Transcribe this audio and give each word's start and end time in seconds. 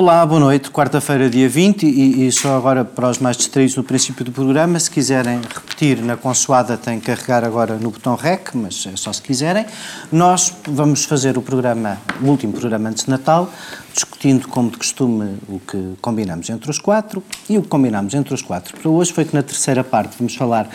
Olá, 0.00 0.24
boa 0.24 0.38
noite. 0.38 0.70
Quarta-feira, 0.70 1.28
dia 1.28 1.48
20, 1.48 1.82
e, 1.84 2.28
e, 2.28 2.30
só 2.30 2.56
agora 2.56 2.84
para 2.84 3.10
os 3.10 3.18
mais 3.18 3.36
distraídos 3.36 3.74
no 3.74 3.82
princípio 3.82 4.24
do 4.24 4.30
programa, 4.30 4.78
se 4.78 4.88
quiserem 4.88 5.40
repetir 5.40 6.00
na 6.00 6.16
consoada, 6.16 6.76
têm 6.76 7.00
que 7.00 7.06
carregar 7.06 7.42
agora 7.42 7.74
no 7.74 7.90
botão 7.90 8.14
REC, 8.14 8.54
mas 8.54 8.86
é 8.86 8.96
só 8.96 9.12
se 9.12 9.20
quiserem. 9.20 9.66
Nós 10.12 10.54
vamos 10.68 11.04
fazer 11.04 11.36
o 11.36 11.42
programa, 11.42 11.98
o 12.22 12.26
último 12.26 12.52
programa 12.52 12.90
antes 12.90 13.06
de 13.06 13.10
Natal, 13.10 13.50
discutindo, 13.92 14.46
como 14.46 14.70
de 14.70 14.76
costume, 14.78 15.36
o 15.48 15.58
que 15.58 15.94
combinamos 16.00 16.48
entre 16.48 16.70
os 16.70 16.78
quatro, 16.78 17.20
e 17.50 17.58
o 17.58 17.62
que 17.62 17.68
combinamos 17.68 18.14
entre 18.14 18.32
os 18.32 18.40
quatro 18.40 18.78
para 18.80 18.88
hoje 18.88 19.12
foi 19.12 19.24
que 19.24 19.34
na 19.34 19.42
terceira 19.42 19.82
parte 19.82 20.14
vamos 20.16 20.36
falar 20.36 20.70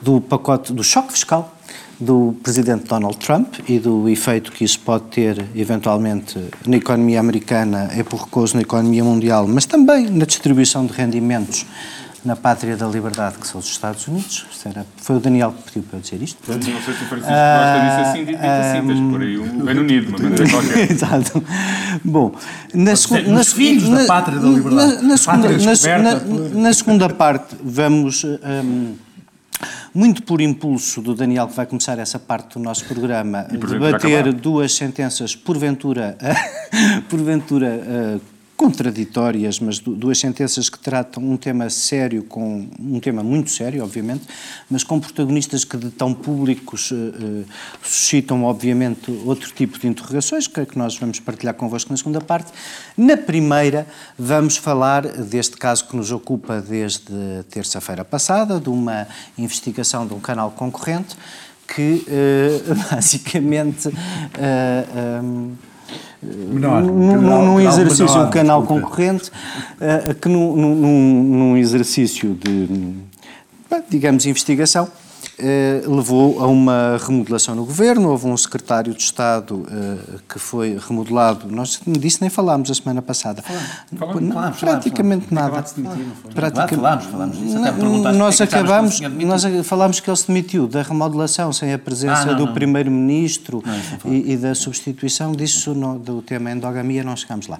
do 0.00 0.18
pacote 0.18 0.72
do 0.72 0.82
choque 0.82 1.12
fiscal 1.12 1.54
do 2.00 2.34
presidente 2.42 2.86
Donald 2.86 3.16
Trump 3.18 3.54
e 3.68 3.78
do 3.78 4.08
efeito 4.08 4.50
que 4.52 4.64
isso 4.64 4.80
pode 4.80 5.04
ter, 5.04 5.44
eventualmente, 5.54 6.38
na 6.66 6.76
economia 6.76 7.20
americana, 7.20 7.88
é 7.92 8.02
por 8.02 8.20
recurso 8.20 8.56
na 8.56 8.62
economia 8.62 9.04
mundial, 9.04 9.46
mas 9.46 9.66
também 9.66 10.10
na 10.10 10.24
distribuição 10.24 10.86
de 10.86 10.92
rendimentos 10.92 11.66
na 12.24 12.36
pátria 12.36 12.76
da 12.76 12.86
liberdade, 12.86 13.36
que 13.38 13.46
são 13.46 13.60
os 13.60 13.66
Estados 13.66 14.06
Unidos. 14.06 14.46
Era, 14.64 14.86
foi 14.96 15.16
o 15.16 15.20
Daniel 15.20 15.52
que 15.52 15.64
pediu 15.64 15.82
para 15.82 15.98
eu 15.98 16.02
dizer 16.02 16.22
isto. 16.22 16.38
não 16.48 16.62
sei 16.62 16.72
se 16.72 16.80
o 16.80 17.06
Francisco 17.06 17.32
gosta 17.32 17.80
disso 17.80 18.00
assim, 18.00 18.24
dito 18.24 18.38
assim, 18.38 18.86
tens 18.86 19.10
por 19.10 19.22
aí 19.22 19.36
o 19.38 19.64
Reino 19.64 19.80
Unido, 19.80 20.08
uma 20.08 20.18
maneira 20.18 20.46
qualquer. 20.50 20.90
Exato. 20.90 21.44
Bom, 22.04 22.32
na, 22.72 22.94
segunda, 22.94 23.28
na, 23.28 23.44
filhos 23.44 23.88
da 23.88 24.04
pátria 24.04 24.38
da 24.38 24.48
liberdade. 24.48 25.02
Na, 25.02 25.18
segunda, 25.18 25.48
na, 25.98 26.60
na 26.60 26.74
segunda 26.74 27.08
parte, 27.08 27.56
vamos... 27.62 28.24
Muito 29.94 30.22
por 30.22 30.40
impulso 30.40 31.02
do 31.02 31.14
Daniel, 31.14 31.46
que 31.48 31.54
vai 31.54 31.66
começar 31.66 31.98
essa 31.98 32.18
parte 32.18 32.54
do 32.54 32.60
nosso 32.60 32.84
programa, 32.86 33.42
debater 33.42 34.32
duas 34.32 34.72
sentenças, 34.74 35.36
porventura, 35.36 36.16
porventura 37.10 38.18
uh, 38.18 38.31
contraditórias, 38.62 39.58
mas 39.58 39.80
duas 39.80 40.20
sentenças 40.20 40.68
que 40.68 40.78
tratam 40.78 41.20
um 41.20 41.36
tema 41.36 41.68
sério, 41.68 42.22
com 42.22 42.68
um 42.78 43.00
tema 43.00 43.20
muito 43.20 43.50
sério, 43.50 43.82
obviamente, 43.82 44.22
mas 44.70 44.84
com 44.84 45.00
protagonistas 45.00 45.64
que 45.64 45.76
de 45.76 45.90
tão 45.90 46.14
públicos 46.14 46.92
uh, 46.92 46.94
uh, 46.94 47.44
suscitam, 47.82 48.44
obviamente, 48.44 49.10
outro 49.24 49.50
tipo 49.52 49.80
de 49.80 49.88
interrogações, 49.88 50.46
que 50.46 50.60
é 50.60 50.64
que 50.64 50.78
nós 50.78 50.96
vamos 50.96 51.18
partilhar 51.18 51.54
convosco 51.54 51.90
na 51.90 51.96
segunda 51.96 52.20
parte. 52.20 52.52
Na 52.96 53.16
primeira, 53.16 53.84
vamos 54.16 54.56
falar 54.56 55.08
deste 55.08 55.56
caso 55.56 55.88
que 55.88 55.96
nos 55.96 56.12
ocupa 56.12 56.60
desde 56.60 57.42
terça-feira 57.50 58.04
passada, 58.04 58.60
de 58.60 58.68
uma 58.68 59.08
investigação 59.36 60.06
de 60.06 60.14
um 60.14 60.20
canal 60.20 60.52
concorrente 60.52 61.16
que, 61.66 62.06
uh, 62.06 62.74
basicamente, 62.94 63.88
um, 63.88 65.52
menor, 66.22 66.82
num, 66.82 67.12
canal, 67.12 67.44
num 67.44 67.60
exercício, 67.60 68.06
menor, 68.06 68.26
um 68.26 68.30
canal 68.30 68.62
concorrente, 68.64 69.30
uh, 69.30 70.14
que 70.14 70.28
num, 70.28 70.56
num, 70.56 71.22
num, 71.22 71.56
exercício 71.56 72.34
de, 72.34 72.94
digamos, 73.90 74.26
investigação, 74.26 74.88
eh, 75.42 75.82
levou 75.86 76.40
a 76.40 76.46
uma 76.46 76.96
remodelação 77.04 77.54
no 77.54 77.64
governo. 77.64 78.10
Houve 78.10 78.26
um 78.26 78.36
secretário 78.36 78.94
de 78.94 79.02
Estado 79.02 79.66
eh, 79.68 80.18
que 80.28 80.38
foi 80.38 80.78
remodelado. 80.78 81.48
Nós 81.50 81.80
disso 81.84 82.18
nem 82.20 82.30
falámos 82.30 82.70
a 82.70 82.74
semana 82.74 83.02
passada. 83.02 83.42
Falamos, 83.42 84.32
falamos, 84.32 84.58
praticamente 84.60 85.34
nada. 85.34 85.60
De 85.62 85.82
demitir, 85.82 86.06
não 86.06 86.68
falámos, 86.68 87.04
falámos 87.06 87.38
disso. 87.38 87.58
nós 88.14 88.40
é 88.40 88.44
acabamos, 88.44 89.00
nós 89.00 89.42
falámos 89.64 90.00
que 90.00 90.08
ele 90.08 90.16
se 90.16 90.28
demitiu 90.28 90.68
da 90.68 90.82
remodelação 90.82 91.52
sem 91.52 91.72
a 91.72 91.78
presença 91.78 92.22
ah, 92.22 92.26
não, 92.26 92.36
do 92.36 92.52
primeiro-ministro 92.52 93.62
e, 94.04 94.32
e, 94.32 94.36
da 94.36 94.54
substituição 94.54 95.32
disso 95.32 95.74
no, 95.74 95.98
do 95.98 96.22
tema 96.22 96.52
endogamia 96.52 97.02
não 97.02 97.16
chegámos 97.16 97.48
lá. 97.48 97.58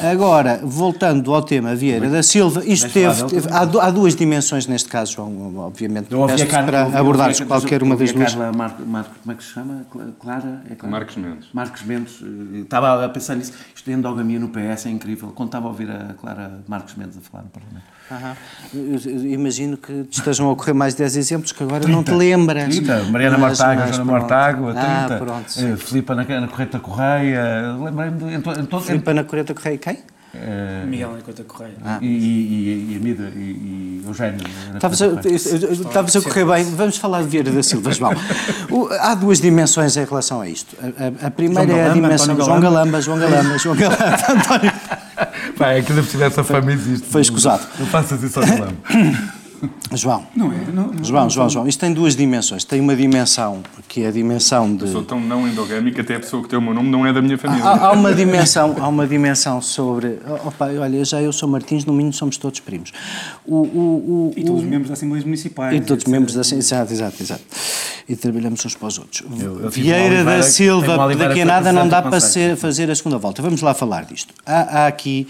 Agora, 0.00 0.60
voltando 0.62 1.34
ao 1.34 1.42
tema 1.42 1.74
Vieira 1.74 2.08
da 2.08 2.22
Silva, 2.22 2.64
isto 2.64 2.88
teve, 2.90 3.24
teve 3.24 3.48
há, 3.50 3.62
há, 3.62 3.90
duas 3.90 4.14
dimensões 4.14 4.66
neste 4.66 4.88
caso, 4.88 5.14
João, 5.14 5.56
obviamente. 5.58 6.12
Eu 6.12 6.20
ouvi 6.20 6.42
a 6.42 6.46
para, 6.46 6.98
abordares 7.08 7.40
qualquer 7.40 7.82
uma 7.82 7.96
das 7.96 8.12
duas. 8.12 8.34
Carla 8.34 8.52
Mar, 8.52 8.76
Mar, 8.86 9.06
como 9.22 9.32
é 9.32 9.34
que 9.34 9.44
se 9.44 9.50
chama? 9.50 9.86
Clara? 10.20 10.62
É 10.70 10.74
Clara? 10.74 10.92
Marcos 10.92 11.16
Mendes. 11.16 11.48
Marcos 11.52 11.82
Mendes. 11.82 12.22
Eh, 12.22 12.58
estava 12.60 13.04
a 13.04 13.08
pensar 13.08 13.36
nisso. 13.36 13.52
Isto 13.74 13.90
de 13.90 13.96
endogamia 13.96 14.38
no 14.38 14.48
PS 14.48 14.86
é 14.86 14.90
incrível. 14.90 15.32
Quando 15.34 15.48
estava 15.48 15.66
a 15.66 15.68
ouvir 15.68 15.90
a 15.90 16.14
Clara 16.14 16.60
Marcos 16.66 16.94
Mendes 16.94 17.16
a 17.16 17.20
falar 17.20 17.44
no 17.44 17.50
Parlamento. 17.50 17.98
Uhum. 18.10 19.26
imagino 19.26 19.76
que 19.76 20.04
te 20.04 20.18
estejam 20.18 20.48
a 20.48 20.52
ocorrer 20.52 20.74
mais 20.74 20.94
10 20.94 21.16
exemplos 21.16 21.52
que 21.52 21.62
agora 21.62 21.80
30, 21.80 21.94
não 21.94 22.02
te 22.02 22.12
lembras. 22.12 22.74
30. 22.74 23.04
Mariana 23.04 23.36
mas, 23.36 23.58
Mortágua, 23.58 23.86
Joana 23.86 24.04
Mortágua, 24.04 24.72
30. 24.72 24.88
Ah, 24.88 25.18
pronto. 25.18 25.76
Filipa 25.78 26.14
na, 26.14 26.40
na 26.40 26.48
Correta 26.48 26.78
Correia. 26.80 27.76
Lembrei-me 27.78 28.18
de. 28.18 28.24
Em, 28.24 28.36
em, 28.38 28.80
Filipa 28.80 29.12
na 29.12 29.24
Correta 29.24 29.54
Correia 29.54 29.78
quem? 29.78 29.98
Uh, 30.34 30.86
Miguel 30.86 31.16
Enquanto 31.18 31.42
Correia. 31.44 31.74
Ah. 31.82 31.98
E, 32.02 32.06
e, 32.06 32.92
e, 32.92 32.96
a 32.96 33.00
Mida 33.00 33.32
e, 33.34 33.38
e 33.38 34.02
Eugênio. 34.06 34.46
Estavas 34.74 36.16
a, 36.16 36.18
a 36.18 36.22
correr 36.22 36.44
bem. 36.44 36.64
Vamos 36.76 36.98
falar 36.98 37.22
de 37.22 37.28
Vieira 37.28 37.50
da 37.50 37.62
Silva, 37.62 37.92
João. 37.92 38.12
há 39.00 39.14
duas 39.14 39.40
dimensões 39.40 39.96
em 39.96 40.04
relação 40.04 40.40
a 40.42 40.48
isto. 40.48 40.76
A, 40.80 41.24
a, 41.24 41.28
a 41.28 41.30
primeira 41.30 41.66
João 41.66 41.78
é 41.78 41.80
a 41.80 41.88
Galamba, 41.88 42.02
dimensão. 42.02 42.34
António 42.34 42.44
João 42.44 42.60
Galamba, 42.60 43.00
João 43.00 43.18
Galamba, 43.18 43.58
João 43.58 43.76
Galamba, 43.76 44.16
António. 44.28 44.72
Pai, 45.56 45.78
é 45.78 45.82
que 45.82 45.92
ainda 45.92 46.02
precisa 46.02 46.26
essa 46.26 46.44
fama 46.44 46.72
existe. 46.72 47.06
Foi 47.08 47.22
escusado. 47.22 47.66
Não 47.78 47.86
faças 47.86 48.22
isso 48.22 48.38
ao 48.38 48.46
Galamba. 48.46 48.76
João. 49.94 50.26
Não 50.34 50.52
é? 50.52 50.56
Não, 50.72 50.88
não, 50.88 51.04
João, 51.04 51.30
João, 51.30 51.48
João. 51.48 51.68
Isto 51.68 51.80
tem 51.80 51.92
duas 51.92 52.14
dimensões. 52.14 52.64
Tem 52.64 52.80
uma 52.80 52.94
dimensão 52.94 53.62
que 53.88 54.02
é 54.02 54.08
a 54.08 54.10
dimensão 54.10 54.74
de. 54.74 54.84
Eu 54.84 54.92
sou 54.92 55.02
tão 55.02 55.20
não 55.20 55.48
endogâmico 55.48 56.00
até 56.00 56.16
a 56.16 56.20
pessoa 56.20 56.42
que 56.42 56.48
tem 56.48 56.58
o 56.58 56.62
meu 56.62 56.74
nome 56.74 56.90
não 56.90 57.06
é 57.06 57.12
da 57.12 57.22
minha 57.22 57.38
família. 57.38 57.64
Há, 57.64 57.86
há 57.86 57.92
uma 57.92 58.12
dimensão, 58.12 58.76
há 58.78 58.88
uma 58.88 59.06
dimensão 59.06 59.60
sobre. 59.62 60.18
Opa, 60.44 60.66
olha, 60.66 61.04
já 61.04 61.20
eu 61.20 61.32
sou 61.32 61.48
Martins, 61.48 61.84
no 61.84 61.92
mínimo 61.92 62.12
somos 62.12 62.36
todos 62.36 62.60
primos. 62.60 62.92
O, 63.46 63.56
o, 63.56 63.60
o, 63.60 64.34
e 64.36 64.44
todos 64.44 64.62
os 64.62 64.68
membros 64.68 64.88
das 64.88 64.98
Assembleias 64.98 65.24
Municipais. 65.24 65.76
E 65.76 65.80
todos 65.80 66.04
os 66.04 66.10
membros 66.10 66.34
da 66.34 66.42
Exato, 66.58 66.92
exato, 66.92 67.22
exato. 67.22 67.42
E 68.08 68.16
trabalhamos 68.16 68.64
uns 68.64 68.74
para 68.74 68.88
os 68.88 68.98
outros. 68.98 69.22
Eu, 69.38 69.60
eu 69.60 69.70
Vieira 69.70 70.24
da 70.24 70.42
Silva, 70.42 71.14
daqui 71.14 71.42
a 71.42 71.44
nada 71.44 71.72
não 71.72 71.88
dá 71.88 72.00
para 72.02 72.20
ser, 72.20 72.56
fazer 72.56 72.90
a 72.90 72.94
segunda 72.94 73.18
volta. 73.18 73.42
Vamos 73.42 73.60
lá 73.60 73.74
falar 73.74 74.04
disto. 74.04 74.32
Há, 74.46 74.84
há 74.84 74.86
aqui. 74.86 75.26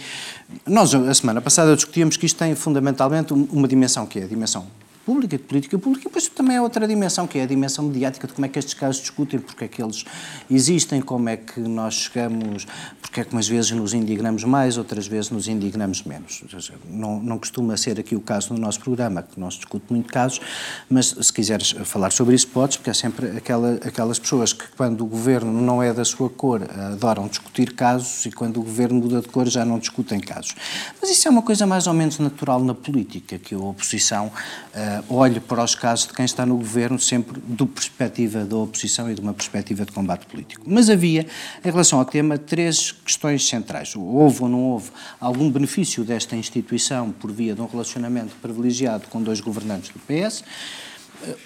Nós, 0.66 0.94
a 0.94 1.14
semana 1.14 1.40
passada, 1.40 1.74
discutíamos 1.74 2.16
que 2.16 2.26
isto 2.26 2.38
tem 2.38 2.54
fundamentalmente 2.54 3.32
uma 3.32 3.68
dimensão 3.68 4.06
que 4.06 4.18
é 4.18 4.24
a 4.24 4.26
dimensão 4.26 4.66
pública, 5.08 5.38
de 5.38 5.42
política 5.42 5.78
pública, 5.78 6.02
e 6.02 6.08
depois 6.08 6.28
também 6.28 6.58
há 6.58 6.62
outra 6.62 6.86
dimensão, 6.86 7.26
que 7.26 7.38
é 7.38 7.42
a 7.42 7.46
dimensão 7.46 7.82
mediática 7.86 8.26
de 8.26 8.34
como 8.34 8.44
é 8.44 8.48
que 8.50 8.58
estes 8.58 8.74
casos 8.74 9.00
discutem, 9.00 9.40
porque 9.40 9.64
é 9.64 9.68
que 9.68 9.82
eles 9.82 10.04
existem, 10.50 11.00
como 11.00 11.30
é 11.30 11.36
que 11.38 11.60
nós 11.60 11.94
chegamos, 11.94 12.66
porque 13.00 13.22
é 13.22 13.24
que 13.24 13.32
umas 13.32 13.48
vezes 13.48 13.70
nos 13.70 13.94
indignamos 13.94 14.44
mais, 14.44 14.76
outras 14.76 15.06
vezes 15.06 15.30
nos 15.30 15.48
indignamos 15.48 16.02
menos. 16.02 16.44
Não, 16.90 17.18
não 17.22 17.38
costuma 17.38 17.74
ser 17.78 17.98
aqui 17.98 18.14
o 18.14 18.20
caso 18.20 18.52
no 18.52 18.60
nosso 18.60 18.80
programa, 18.80 19.22
que 19.22 19.40
não 19.40 19.50
se 19.50 19.56
discute 19.56 19.86
muito 19.88 20.12
casos, 20.12 20.42
mas 20.90 21.06
se 21.06 21.32
quiseres 21.32 21.70
falar 21.84 22.12
sobre 22.12 22.34
isso 22.34 22.48
podes, 22.48 22.76
porque 22.76 22.90
há 22.90 22.94
sempre 22.94 23.28
aquela, 23.34 23.76
aquelas 23.76 24.18
pessoas 24.18 24.52
que 24.52 24.68
quando 24.76 25.00
o 25.00 25.06
governo 25.06 25.50
não 25.58 25.82
é 25.82 25.90
da 25.90 26.04
sua 26.04 26.28
cor 26.28 26.68
adoram 26.92 27.28
discutir 27.28 27.72
casos 27.72 28.26
e 28.26 28.30
quando 28.30 28.58
o 28.58 28.62
governo 28.62 29.00
muda 29.00 29.22
de 29.22 29.28
cor 29.28 29.48
já 29.48 29.64
não 29.64 29.78
discutem 29.78 30.20
casos. 30.20 30.54
Mas 31.00 31.08
isso 31.08 31.26
é 31.26 31.30
uma 31.30 31.42
coisa 31.42 31.66
mais 31.66 31.86
ou 31.86 31.94
menos 31.94 32.18
natural 32.18 32.62
na 32.62 32.74
política, 32.74 33.38
que 33.38 33.54
a 33.54 33.58
oposição 33.58 34.26
uh, 34.26 34.97
uh, 35.00 35.14
olhe 35.14 35.40
para 35.40 35.62
os 35.62 35.74
casos 35.74 36.06
de 36.06 36.12
quem 36.12 36.24
está 36.24 36.44
no 36.44 36.56
governo 36.56 36.98
sempre 36.98 37.40
do 37.40 37.66
perspectiva 37.66 38.44
da 38.44 38.56
oposição 38.56 39.10
e 39.10 39.14
de 39.14 39.20
uma 39.20 39.34
perspectiva 39.34 39.84
de 39.84 39.92
combate 39.92 40.26
político. 40.26 40.62
Mas 40.66 40.88
havia, 40.88 41.26
em 41.64 41.70
relação 41.70 41.98
ao 41.98 42.04
tema, 42.04 42.38
três 42.38 42.92
questões 42.92 43.46
centrais. 43.46 43.94
Houve 43.96 44.42
ou 44.42 44.48
não 44.48 44.62
houve 44.62 44.90
algum 45.20 45.50
benefício 45.50 46.04
desta 46.04 46.36
instituição 46.36 47.10
por 47.10 47.32
via 47.32 47.54
de 47.54 47.60
um 47.60 47.66
relacionamento 47.66 48.34
privilegiado 48.40 49.08
com 49.08 49.22
dois 49.22 49.40
governantes 49.40 49.90
do 49.90 49.98
PS? 50.00 50.44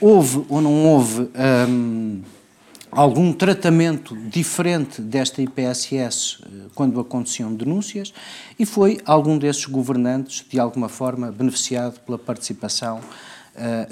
Houve 0.00 0.44
ou 0.48 0.60
não 0.60 0.84
houve. 0.84 1.28
Um, 1.68 2.22
algum 2.92 3.32
tratamento 3.32 4.14
diferente 4.14 5.00
desta 5.00 5.40
IPSS 5.40 6.38
eh, 6.42 6.46
quando 6.74 7.00
aconteciam 7.00 7.52
denúncias 7.54 8.12
e 8.58 8.66
foi 8.66 9.00
algum 9.06 9.38
desses 9.38 9.64
governantes, 9.64 10.44
de 10.46 10.60
alguma 10.60 10.90
forma, 10.90 11.32
beneficiado 11.32 11.98
pela 12.00 12.18
participação 12.18 13.00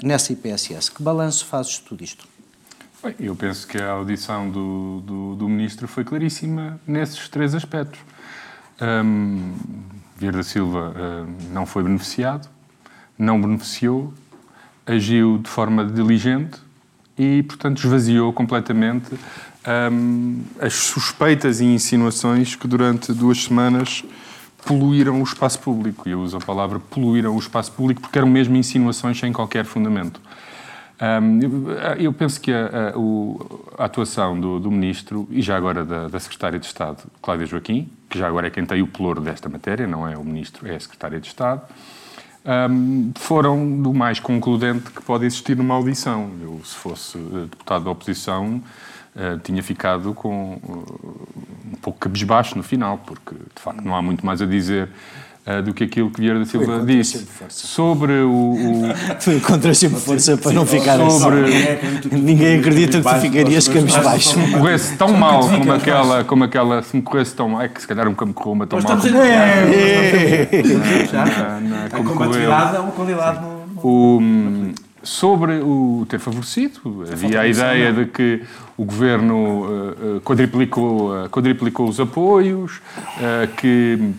nessa 0.03 0.33
IPSS. 0.33 0.91
Que 0.91 1.03
balanço 1.03 1.45
fazes 1.45 1.73
de 1.73 1.81
tudo 1.81 2.03
isto? 2.03 2.27
Bem, 3.03 3.15
eu 3.19 3.35
penso 3.35 3.67
que 3.67 3.77
a 3.77 3.91
audição 3.91 4.49
do, 4.49 5.01
do, 5.01 5.35
do, 5.35 5.49
Ministro 5.49 5.87
foi 5.87 6.03
claríssima 6.03 6.79
nesses 6.85 7.27
três 7.29 7.55
aspectos. 7.55 7.99
Um, 8.79 9.53
Vieira 10.17 10.37
da 10.37 10.43
Silva 10.43 10.93
não 11.49 11.65
foi 11.65 11.81
beneficiado, 11.81 12.47
não 13.17 13.41
beneficiou, 13.41 14.13
agiu 14.85 15.39
de 15.39 15.49
forma 15.49 15.85
diligente 15.85 16.59
e, 17.17 17.43
portanto, 17.43 17.79
esvaziou 17.79 18.31
completamente 18.33 19.15
um, 19.91 20.43
as 20.59 20.73
suspeitas 20.73 21.59
e 21.59 21.65
insinuações 21.65 22.55
que 22.55 22.67
durante 22.67 23.13
duas 23.13 23.43
semanas 23.43 24.03
poluíram 24.65 25.19
o 25.19 25.23
espaço 25.23 25.59
público. 25.59 26.07
E 26.07 26.11
eu 26.11 26.21
uso 26.21 26.37
a 26.37 26.39
palavra 26.39 26.79
poluíram 26.79 27.35
o 27.35 27.39
espaço 27.39 27.71
público 27.71 28.01
porque 28.01 28.17
eram 28.17 28.29
mesmo 28.29 28.55
insinuações 28.55 29.19
sem 29.19 29.31
qualquer 29.31 29.65
fundamento. 29.65 30.21
Um, 31.01 31.39
eu 31.97 32.13
penso 32.13 32.39
que 32.39 32.53
a, 32.53 32.67
a, 32.67 33.81
a 33.81 33.85
atuação 33.85 34.39
do, 34.39 34.59
do, 34.59 34.69
Ministro 34.69 35.27
e 35.31 35.41
já 35.41 35.57
agora 35.57 35.83
da, 35.83 36.07
da, 36.07 36.19
Secretária 36.19 36.59
de 36.59 36.65
Estado, 36.67 37.01
Cláudia 37.19 37.47
Joaquim, 37.47 37.89
que 38.07 38.19
já 38.19 38.27
agora 38.27 38.45
é 38.45 38.49
quem 38.51 38.63
tem 38.67 38.83
o 38.83 38.87
pelouro 38.87 39.19
desta 39.19 39.49
matéria, 39.49 39.87
não 39.87 40.07
é 40.07 40.15
o 40.15 40.23
Ministro, 40.23 40.67
é 40.67 40.75
a 40.75 40.79
Secretária 40.79 41.19
de 41.19 41.25
Estado, 41.25 41.63
um, 42.69 43.11
foram 43.15 43.81
do 43.81 43.91
mais 43.91 44.19
concludente 44.19 44.91
que 44.91 45.01
pode 45.01 45.25
existir 45.25 45.57
numa 45.57 45.73
audição. 45.73 46.29
Eu, 46.39 46.61
se 46.63 46.75
fosse 46.75 47.17
deputado 47.17 47.85
da 47.85 47.89
oposição, 47.89 48.61
uh, 49.15 49.39
tinha 49.43 49.63
ficado 49.63 50.13
com 50.13 50.53
uh, 50.53 51.27
um 51.71 51.75
pouco 51.75 51.99
cabisbaixo 51.99 52.57
no 52.57 52.63
final, 52.63 52.99
porque 53.05 53.33
de 53.35 53.61
facto 53.61 53.81
não 53.83 53.95
há 53.95 54.01
muito 54.01 54.25
mais 54.25 54.41
a 54.41 54.45
dizer 54.45 54.89
uh, 55.45 55.61
do 55.61 55.73
que 55.73 55.83
aquilo 55.85 56.09
que 56.11 56.19
Vieira 56.21 56.39
da 56.39 56.45
Silva 56.45 56.83
disse. 56.85 57.27
Sobre 57.49 58.13
o, 58.13 58.31
o... 58.31 58.81
Foi 59.19 59.39
contra 59.39 59.73
sempre 59.73 59.99
força 59.99 60.37
para 60.37 60.51
não 60.51 60.65
ficar 60.65 60.97
sobre 61.09 61.45
assim. 61.45 62.09
ninguém 62.11 62.59
acredita 62.59 63.01
que 63.01 63.09
tu 63.09 63.15
ficarias 63.21 63.67
cabisbaixo. 63.67 64.29
se 64.29 64.37
me 64.37 64.51
corresse 64.51 64.95
tão 64.97 65.13
mal 65.13 65.47
como 65.47 65.71
aquela 65.71 66.23
como 66.23 66.43
aquela 66.43 66.83
se 66.83 66.95
me 66.95 67.01
corresse 67.01 67.35
tão 67.35 67.49
mal 67.49 67.61
é 67.61 67.67
que 67.67 67.81
se 67.81 67.87
calhar 67.87 68.05
nunca 68.05 68.25
me 68.25 68.33
correu 68.33 68.53
uma 68.53 68.67
tão 68.67 68.79
mal 68.81 68.97
como 68.97 69.03
a 71.91 72.03
combatividade 72.03 72.75
é 72.75 72.79
uma 72.79 72.91
qualidade 72.91 73.39
o 73.83 74.19
Sobre 75.03 75.59
o 75.59 76.05
ter 76.07 76.19
favorecido, 76.19 77.03
havia 77.11 77.41
a 77.41 77.47
ideia 77.47 77.91
de 77.91 78.05
que 78.05 78.43
o 78.77 78.85
governo 78.85 79.65
uh, 79.65 80.21
quadriplicou, 80.21 81.25
uh, 81.25 81.29
quadriplicou 81.29 81.89
os 81.89 81.99
apoios, 81.99 82.77
uh, 82.77 83.47
que 83.57 84.13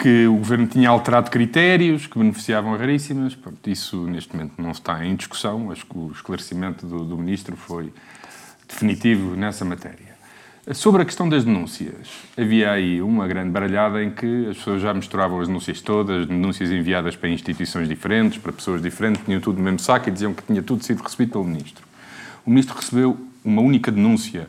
que 0.00 0.26
o 0.26 0.36
governo 0.36 0.66
tinha 0.66 0.88
alterado 0.88 1.30
critérios 1.30 2.06
que 2.06 2.18
beneficiavam 2.18 2.72
a 2.72 2.76
raríssimas. 2.78 3.34
Pronto, 3.34 3.68
isso 3.68 4.06
neste 4.06 4.34
momento 4.34 4.54
não 4.56 4.70
está 4.70 5.04
em 5.04 5.14
discussão. 5.14 5.70
Acho 5.70 5.84
que 5.84 5.98
o 5.98 6.10
esclarecimento 6.10 6.86
do, 6.86 7.04
do 7.04 7.18
ministro 7.18 7.54
foi 7.54 7.92
definitivo 8.66 9.36
nessa 9.36 9.62
matéria. 9.62 10.09
Sobre 10.74 11.02
a 11.02 11.04
questão 11.06 11.26
das 11.26 11.42
denúncias, 11.42 12.08
havia 12.36 12.70
aí 12.70 13.00
uma 13.00 13.26
grande 13.26 13.50
baralhada 13.50 14.04
em 14.04 14.10
que 14.10 14.46
as 14.46 14.58
pessoas 14.58 14.82
já 14.82 14.92
misturavam 14.92 15.40
as 15.40 15.48
denúncias 15.48 15.80
todas, 15.80 16.26
denúncias 16.26 16.70
enviadas 16.70 17.16
para 17.16 17.30
instituições 17.30 17.88
diferentes, 17.88 18.38
para 18.38 18.52
pessoas 18.52 18.82
diferentes, 18.82 19.24
tinham 19.24 19.40
tudo 19.40 19.56
no 19.56 19.64
mesmo 19.64 19.78
saco 19.78 20.08
e 20.08 20.12
diziam 20.12 20.34
que 20.34 20.42
tinha 20.42 20.62
tudo 20.62 20.84
sido 20.84 21.02
recebido 21.02 21.32
pelo 21.32 21.44
ministro. 21.44 21.84
O 22.44 22.50
ministro 22.50 22.76
recebeu 22.76 23.18
uma 23.42 23.62
única 23.62 23.90
denúncia 23.90 24.48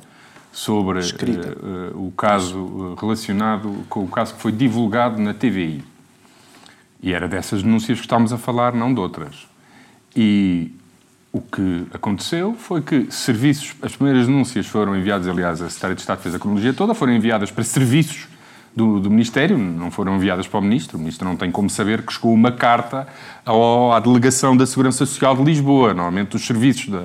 sobre 0.51 0.99
uh, 0.99 1.95
uh, 1.95 2.07
o 2.07 2.11
caso 2.11 2.59
uh, 2.59 2.95
relacionado 2.95 3.85
com 3.87 4.03
o 4.03 4.07
caso 4.07 4.35
que 4.35 4.41
foi 4.41 4.51
divulgado 4.51 5.19
na 5.21 5.33
TVI. 5.33 5.81
E 7.01 7.13
era 7.13 7.27
dessas 7.27 7.63
denúncias 7.63 7.99
que 7.99 8.05
estávamos 8.05 8.33
a 8.33 8.37
falar, 8.37 8.73
não 8.73 8.93
de 8.93 8.99
outras. 8.99 9.47
E 10.15 10.75
o 11.33 11.39
que 11.39 11.87
aconteceu 11.93 12.55
foi 12.59 12.81
que 12.81 13.07
serviços, 13.09 13.73
as 13.81 13.95
primeiras 13.95 14.27
denúncias 14.27 14.67
foram 14.67 14.97
enviadas, 14.97 15.27
aliás, 15.27 15.61
a 15.61 15.69
Secretaria 15.69 15.95
de 15.95 16.01
Estado 16.01 16.21
fez 16.21 16.35
a 16.35 16.39
cronologia 16.39 16.73
toda, 16.73 16.93
foram 16.93 17.13
enviadas 17.13 17.49
para 17.49 17.63
serviços 17.63 18.27
do, 18.75 18.99
do, 18.99 19.09
Ministério, 19.09 19.57
não 19.57 19.89
foram 19.91 20.15
enviadas 20.15 20.47
para 20.47 20.59
o 20.59 20.61
Ministro. 20.61 20.97
O 20.97 20.99
Ministro 20.99 21.27
não 21.27 21.35
tem 21.37 21.51
como 21.51 21.69
saber 21.69 22.03
que 22.03 22.13
chegou 22.13 22.33
uma 22.33 22.51
carta 22.51 23.07
ao, 23.45 23.93
à 23.93 23.99
Delegação 23.99 24.55
da 24.55 24.65
Segurança 24.65 25.05
Social 25.05 25.35
de 25.35 25.43
Lisboa. 25.43 25.93
Normalmente 25.93 26.35
os 26.35 26.45
serviços 26.45 26.89
da, 26.89 27.03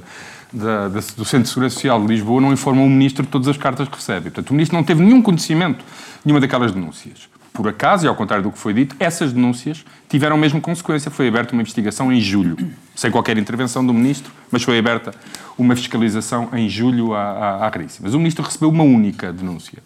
da, 0.52 0.88
da, 0.88 1.00
do 1.00 1.24
Centro 1.24 1.42
de 1.42 1.48
Segurança 1.48 1.74
Social 1.74 2.00
de 2.00 2.06
Lisboa 2.06 2.40
não 2.40 2.52
informam 2.52 2.84
o 2.84 2.90
Ministro 2.90 3.24
de 3.24 3.30
todas 3.30 3.48
as 3.48 3.56
cartas 3.56 3.88
que 3.88 3.96
recebe. 3.96 4.30
Portanto, 4.30 4.50
o 4.50 4.54
Ministro 4.54 4.76
não 4.76 4.84
teve 4.84 5.02
nenhum 5.02 5.22
conhecimento 5.22 5.78
de 5.78 5.84
nenhuma 6.24 6.40
daquelas 6.40 6.72
denúncias. 6.72 7.28
Por 7.56 7.68
acaso, 7.68 8.04
e 8.04 8.08
ao 8.08 8.14
contrário 8.14 8.42
do 8.42 8.52
que 8.52 8.58
foi 8.58 8.74
dito, 8.74 8.94
essas 9.00 9.32
denúncias 9.32 9.84
tiveram 10.08 10.36
mesmo 10.36 10.60
consequência. 10.60 11.10
Foi 11.10 11.26
aberta 11.26 11.52
uma 11.54 11.62
investigação 11.62 12.12
em 12.12 12.20
julho, 12.20 12.56
sem 12.94 13.10
qualquer 13.10 13.38
intervenção 13.38 13.84
do 13.84 13.94
Ministro, 13.94 14.30
mas 14.50 14.62
foi 14.62 14.78
aberta 14.78 15.12
uma 15.56 15.74
fiscalização 15.74 16.50
em 16.52 16.68
julho 16.68 17.14
à, 17.14 17.22
à, 17.22 17.66
à 17.66 17.72
Mas 18.00 18.14
o 18.14 18.18
Ministro 18.18 18.44
recebeu 18.44 18.68
uma 18.68 18.84
única 18.84 19.32
denúncia, 19.32 19.78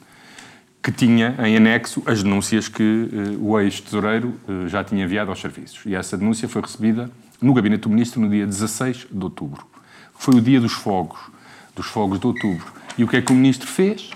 que 0.83 0.91
tinha 0.91 1.37
em 1.47 1.57
anexo 1.57 2.03
as 2.07 2.23
denúncias 2.23 2.69
que 2.69 2.83
uh, 2.83 3.49
o 3.49 3.61
ex-tesoureiro 3.61 4.35
uh, 4.49 4.69
já 4.69 4.83
tinha 4.83 5.05
enviado 5.05 5.31
aos 5.31 5.41
serviços. 5.41 5.81
E 5.87 5.95
essa 5.95 6.17
denúncia 6.17 6.49
foi 6.49 6.63
recebida 6.63 7.11
no 7.41 7.55
Gabinete 7.55 7.83
do 7.83 7.91
Ministro 7.91 8.21
no 8.21 8.29
dia 8.29 8.47
16 8.47 9.07
de 9.11 9.25
outubro 9.25 9.71
foi 10.21 10.35
o 10.35 10.41
dia 10.41 10.61
dos 10.61 10.73
fogos, 10.73 11.19
dos 11.75 11.87
fogos 11.87 12.21
de 12.21 12.27
outubro. 12.27 12.67
E 12.99 13.03
o 13.03 13.09
que 13.09 13.17
é 13.17 13.23
que 13.23 13.33
o 13.33 13.35
ministro 13.35 13.67
fez? 13.67 14.11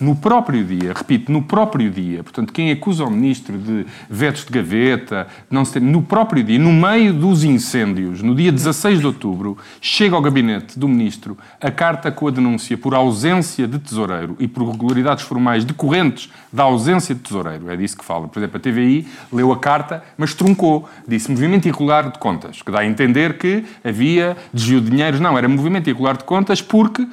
No 0.00 0.16
próprio 0.16 0.64
dia, 0.64 0.92
repito, 0.94 1.30
no 1.30 1.42
próprio 1.42 1.90
dia, 1.90 2.22
portanto, 2.22 2.52
quem 2.52 2.70
acusa 2.70 3.04
o 3.04 3.10
ministro 3.10 3.58
de 3.58 3.86
vetos 4.08 4.44
de 4.44 4.50
gaveta, 4.50 5.28
não 5.50 5.64
se 5.64 5.74
tem, 5.74 5.82
no 5.82 6.02
próprio 6.02 6.42
dia, 6.42 6.58
no 6.58 6.72
meio 6.72 7.12
dos 7.12 7.44
incêndios, 7.44 8.22
no 8.22 8.34
dia 8.34 8.50
16 8.50 9.00
de 9.00 9.06
outubro, 9.06 9.58
chega 9.80 10.16
ao 10.16 10.22
gabinete 10.22 10.78
do 10.78 10.88
ministro 10.88 11.36
a 11.60 11.70
carta 11.70 12.10
com 12.10 12.28
a 12.28 12.30
denúncia 12.30 12.78
por 12.78 12.94
ausência 12.94 13.68
de 13.68 13.78
tesoureiro 13.78 14.36
e 14.38 14.48
por 14.48 14.62
irregularidades 14.62 15.24
formais 15.24 15.64
decorrentes 15.64 16.30
da 16.50 16.62
ausência 16.62 17.14
de 17.14 17.20
tesoureiro. 17.20 17.70
É 17.70 17.76
disso 17.76 17.98
que 17.98 18.04
fala. 18.04 18.26
Por 18.26 18.38
exemplo, 18.38 18.56
a 18.56 18.60
TVI 18.60 19.06
leu 19.30 19.52
a 19.52 19.58
carta, 19.58 20.02
mas 20.16 20.34
truncou. 20.34 20.88
Disse 21.06 21.30
movimento 21.30 21.68
irregular 21.68 22.10
de 22.10 22.18
contas, 22.18 22.62
que 22.62 22.72
dá 22.72 22.80
a 22.80 22.86
entender 22.86 23.36
que 23.36 23.64
havia 23.84 24.36
desvio 24.52 24.80
de 24.80 24.90
dinheiros. 24.90 25.20
Não, 25.20 25.36
era 25.36 25.48
movimento 25.48 25.88
irregular 25.88 26.16
de 26.16 26.24
contas 26.24 26.62
porque 26.62 27.06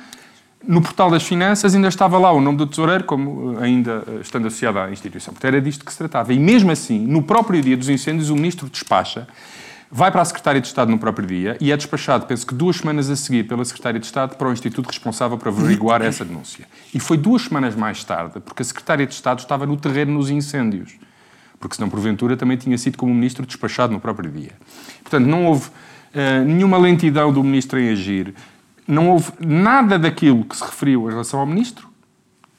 no 0.66 0.82
portal 0.82 1.10
das 1.10 1.24
finanças 1.24 1.76
ainda 1.76 1.88
estava 1.88 2.18
lá 2.18 2.32
o 2.32 2.42
nome 2.42 2.58
do 2.58 2.68
tesoureiro, 2.68 3.04
como 3.04 3.60
eh, 3.60 3.66
ainda 3.66 4.04
eh, 4.08 4.20
estando 4.22 4.48
associado 4.48 4.80
à 4.80 4.92
instituição. 4.92 5.34
Portanto, 5.34 5.54
era 5.54 5.62
disto 5.62 5.86
que 5.86 5.92
se 5.92 5.98
tratava. 5.98 6.34
E 6.34 6.40
mesmo 6.40 6.72
assim, 6.72 7.00
no 7.00 7.22
próprio 7.22 7.62
dia 7.62 7.78
dos 7.78 7.90
incêndios, 7.90 8.30
o 8.30 8.36
ministro 8.36 8.68
despacha, 8.70 9.28
vai 9.90 10.12
para 10.12 10.22
a 10.22 10.26
Secretaria 10.26 10.60
de 10.60 10.68
Estado 10.68 10.92
no 10.92 10.98
próprio 10.98 11.28
dia 11.28 11.58
e 11.62 11.72
é 11.72 11.78
despachado, 11.78 12.26
penso 12.26 12.46
que 12.46 12.54
duas 12.54 12.78
semanas 12.78 13.10
a 13.10 13.16
seguir, 13.16 13.44
pela 13.44 13.64
Secretaria 13.64 14.00
de 14.00 14.06
Estado 14.06 14.36
para 14.36 14.50
o 14.50 14.54
Instituto 14.54 14.88
responsável 14.88 15.38
por 15.38 15.48
averiguar 15.48 16.02
essa 16.02 16.26
denúncia. 16.26 16.66
E 16.94 17.00
foi 17.00 17.18
duas 17.18 17.44
semanas 17.44 17.76
mais 17.76 18.04
tarde, 18.04 18.40
porque 18.40 18.62
a 18.62 18.66
Secretaria 18.66 19.06
de 19.06 19.14
Estado 19.14 19.40
estava 19.40 19.66
no 19.66 19.78
terreno 19.78 20.14
nos 20.14 20.30
incêndios. 20.30 20.96
Porque 21.60 21.76
senão, 21.76 21.90
porventura, 21.90 22.38
também 22.38 22.58
tinha 22.58 22.78
sido 22.78 22.98
como 22.98 23.14
ministro 23.14 23.46
despachado 23.46 23.92
no 23.92 24.00
próprio 24.00 24.30
dia. 24.30 24.52
Portanto, 25.02 25.26
não 25.26 25.46
houve 25.46 25.68
uh, 25.70 26.46
nenhuma 26.46 26.78
lentidão 26.78 27.32
do 27.34 27.44
ministro 27.44 27.80
em 27.80 27.90
agir 27.90 28.36
não 28.88 29.10
houve 29.10 29.32
nada 29.40 30.00
daquilo 30.00 30.44
que 30.46 30.56
se 30.56 30.64
referiu 30.64 31.08
em 31.08 31.12
relação 31.12 31.40
ao 31.40 31.46
ministro 31.46 31.88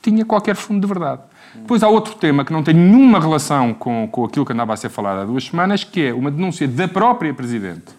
tinha 0.03 0.25
qualquer 0.25 0.55
fundo 0.55 0.81
de 0.81 0.87
verdade. 0.87 1.23
Depois 1.55 1.83
há 1.83 1.89
outro 1.89 2.15
tema 2.15 2.45
que 2.45 2.53
não 2.53 2.63
tem 2.63 2.75
nenhuma 2.75 3.19
relação 3.19 3.75
com, 3.75 4.09
com 4.11 4.25
aquilo 4.25 4.45
que 4.45 4.53
andava 4.53 4.73
a 4.73 4.77
ser 4.77 4.89
falado 4.89 5.21
há 5.21 5.25
duas 5.25 5.45
semanas, 5.45 5.85
que 5.85 6.07
é 6.07 6.15
uma 6.15 6.31
denúncia 6.31 6.69
da 6.69 6.87
própria 6.87 7.33
Presidente, 7.35 7.93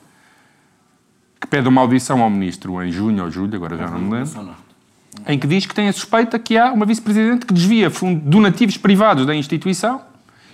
que 1.39 1.47
pede 1.47 1.67
uma 1.67 1.81
audição 1.81 2.21
ao 2.21 2.29
Ministro 2.29 2.81
em 2.83 2.91
junho 2.91 3.23
ou 3.23 3.31
julho, 3.31 3.55
agora 3.55 3.77
já 3.77 3.87
não 3.89 3.99
me 3.99 4.11
lembro, 4.11 4.55
em 5.27 5.37
que 5.37 5.47
diz 5.47 5.65
que 5.65 5.75
tem 5.75 5.87
a 5.87 5.93
suspeita 5.93 6.39
que 6.39 6.57
há 6.57 6.71
uma 6.71 6.85
Vice-Presidente 6.85 7.45
que 7.45 7.53
desvia 7.53 7.91
donativos 8.23 8.77
privados 8.77 9.25
da 9.25 9.35
instituição, 9.35 10.01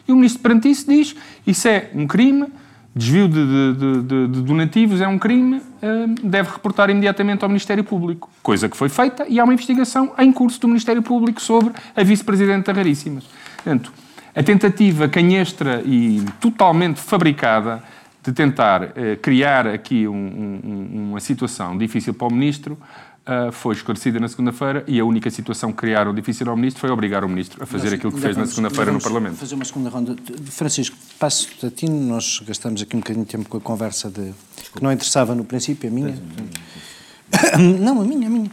e 0.08 0.12
o 0.12 0.15
Ministro 0.15 0.41
perante 0.41 0.70
isso 0.70 0.89
diz 0.89 1.15
isso 1.46 1.67
é 1.67 1.89
um 1.94 2.08
crime, 2.08 2.48
desvio 2.96 3.28
de, 3.28 3.46
de, 3.46 4.02
de, 4.04 4.28
de, 4.28 4.42
donativos 4.42 5.02
é 5.02 5.08
um 5.08 5.20
crime, 5.20 5.62
eh, 5.82 6.06
deve 6.24 6.52
reportar 6.52 6.90
imediatamente 6.90 7.44
ao 7.44 7.50
Ministério 7.50 7.84
Público. 7.84 8.30
Coisa 8.42 8.70
que 8.70 8.78
foi 8.78 8.88
feita 8.88 9.25
e 9.28 9.38
há 9.38 9.44
uma 9.44 9.54
investigação 9.54 10.14
em 10.18 10.32
curso 10.32 10.62
do 10.62 10.68
Ministério 10.70 11.02
Público 11.02 11.42
sobre 11.42 11.74
a 11.94 12.04
vice-presidente 12.04 12.72
Raríssimas. 12.72 13.25
Portanto, 13.56 13.92
a 14.34 14.42
tentativa 14.42 15.10
canhestra 15.10 15.82
e 15.86 16.24
totalmente 16.40 17.02
fabricada 17.02 17.84
de 18.24 18.32
tentar 18.32 18.94
eh, 18.96 19.18
criar 19.22 19.68
aqui 19.68 20.08
um, 20.08 20.16
um, 20.16 21.10
uma 21.10 21.20
situação 21.20 21.78
difícil 21.78 22.14
para 22.14 22.28
o 22.28 22.34
Ministro 22.34 22.78
uh, 23.25 23.51
foi 23.51 23.75
esclarecida 23.75 24.20
na 24.20 24.27
segunda-feira 24.27 24.84
e 24.88 25.00
a 25.00 25.05
única 25.05 25.29
situação 25.29 25.72
que 25.72 25.77
criaram 25.77 26.13
difícil 26.13 26.50
ao 26.50 26.55
Ministro 26.55 26.82
foi 26.82 26.89
obrigar 26.89 27.24
o 27.24 27.29
Ministro 27.29 27.63
a 27.63 27.65
fazer 27.65 27.86
nós, 27.86 27.94
aquilo 27.94 28.12
que 28.12 28.20
fez 28.20 28.36
vamos, 28.36 28.50
na 28.50 28.55
segunda-feira 28.55 28.91
no 28.91 29.01
Parlamento. 29.01 29.36
fazer 29.36 29.55
uma 29.55 29.65
segunda 29.65 29.89
ronda. 29.89 30.15
Francisco, 30.46 30.96
passo 31.20 31.50
a 31.65 31.70
ti, 31.70 31.89
nós 31.89 32.41
gastamos 32.46 32.82
aqui 32.82 32.96
um 32.96 33.00
bocadinho 33.00 33.25
de 33.25 33.32
tempo 33.32 33.50
com 33.50 33.58
a 33.58 33.62
conversa 33.62 34.10
de, 34.10 34.34
que 34.74 34.84
não 34.84 34.91
interessava 34.91 35.34
no 35.36 35.44
princípio, 35.44 35.89
a 35.89 35.94
minha. 35.94 36.15
Não, 37.58 38.01
a 38.01 38.03
minha, 38.05 38.27
a 38.27 38.29
minha. 38.29 38.51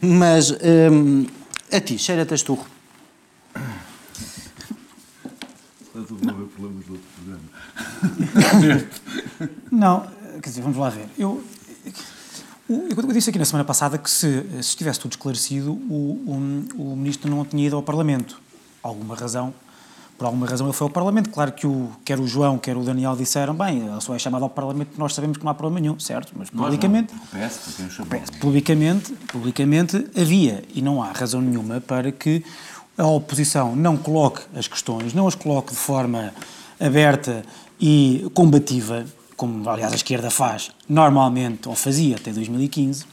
Mas 0.00 0.52
um, 0.52 1.26
a 1.72 1.80
ti, 1.80 1.98
cheira-te 1.98 2.32
a 2.32 2.36
esturro. 2.36 2.64
Não, 9.70 10.06
quer 10.40 10.48
dizer, 10.48 10.62
vamos 10.62 10.78
lá 10.78 10.88
ver. 10.88 11.06
Eu, 11.18 11.42
eu 12.68 13.12
disse 13.12 13.30
aqui 13.30 13.38
na 13.38 13.44
semana 13.44 13.64
passada 13.64 13.98
que 13.98 14.10
se, 14.10 14.42
se 14.42 14.60
estivesse 14.60 15.00
tudo 15.00 15.12
esclarecido, 15.12 15.72
o, 15.72 16.22
o, 16.76 16.92
o, 16.92 16.96
Ministro 16.96 17.30
não 17.30 17.44
tinha 17.44 17.66
ido 17.66 17.76
ao 17.76 17.82
Parlamento. 17.82 18.40
Alguma 18.82 19.14
razão, 19.14 19.52
por 20.16 20.26
alguma 20.26 20.46
razão 20.46 20.66
ele 20.66 20.74
foi 20.74 20.86
ao 20.86 20.90
Parlamento. 20.90 21.30
Claro 21.30 21.52
que 21.52 21.66
o, 21.66 21.90
quer 22.04 22.18
o 22.18 22.26
João, 22.26 22.58
quer 22.58 22.76
o 22.76 22.82
Daniel 22.82 23.16
disseram, 23.16 23.54
bem, 23.54 23.80
ele 23.80 24.00
só 24.00 24.14
é 24.14 24.18
chamado 24.18 24.42
ao 24.44 24.50
Parlamento 24.50 24.90
nós 24.96 25.14
sabemos 25.14 25.38
que 25.38 25.44
não 25.44 25.50
há 25.50 25.54
problema 25.54 25.80
nenhum, 25.80 25.98
certo? 25.98 26.32
Mas 26.36 26.48
publicamente, 26.50 27.14
publicamente, 28.40 29.12
publicamente 29.28 30.06
havia 30.16 30.62
e 30.74 30.80
não 30.80 31.02
há 31.02 31.12
razão 31.12 31.40
nenhuma 31.40 31.80
para 31.80 32.12
que 32.12 32.44
a 32.96 33.06
oposição 33.06 33.74
não 33.74 33.96
coloque 33.96 34.42
as 34.54 34.68
questões, 34.68 35.12
não 35.12 35.26
as 35.26 35.34
coloque 35.34 35.72
de 35.72 35.78
forma 35.78 36.32
aberta 36.78 37.44
e 37.80 38.30
combativa, 38.34 39.04
como 39.42 39.68
aliás 39.68 39.92
a 39.92 39.96
esquerda 39.96 40.30
faz 40.30 40.70
normalmente, 40.88 41.68
ou 41.68 41.74
fazia 41.74 42.14
até 42.14 42.30
2015, 42.32 43.04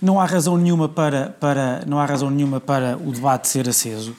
não 0.00 0.18
há 0.18 0.24
razão 0.24 0.56
nenhuma 0.56 0.88
para, 0.88 1.36
para, 1.38 1.84
não 1.86 2.00
há 2.00 2.06
razão 2.06 2.30
nenhuma 2.30 2.58
para 2.58 2.96
o 2.96 3.12
debate 3.12 3.46
ser 3.46 3.68
aceso. 3.68 4.16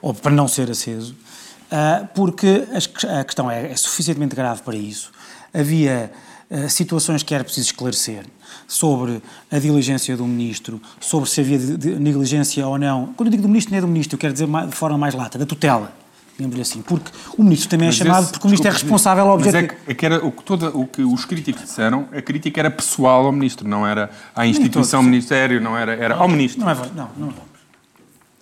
ou 0.00 0.14
para 0.14 0.32
não 0.32 0.48
ser 0.48 0.70
aceso, 0.70 1.12
uh, 1.12 2.08
porque 2.14 2.66
a 3.06 3.22
questão 3.22 3.50
é, 3.50 3.70
é, 3.70 3.76
suficientemente 3.76 4.34
grave 4.34 4.62
para 4.62 4.76
isso. 4.76 5.10
Havia 5.52 6.10
uh, 6.50 6.70
situações 6.70 7.22
que 7.22 7.34
era 7.34 7.44
preciso 7.44 7.66
esclarecer 7.66 8.24
sobre 8.66 9.22
a 9.50 9.58
diligência 9.58 10.16
do 10.16 10.24
ministro, 10.24 10.80
sobre 10.98 11.28
se 11.28 11.42
havia 11.42 11.58
negligência 11.98 12.66
ou 12.66 12.78
não. 12.78 13.12
Quando 13.14 13.26
eu 13.26 13.32
digo 13.32 13.42
do 13.42 13.48
ministro, 13.48 13.72
não 13.72 13.78
é 13.78 13.80
do 13.82 13.88
ministro, 13.88 14.14
eu 14.14 14.20
quero 14.20 14.32
dizer 14.32 14.46
de 14.46 14.74
forma 14.74 14.96
mais 14.96 15.14
lata, 15.14 15.36
da 15.36 15.44
tutela 15.44 15.92
digamos 16.38 16.60
assim, 16.60 16.82
porque 16.82 17.10
o 17.36 17.42
ministro 17.42 17.68
também 17.68 17.88
é 17.88 17.90
mas 17.90 18.00
é 18.00 18.04
chamado 18.04 18.22
esse, 18.22 18.32
porque 18.32 18.46
o 18.46 18.48
ministro 18.48 18.68
é 18.68 18.72
responsável 18.72 19.26
ao 19.26 19.34
objetivo. 19.34 19.56
Mas 19.56 19.64
é 19.64 19.74
que, 19.74 19.90
é 19.90 19.94
que 19.94 20.06
era 20.06 20.24
o 20.24 20.30
que, 20.30 20.44
toda, 20.44 20.68
o 20.70 20.86
que 20.86 21.02
os 21.02 21.24
críticos 21.24 21.64
disseram, 21.64 22.08
a 22.12 22.22
crítica 22.22 22.60
era 22.60 22.70
pessoal 22.70 23.26
ao 23.26 23.32
ministro, 23.32 23.68
não 23.68 23.84
era 23.84 24.08
à 24.36 24.46
instituição 24.46 25.02
ministério, 25.02 25.60
não 25.60 25.76
era, 25.76 25.94
era 25.94 26.14
ao 26.14 26.28
ministro. 26.28 26.60
Não 26.60 26.70
é 26.70 26.74
verdade, 26.74 27.10
não, 27.18 27.26
não, 27.26 27.34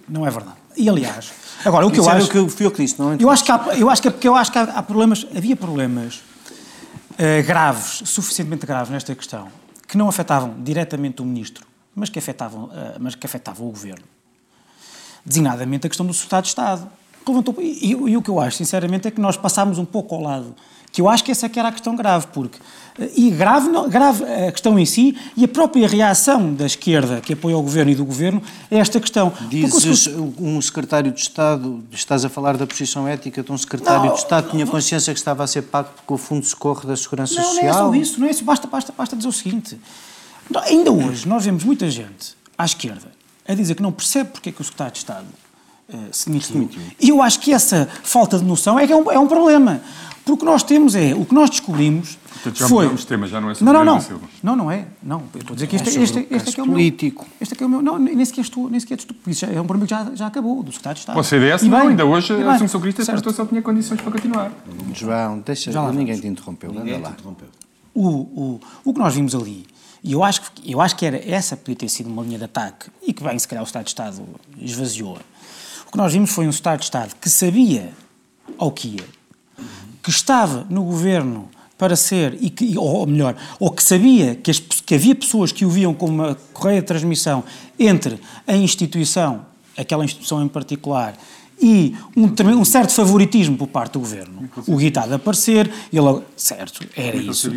não 0.06 0.26
é 0.26 0.30
verdade. 0.30 0.56
E 0.76 0.90
aliás, 0.90 1.32
agora 1.64 1.86
o 1.86 1.90
que 1.90 1.98
eu 1.98 2.06
acho, 2.06 2.28
que 2.28 2.48
fui 2.50 2.66
eu 2.66 2.70
que 2.70 2.82
disse, 2.82 3.00
não 3.00 3.14
é? 3.14 3.16
Eu 3.18 3.30
acho 3.30 3.42
que 3.42 3.50
há, 3.50 3.56
eu 3.78 3.88
acho 3.88 4.02
que 4.02 4.08
é 4.08 4.10
porque 4.10 4.28
eu 4.28 4.34
acho 4.34 4.52
que 4.52 4.58
há, 4.58 4.62
há 4.64 4.82
problemas, 4.82 5.26
havia 5.34 5.56
problemas 5.56 6.16
uh, 6.16 7.46
graves, 7.46 8.02
suficientemente 8.04 8.66
graves 8.66 8.90
nesta 8.90 9.14
questão, 9.14 9.48
que 9.88 9.96
não 9.96 10.06
afetavam 10.06 10.54
diretamente 10.62 11.22
o 11.22 11.24
ministro, 11.24 11.66
mas 11.94 12.10
que 12.10 12.18
afetavam, 12.18 12.64
uh, 12.64 12.70
mas 13.00 13.14
que 13.14 13.24
afetavam 13.24 13.66
o 13.66 13.70
governo. 13.70 14.04
Designadamente 15.24 15.86
a 15.86 15.88
questão 15.88 16.04
do 16.04 16.12
secretário 16.12 16.42
de 16.42 16.48
Estado 16.48 16.90
levantou. 17.32 17.54
E, 17.58 17.90
e, 17.90 18.16
o 18.16 18.22
que 18.22 18.30
eu 18.30 18.40
acho, 18.40 18.56
sinceramente, 18.56 19.08
é 19.08 19.10
que 19.10 19.20
nós 19.20 19.36
passámos 19.36 19.78
um 19.78 19.84
pouco 19.84 20.14
ao 20.14 20.22
lado. 20.22 20.54
Que 20.92 21.00
eu 21.00 21.08
acho 21.08 21.22
que 21.22 21.30
essa 21.30 21.46
é 21.46 21.48
que 21.48 21.58
era 21.58 21.68
a 21.68 21.72
questão 21.72 21.94
grave, 21.94 22.26
porque. 22.32 22.58
E 23.14 23.30
grave, 23.30 23.68
não, 23.68 23.90
grave 23.90 24.24
a 24.24 24.50
questão 24.50 24.78
em 24.78 24.86
si 24.86 25.14
e 25.36 25.44
a 25.44 25.48
própria 25.48 25.86
reação 25.86 26.54
da 26.54 26.64
esquerda 26.64 27.20
que 27.20 27.34
apoia 27.34 27.54
o 27.54 27.60
governo 27.60 27.90
e 27.90 27.94
do 27.94 28.04
governo 28.06 28.42
é 28.70 28.78
esta 28.78 28.98
questão. 28.98 29.30
Dizes 29.50 30.06
um 30.06 30.58
secretário 30.62 31.12
de 31.12 31.20
Estado, 31.20 31.84
estás 31.92 32.24
a 32.24 32.30
falar 32.30 32.56
da 32.56 32.66
posição 32.66 33.06
ética 33.06 33.42
de 33.42 33.52
um 33.52 33.58
secretário 33.58 34.06
não, 34.06 34.14
de 34.14 34.20
Estado, 34.20 34.50
tinha 34.50 34.66
consciência 34.66 35.12
que 35.12 35.18
estava 35.18 35.44
a 35.44 35.46
ser 35.46 35.62
pago 35.62 35.90
com 36.06 36.14
o 36.14 36.16
Fundo 36.16 36.40
de 36.40 36.48
Socorro 36.48 36.86
da 36.86 36.96
Segurança 36.96 37.34
não, 37.34 37.42
Social? 37.42 37.64
Não, 37.64 37.72
não 37.72 37.94
é 37.94 37.96
só 37.96 38.00
isso, 38.00 38.20
não 38.20 38.26
é 38.28 38.30
isso. 38.30 38.44
Basta, 38.44 38.66
basta, 38.66 38.94
basta 38.96 39.14
dizer 39.14 39.28
o 39.28 39.32
seguinte: 39.32 39.78
ainda 40.64 40.90
hoje 40.90 41.28
nós 41.28 41.44
vemos 41.44 41.64
muita 41.64 41.90
gente 41.90 42.34
à 42.56 42.64
esquerda 42.64 43.12
a 43.46 43.52
dizer 43.52 43.74
que 43.74 43.82
não 43.82 43.92
percebe 43.92 44.30
porque 44.30 44.48
é 44.48 44.52
que 44.52 44.60
o 44.62 44.64
secretário 44.64 44.94
de 44.94 44.98
Estado 45.00 45.26
uh, 45.88 46.52
demitiu. 46.52 46.82
E 47.00 47.08
eu 47.08 47.22
acho 47.22 47.40
que 47.40 47.52
essa 47.52 47.88
falta 48.02 48.38
de 48.38 48.44
noção 48.44 48.78
é, 48.78 48.86
que 48.86 48.92
é, 48.92 48.96
um, 48.96 49.10
é 49.10 49.18
um 49.18 49.26
problema. 49.26 49.80
Porque 50.24 50.32
o 50.32 50.36
que 50.38 50.44
nós 50.44 50.62
temos 50.64 50.94
é, 50.96 51.14
o 51.14 51.24
que 51.24 51.32
nós 51.32 51.48
descobrimos 51.48 52.18
Portanto, 52.32 52.58
já 52.58 52.68
foi... 52.68 52.96
tema, 53.06 53.26
já 53.28 53.40
não 53.40 53.50
é 53.50 53.54
sobre 53.54 53.72
não, 53.72 53.84
não, 53.84 53.96
não. 53.96 54.20
Não, 54.42 54.56
não 54.56 54.70
é. 54.70 54.86
Não, 55.02 55.22
eu 55.34 55.40
estou 55.40 55.52
a 55.52 55.54
dizer 55.54 55.66
que 55.68 55.76
este, 55.76 55.88
é 55.88 56.02
este, 56.02 56.18
este, 56.18 56.34
este 56.34 56.60
é, 56.60 56.60
é 56.60 56.62
o 56.64 56.66
político. 56.66 57.22
meu... 57.22 57.32
Este 57.40 57.54
é, 57.54 57.62
é 57.62 57.66
o 57.66 57.68
meu... 57.68 57.82
Não, 57.82 57.98
nem 57.98 58.24
sequer 58.24 58.40
estou, 58.40 58.68
nem 58.68 58.80
sequer 58.80 58.98
estou... 58.98 59.16
Isso 59.26 59.44
é 59.44 59.60
um 59.60 59.66
problema 59.66 59.86
que 59.86 59.90
já, 59.90 60.14
já 60.14 60.26
acabou, 60.26 60.62
do 60.62 60.72
Secretário 60.72 60.96
de 60.96 61.00
Estado. 61.00 61.18
O 61.18 61.22
CDS 61.22 61.62
e 61.62 61.68
não, 61.68 61.78
bem, 61.78 61.88
ainda 61.90 62.04
hoje 62.04 62.32
a 62.42 62.52
Assunção 62.52 62.80
Cristas 62.80 63.06
prestou 63.06 63.32
só 63.32 63.46
tinha 63.46 63.62
condições 63.62 64.00
para 64.00 64.10
continuar. 64.10 64.52
João, 64.92 65.38
deixa... 65.46 65.70
Já 65.70 65.92
ninguém 65.92 66.18
te 66.20 66.26
interrompeu. 66.26 66.72
Ninguém 66.72 67.00
te 67.00 67.08
interrompeu. 67.08 67.48
O, 67.94 68.08
o, 68.08 68.60
o 68.84 68.92
que 68.92 68.98
nós 68.98 69.14
vimos 69.14 69.34
ali, 69.34 69.66
e 70.02 70.12
eu 70.12 70.22
acho, 70.22 70.42
eu 70.64 70.80
acho 70.80 70.94
que 70.96 71.06
era, 71.06 71.16
essa 71.28 71.56
podia 71.56 71.76
ter 71.76 71.88
sido 71.88 72.08
uma 72.08 72.22
linha 72.22 72.36
de 72.38 72.44
ataque, 72.44 72.90
e 73.06 73.12
que 73.12 73.24
bem, 73.24 73.38
se 73.38 73.48
calhar 73.48 73.62
o 73.64 73.66
Estado 73.66 73.84
de 73.84 73.90
Estado 73.90 74.22
esvaziou, 74.60 75.18
o 75.86 75.90
que 75.90 75.98
nós 75.98 76.12
vimos 76.12 76.30
foi 76.30 76.46
um 76.46 76.50
Estado 76.50 76.78
de 76.80 76.84
Estado 76.84 77.14
que 77.20 77.28
sabia 77.28 77.92
ao 78.58 78.70
que 78.70 78.88
ia, 78.88 79.04
que 80.02 80.10
estava 80.10 80.66
no 80.68 80.84
governo 80.84 81.48
para 81.78 81.94
ser, 81.94 82.38
e 82.40 82.48
que, 82.48 82.76
ou 82.78 83.06
melhor, 83.06 83.36
ou 83.60 83.70
que 83.70 83.82
sabia 83.82 84.34
que, 84.34 84.50
as, 84.50 84.58
que 84.58 84.94
havia 84.94 85.14
pessoas 85.14 85.52
que 85.52 85.64
o 85.64 85.70
viam 85.70 85.92
como 85.92 86.12
uma 86.12 86.34
correia 86.52 86.80
de 86.80 86.86
transmissão 86.86 87.44
entre 87.78 88.18
a 88.46 88.56
instituição, 88.56 89.44
aquela 89.76 90.04
instituição 90.04 90.42
em 90.42 90.48
particular, 90.48 91.16
e 91.60 91.94
um, 92.16 92.32
um 92.58 92.64
certo 92.64 92.92
favoritismo 92.92 93.56
por 93.56 93.68
parte 93.68 93.92
do 93.92 94.00
governo. 94.00 94.48
O 94.66 94.76
Guita 94.76 95.00
a 95.00 95.14
aparecer, 95.14 95.70
ele, 95.92 96.22
certo, 96.36 96.86
era 96.96 97.16
isso. 97.16 97.50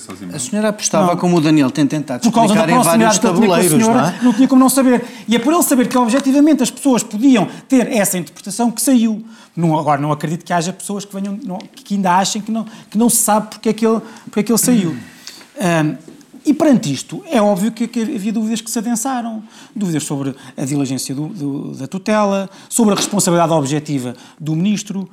Sozinho. 0.00 0.34
A 0.34 0.38
senhora 0.38 0.68
apostava, 0.68 1.08
não. 1.08 1.16
como 1.16 1.36
o 1.36 1.40
Daniel 1.40 1.70
tem 1.70 1.86
tentado 1.86 2.22
por 2.22 2.32
causa 2.32 2.54
explicar, 2.54 2.80
em 2.80 2.82
vários 2.82 3.18
tabuleiros, 3.18 3.72
não 3.78 3.98
é? 3.98 4.18
Não 4.22 4.32
tinha 4.32 4.48
como 4.48 4.60
não 4.60 4.68
saber. 4.68 5.04
E 5.26 5.36
é 5.36 5.38
por 5.38 5.52
ele 5.52 5.62
saber 5.62 5.88
que, 5.88 5.96
objetivamente, 5.96 6.62
as 6.62 6.70
pessoas 6.70 7.02
podiam 7.02 7.48
ter 7.68 7.90
essa 7.92 8.18
interpretação 8.18 8.70
que 8.70 8.80
saiu. 8.80 9.24
Não, 9.56 9.78
agora, 9.78 10.00
não 10.00 10.10
acredito 10.10 10.44
que 10.44 10.52
haja 10.52 10.72
pessoas 10.72 11.04
que, 11.04 11.14
venham, 11.14 11.38
não, 11.44 11.58
que 11.58 11.94
ainda 11.94 12.16
achem 12.16 12.40
que 12.40 12.50
não, 12.50 12.66
que 12.90 12.96
não 12.96 13.10
se 13.10 13.18
sabe 13.18 13.48
porque 13.48 13.68
é 13.68 13.72
que 13.72 13.86
ele, 13.86 14.00
porque 14.24 14.40
é 14.40 14.42
que 14.42 14.52
ele 14.52 14.58
saiu. 14.58 14.90
Um, 14.90 16.12
e 16.44 16.52
perante 16.52 16.92
isto, 16.92 17.22
é 17.30 17.40
óbvio 17.40 17.70
que, 17.70 17.86
que, 17.86 18.00
havia 18.00 18.32
dúvidas 18.32 18.60
que 18.60 18.70
se 18.70 18.78
adensaram. 18.78 19.42
Dúvidas 19.74 20.02
sobre 20.02 20.34
a 20.56 20.64
diligência 20.64 21.14
do, 21.14 21.28
do, 21.28 21.72
da 21.72 21.86
tutela, 21.86 22.50
sobre 22.68 22.94
a 22.94 22.96
responsabilidade 22.96 23.52
objetiva 23.52 24.16
do 24.40 24.56
ministro, 24.56 25.08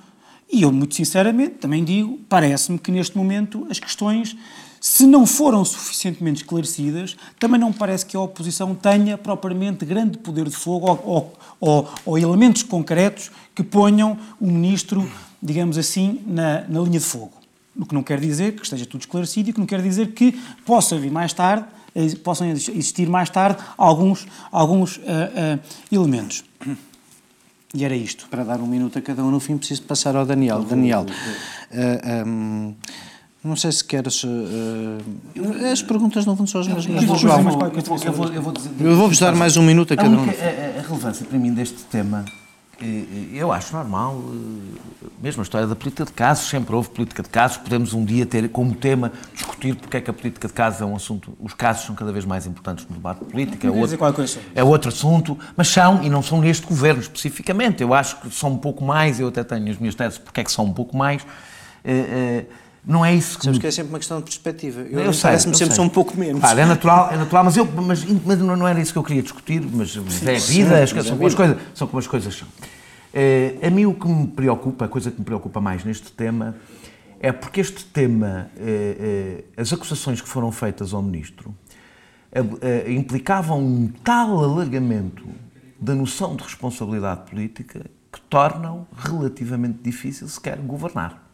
e 0.51 0.63
eu, 0.63 0.71
muito 0.71 0.95
sinceramente, 0.95 1.55
também 1.55 1.83
digo, 1.83 2.19
parece-me 2.27 2.79
que 2.79 2.91
neste 2.91 3.15
momento 3.15 3.67
as 3.69 3.79
questões, 3.79 4.35
se 4.81 5.05
não 5.05 5.25
foram 5.27 5.63
suficientemente 5.63 6.41
esclarecidas, 6.41 7.15
também 7.39 7.59
não 7.59 7.71
parece 7.71 8.03
que 8.03 8.17
a 8.17 8.19
oposição 8.19 8.73
tenha 8.73 9.15
propriamente 9.15 9.85
grande 9.85 10.17
poder 10.17 10.49
de 10.49 10.55
fogo 10.55 10.99
ou, 11.03 11.37
ou, 11.59 11.93
ou, 12.03 12.17
elementos 12.17 12.63
concretos 12.63 13.29
que 13.53 13.61
ponham 13.61 14.17
o 14.41 14.47
ministro, 14.47 15.07
digamos 15.41 15.77
assim, 15.77 16.19
na, 16.25 16.61
na 16.67 16.79
linha 16.79 16.99
de 16.99 17.05
fogo. 17.05 17.33
O 17.77 17.85
que 17.85 17.93
não 17.93 18.01
quer 18.01 18.19
dizer 18.19 18.55
que 18.55 18.63
esteja 18.63 18.87
tudo 18.87 19.01
esclarecido 19.01 19.51
e 19.51 19.53
que 19.53 19.59
não 19.59 19.67
quer 19.67 19.83
dizer 19.83 20.13
que 20.13 20.31
possa 20.65 20.97
vir 20.97 21.11
mais 21.11 21.31
tarde, 21.31 21.65
possam 22.23 22.49
existir 22.49 23.07
mais 23.07 23.29
tarde 23.29 23.61
alguns, 23.77 24.25
alguns 24.51 24.97
uh, 24.97 25.01
uh, 25.01 25.59
elementos. 25.91 26.43
E 27.73 27.85
era 27.85 27.95
isto. 27.95 28.27
Para 28.29 28.43
dar 28.43 28.59
um 28.59 28.67
minuto 28.67 28.97
a 28.97 29.01
cada 29.01 29.23
um, 29.23 29.29
no 29.29 29.39
fim 29.39 29.57
preciso 29.57 29.83
passar 29.83 30.15
ao 30.15 30.25
Daniel. 30.25 30.63
Daniel, 30.63 31.03
uh, 31.03 31.05
eh, 31.71 32.23
um, 32.25 32.69
ehm, 32.69 32.75
não 33.43 33.55
sei 33.55 33.71
se 33.71 33.83
queres. 33.83 34.23
Uh, 34.23 34.97
as 35.71 35.81
perguntas 35.81 36.25
não 36.25 36.35
vão 36.35 36.47
só 36.47 36.59
as 36.59 36.67
mesmas 36.67 37.05
do 37.05 37.15
João. 37.15 37.71
Eu 38.79 38.95
vou-vos 38.95 39.19
dar 39.19 39.35
mais 39.35 39.55
um 39.55 39.63
minuto 39.63 39.93
a 39.93 39.97
cada 39.97 40.09
um. 40.09 40.23
A, 40.23 40.79
a 40.79 40.81
relevância 40.81 41.25
para 41.25 41.37
mim 41.37 41.53
deste 41.53 41.83
tema 41.83 42.25
eu 43.33 43.51
acho 43.51 43.75
normal, 43.75 44.21
eh, 44.21 45.07
mesmo 45.21 45.41
a 45.41 45.43
história 45.43 45.67
da 45.67 45.75
política 45.75 46.05
de 46.05 46.13
casos, 46.13 46.49
sempre 46.49 46.73
houve 46.73 46.89
política 46.89 47.21
de 47.21 47.29
casos, 47.29 47.57
podemos 47.57 47.93
um 47.93 48.05
dia 48.05 48.25
ter 48.25 48.49
como 48.49 48.73
tema 48.73 49.11
discutir 49.33 49.75
porque 49.75 49.97
é 49.97 50.01
que 50.01 50.09
a 50.09 50.13
política 50.13 50.47
de 50.47 50.53
casos 50.53 50.81
é 50.81 50.85
um 50.85 50.95
assunto, 50.95 51.35
os 51.39 51.53
casos 51.53 51.85
são 51.85 51.95
cada 51.95 52.11
vez 52.11 52.25
mais 52.25 52.45
importantes 52.45 52.85
no 52.89 52.95
debate 52.95 53.23
político, 53.25 53.65
é 53.65 53.69
outro, 53.69 53.97
é 54.55 54.63
outro 54.63 54.89
assunto, 54.89 55.37
mas 55.55 55.67
são, 55.67 56.03
e 56.03 56.09
não 56.09 56.21
são 56.21 56.39
neste 56.39 56.65
governo 56.65 57.01
especificamente, 57.01 57.81
eu 57.83 57.93
acho 57.93 58.21
que 58.21 58.31
são 58.31 58.51
um 58.51 58.57
pouco 58.57 58.83
mais, 58.83 59.19
eu 59.19 59.27
até 59.27 59.43
tenho 59.43 59.69
as 59.69 59.77
minhas 59.77 59.95
teses 59.95 60.17
porque 60.17 60.41
é 60.41 60.43
que 60.43 60.51
são 60.51 60.65
um 60.65 60.73
pouco 60.73 60.95
mais, 60.95 61.25
eh, 61.83 61.91
eh, 61.91 62.45
não 62.89 63.05
é 63.05 63.13
isso 63.13 63.37
que... 63.37 63.45
Sabes 63.45 63.59
que 63.59 63.67
é 63.67 63.71
sempre 63.71 63.91
uma 63.91 63.99
questão 63.99 64.17
de 64.17 64.23
perspectiva. 64.23 64.81
Eu, 64.81 65.01
eu 65.01 65.11
parece-me 65.21 65.55
sempre 65.55 65.75
são 65.75 65.85
um 65.85 65.89
pouco 65.89 66.17
menos. 66.17 66.41
Claro, 66.41 66.59
é 66.59 66.65
natural, 66.65 67.11
é 67.11 67.17
natural 67.17 67.43
mas, 67.43 67.55
eu, 67.55 67.65
mas, 67.65 68.03
mas 68.03 68.39
não 68.39 68.67
era 68.67 68.81
isso 68.81 68.91
que 68.91 68.97
eu 68.97 69.03
queria 69.03 69.21
discutir, 69.21 69.61
mas 69.61 69.95
é 69.95 70.39
vida, 70.39 70.81
as, 70.81 70.89
são, 70.89 71.15
como 71.15 71.27
as 71.27 71.35
coisas, 71.35 71.57
são 71.75 71.87
como 71.87 71.99
as 71.99 72.07
coisas 72.07 72.35
são. 72.35 72.47
É, 73.13 73.57
a 73.61 73.69
mim 73.69 73.85
o 73.85 73.93
que 73.93 74.07
me 74.07 74.25
preocupa, 74.25 74.85
a 74.85 74.87
coisa 74.87 75.11
que 75.11 75.19
me 75.19 75.23
preocupa 75.23 75.61
mais 75.61 75.83
neste 75.83 76.11
tema, 76.11 76.55
é 77.19 77.31
porque 77.31 77.61
este 77.61 77.85
tema, 77.85 78.49
é, 78.57 79.43
é, 79.55 79.61
as 79.61 79.71
acusações 79.71 80.19
que 80.19 80.27
foram 80.27 80.51
feitas 80.51 80.91
ao 80.91 81.03
Ministro, 81.03 81.55
implicavam 82.87 83.59
um 83.59 83.87
tal 84.03 84.43
alargamento 84.43 85.27
da 85.79 85.93
noção 85.93 86.35
de 86.35 86.43
responsabilidade 86.43 87.29
política 87.29 87.85
que 88.11 88.19
tornam 88.21 88.87
relativamente 88.97 89.77
difícil 89.83 90.27
sequer 90.27 90.57
governar. 90.57 91.28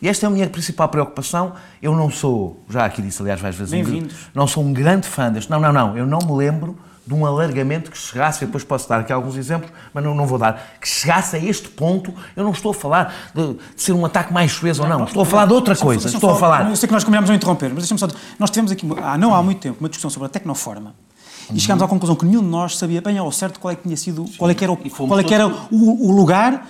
E 0.00 0.08
esta 0.08 0.26
é 0.26 0.28
a 0.28 0.30
minha 0.30 0.48
principal 0.48 0.88
preocupação. 0.88 1.54
Eu 1.82 1.94
não 1.94 2.10
sou, 2.10 2.62
já 2.68 2.84
aqui 2.84 3.00
disse, 3.00 3.20
aliás, 3.22 3.40
várias 3.40 3.58
vezes, 3.58 3.88
um, 3.88 4.08
não 4.34 4.46
sou 4.46 4.62
um 4.62 4.72
grande 4.72 5.06
fã 5.06 5.30
deste. 5.30 5.50
Não, 5.50 5.60
não, 5.60 5.72
não. 5.72 5.96
Eu 5.96 6.06
não 6.06 6.18
me 6.18 6.36
lembro 6.36 6.76
de 7.06 7.12
um 7.12 7.26
alargamento 7.26 7.90
que 7.90 7.98
chegasse, 7.98 8.42
eu 8.42 8.48
depois 8.48 8.64
posso 8.64 8.88
dar 8.88 9.00
aqui 9.00 9.12
alguns 9.12 9.36
exemplos, 9.36 9.70
mas 9.92 10.02
não, 10.02 10.14
não 10.14 10.26
vou 10.26 10.38
dar, 10.38 10.76
que 10.80 10.88
chegasse 10.88 11.36
a 11.36 11.38
este 11.38 11.68
ponto, 11.68 12.14
eu 12.34 12.42
não 12.42 12.52
estou 12.52 12.70
a 12.70 12.74
falar 12.74 13.14
de, 13.34 13.54
de 13.54 13.82
ser 13.82 13.92
um 13.92 14.04
ataque 14.06 14.32
mais 14.32 14.52
suez 14.52 14.78
ou 14.78 14.88
não, 14.88 15.00
não, 15.00 15.04
estou 15.04 15.22
a 15.22 15.26
falar 15.26 15.46
de 15.46 15.52
outra 15.52 15.76
coisa, 15.76 16.08
estou 16.08 16.30
a 16.30 16.36
falar... 16.36 16.70
Eu 16.70 16.76
sei 16.76 16.86
que 16.86 16.94
nós 16.94 17.04
combinamos 17.04 17.28
a 17.28 17.34
interromper, 17.34 17.68
mas 17.74 17.86
deixa-me 17.86 18.00
só... 18.00 18.08
Nós 18.38 18.50
tivemos 18.50 18.72
aqui, 18.72 18.86
não 19.18 19.34
há 19.34 19.42
muito 19.42 19.60
tempo, 19.60 19.76
uma 19.80 19.88
discussão 19.88 20.08
sobre 20.08 20.26
a 20.26 20.28
tecnoforma, 20.30 20.94
e 21.52 21.60
chegámos 21.60 21.82
à 21.82 21.88
conclusão 21.88 22.16
que 22.16 22.24
nenhum 22.24 22.42
de 22.42 22.48
nós 22.48 22.76
sabia 22.76 23.00
bem 23.00 23.18
ao 23.18 23.30
certo 23.32 23.60
qual 23.60 23.72
é 23.72 23.76
que 23.76 23.82
tinha 23.82 23.96
sido, 23.96 24.24
qual 24.38 24.50
é 24.50 24.54
que 24.54 24.64
era 24.64 24.72
o, 24.72 24.76
qual 24.76 25.18
é 25.18 25.24
que 25.24 25.34
era 25.34 25.46
o, 25.46 26.08
o 26.08 26.12
lugar 26.12 26.68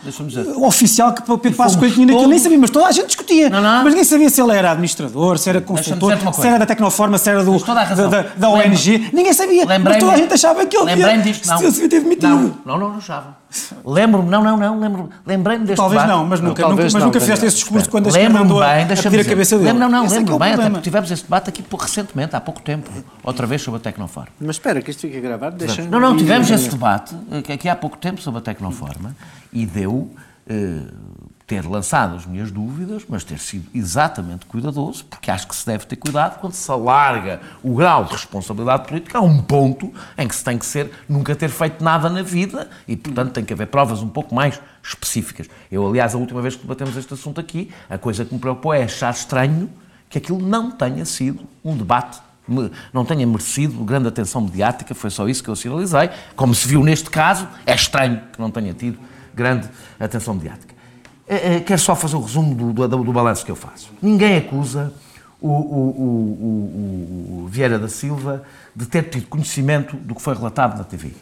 oficial 0.57 1.13
que 1.13 1.23
Pedro 1.23 1.57
Passos 1.57 1.77
Coelho 1.77 1.95
tinha 1.95 2.07
naquilo. 2.07 2.29
Nem 2.29 2.39
sabia, 2.39 2.59
mas 2.59 2.71
toda 2.71 2.87
a 2.87 2.93
gente 2.93 3.07
discutia. 3.07 3.51
Não, 3.51 3.61
não. 3.61 3.85
Mas 3.85 3.93
ninguém 3.93 4.05
sabia 4.05 4.31
se 4.31 4.41
ele 4.41 4.53
era 4.53 4.71
administrador, 4.71 5.39
se 5.39 5.49
era 5.49 5.61
consultor, 5.61 6.17
se 6.33 6.47
era 6.47 6.59
da 6.59 6.67
Tecnoforma, 6.67 7.19
se 7.19 7.31
era 7.31 7.45
do, 7.45 7.59
da, 7.59 7.85
da, 7.85 8.23
da 8.37 8.49
ONG. 8.49 9.11
Ninguém 9.13 9.33
sabia. 9.33 9.65
Mas 9.67 9.99
toda 9.99 10.13
a 10.13 10.17
gente 10.17 10.33
achava 10.35 10.67
que 10.67 10.77
ele 10.77 10.87
Lembrei-me 10.87 11.23
disto, 11.23 11.47
não. 11.47 11.59
Se 11.59 11.89
ter 11.89 12.01
demitido. 12.01 12.57
Não, 12.65 12.79
não, 12.79 12.91
não 12.91 12.97
achava. 12.97 13.44
Lembro-me, 13.85 14.29
não, 14.29 14.43
não, 14.43 14.57
não, 14.57 14.81
lembro 14.81 15.11
lembrei-me 15.27 15.65
deste 15.65 15.77
Talvez 15.77 16.03
debate. 16.03 16.19
não, 16.19 16.27
mas 16.27 16.41
nunca, 16.41 16.69
nunca, 16.69 16.83
mas 16.83 16.95
não, 16.95 17.07
nunca 17.07 17.21
fizeste 17.21 17.47
esse 17.47 17.57
discurso 17.57 17.89
quando 17.89 18.07
a 18.07 18.09
esquerda 18.09 18.39
andou 18.41 18.61
bem, 18.61 18.85
a 18.85 18.87
pedir 18.87 19.21
a 19.21 19.25
cabeça 19.25 19.57
dele. 19.57 19.73
Lembro, 19.73 19.89
não, 19.89 20.05
não, 20.05 20.11
lembro 20.11 20.35
é 20.37 20.39
bem, 20.39 20.67
até 20.67 20.81
tivemos 20.81 21.11
esse 21.11 21.23
debate 21.23 21.51
aqui 21.51 21.65
recentemente, 21.79 22.35
há 22.37 22.41
pouco 22.41 22.61
tempo, 22.61 22.91
outra 23.23 23.47
vez 23.47 23.63
sobre 23.63 23.79
a 23.79 23.83
Tecnoforma. 23.83 24.31
Mas 24.41 24.57
espera, 24.57 24.81
que 24.83 24.91
isto 24.91 25.01
fica 25.01 25.21
gravado. 25.21 25.57
Deixa 25.57 25.83
não, 25.83 26.01
não, 26.01 26.17
tivemos 26.17 26.51
esse 26.51 26.69
debate 26.69 27.15
aqui 27.53 27.69
há 27.69 27.77
pouco 27.77 27.97
tempo 27.97 28.21
sobre 28.21 28.39
a 28.39 28.43
Tecnoforma 28.43 29.15
e 29.53 29.67
deu 29.67 30.11
eh, 30.49 30.81
ter 31.47 31.67
lançado 31.67 32.17
as 32.17 32.25
minhas 32.25 32.51
dúvidas, 32.51 33.05
mas 33.09 33.23
ter 33.23 33.39
sido 33.39 33.69
exatamente 33.75 34.47
cuidadoso, 34.47 35.05
porque 35.05 35.31
acho 35.31 35.47
que 35.47 35.55
se 35.55 35.67
deve 35.67 35.85
ter 35.85 35.97
cuidado 35.97 36.41
quando 36.41 36.55
se 36.55 36.71
alarga 36.71 37.41
o 37.63 37.75
grau 37.75 38.05
de 38.05 38.13
responsabilidade 38.13 38.89
política 38.89 39.19
a 39.19 39.21
um 39.21 39.43
ponto 39.43 39.93
em 40.17 40.27
que 40.27 40.35
se 40.35 40.43
tem 40.43 40.57
que 40.57 40.65
ser 40.65 40.91
nunca 41.09 41.37
ter 41.37 41.51
feito 41.51 41.85
nada 41.85 42.09
na 42.09 42.23
vida 42.23 42.69
e, 42.89 42.97
portanto, 42.97 43.33
tem 43.33 43.45
que 43.45 43.53
haver 43.53 43.67
provas 43.67 44.03
um 44.03 44.09
pouco 44.09 44.35
mais 44.35 44.59
específicas. 44.83 45.49
Eu, 45.71 45.87
aliás, 45.87 46.15
a 46.15 46.19
última 46.19 46.41
vez 46.41 46.57
que 46.57 46.63
debatemos 46.63 46.97
este 46.97 47.13
assunto 47.13 47.41
aqui, 47.41 47.71
a 47.91 47.99
coisa 47.99 48.25
que 48.25 48.33
me 48.33 48.41
preocupou 48.41 48.73
é 48.73 48.85
achar 48.85 49.13
estranho 49.13 49.71
que 50.09 50.17
aquilo 50.17 50.41
não 50.41 50.71
tenha 50.71 51.05
sido 51.05 51.47
um 51.63 51.77
debate 51.77 52.21
não 52.93 53.07
tenha 53.07 53.27
merecido 53.27 53.83
grande 53.85 54.09
atenção 54.09 54.43
mediática, 54.43 54.95
foi 54.95 55.09
só 55.09 55.27
isso 55.27 55.43
que 55.43 55.49
eu 55.49 55.57
sinalizei. 55.57 56.11
Como 56.37 56.55
se 56.55 56.69
viu 56.69 56.83
neste 56.85 57.09
caso, 57.09 57.49
é 57.65 57.75
estranho 57.75 58.21
que 58.33 58.39
não 58.39 58.51
tenha 58.51 58.75
tido 58.75 58.99
grande 59.35 59.67
atenção 59.99 60.35
mediática. 60.35 60.74
É, 61.27 61.57
é, 61.57 61.61
quero 61.61 61.81
só 61.81 61.97
fazer 61.97 62.17
o 62.17 62.21
resumo 62.21 62.55
do, 62.55 62.87
do, 62.87 63.05
do 63.05 63.13
balanço 63.13 63.45
que 63.45 63.51
eu 63.51 63.57
faço. 63.57 63.91
Ninguém 64.03 64.37
acusa 64.37 64.93
o, 65.41 65.49
o, 65.49 65.53
o, 65.53 67.45
o, 67.45 67.49
Vieira 67.49 67.79
da 67.79 67.89
Silva 67.89 68.43
de 68.75 68.87
ter 68.87 69.05
tido 69.05 69.27
conhecimento 69.27 69.97
do 69.97 70.15
que 70.15 70.23
foi 70.23 70.35
relatado 70.35 70.77
na 70.77 70.85
TV. 70.85 71.13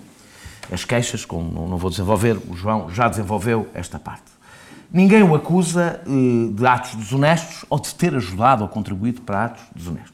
As 0.71 0.85
queixas, 0.85 1.25
como 1.25 1.69
não 1.69 1.77
vou 1.77 1.91
desenvolver, 1.91 2.39
o 2.49 2.55
João 2.55 2.89
já 2.91 3.09
desenvolveu 3.09 3.69
esta 3.75 3.99
parte. 3.99 4.33
Ninguém 4.93 5.23
o 5.23 5.35
acusa 5.35 6.01
eh, 6.07 6.53
de 6.53 6.67
atos 6.67 6.95
desonestos 6.95 7.65
ou 7.71 7.81
de 7.81 7.95
ter 7.95 8.15
ajudado 8.15 8.63
ou 8.63 8.69
contribuído 8.69 9.23
para 9.23 9.47
atos 9.47 9.65
desonestos. 9.75 10.13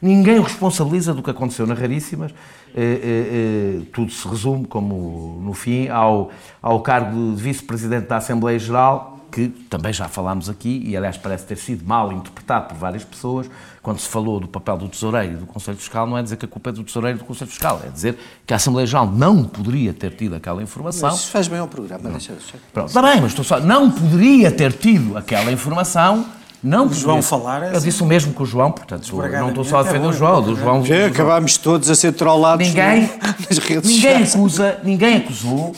Ninguém 0.00 0.38
o 0.38 0.42
responsabiliza 0.42 1.12
do 1.12 1.22
que 1.22 1.30
aconteceu 1.30 1.66
na 1.66 1.74
Raríssimas. 1.74 2.32
Eh, 2.74 3.80
eh, 3.84 3.86
tudo 3.92 4.10
se 4.10 4.26
resume, 4.26 4.66
como 4.66 5.40
no 5.42 5.52
fim, 5.52 5.88
ao, 5.88 6.30
ao 6.62 6.80
cargo 6.80 7.34
de 7.34 7.42
vice-presidente 7.42 8.06
da 8.06 8.16
Assembleia 8.16 8.58
Geral, 8.58 9.11
que 9.32 9.48
também 9.48 9.92
já 9.94 10.06
falámos 10.08 10.50
aqui, 10.50 10.82
e 10.86 10.94
aliás 10.94 11.16
parece 11.16 11.46
ter 11.46 11.56
sido 11.56 11.86
mal 11.86 12.12
interpretado 12.12 12.68
por 12.68 12.76
várias 12.76 13.02
pessoas, 13.02 13.48
quando 13.82 13.98
se 13.98 14.06
falou 14.06 14.38
do 14.38 14.46
papel 14.46 14.76
do 14.76 14.88
tesoureiro 14.88 15.32
e 15.32 15.36
do 15.36 15.46
Conselho 15.46 15.78
Fiscal, 15.78 16.06
não 16.06 16.18
é 16.18 16.22
dizer 16.22 16.36
que 16.36 16.44
a 16.44 16.48
culpa 16.48 16.68
é 16.68 16.72
do 16.72 16.84
tesoureiro 16.84 17.16
e 17.16 17.20
do 17.20 17.24
Conselho 17.24 17.50
Fiscal, 17.50 17.80
é 17.84 17.88
dizer 17.88 18.18
que 18.46 18.52
a 18.52 18.56
Assembleia 18.56 18.86
Geral 18.86 19.06
não 19.06 19.44
poderia 19.44 19.94
ter 19.94 20.12
tido 20.12 20.36
aquela 20.36 20.62
informação. 20.62 21.10
Mas 21.10 21.20
isso 21.20 21.30
faz 21.30 21.48
bem 21.48 21.58
ao 21.58 21.66
programa, 21.66 22.10
deixa, 22.10 22.34
deixa. 22.34 22.58
Pronto, 22.72 22.88
está 22.88 23.00
bem, 23.00 23.22
mas 23.22 23.30
estou 23.30 23.44
só, 23.44 23.58
não 23.58 23.90
poderia 23.90 24.52
ter 24.52 24.72
tido 24.74 25.16
aquela 25.16 25.50
informação 25.50 26.26
não, 26.62 26.86
o 26.86 26.94
João 26.94 27.20
falar. 27.20 27.62
É 27.64 27.74
eu 27.74 27.80
disse 27.80 28.02
o 28.04 28.06
mesmo 28.06 28.32
que 28.32 28.40
o 28.40 28.46
João, 28.46 28.70
portanto, 28.70 29.10
não 29.16 29.48
estou 29.48 29.64
só 29.64 29.80
a 29.80 29.82
defender 29.82 30.06
o 30.06 30.12
João. 30.12 30.40
Do 30.40 30.54
João 30.54 30.84
Já 30.84 31.06
acabámos 31.06 31.56
todos 31.56 31.90
a 31.90 31.94
ser 31.96 32.12
trollados 32.12 32.64
ninguém, 32.68 33.10
nas 33.50 33.58
redes 33.58 33.90
ninguém 33.90 34.22
acusa, 34.22 34.78
Ninguém 34.84 35.16
acusou 35.16 35.74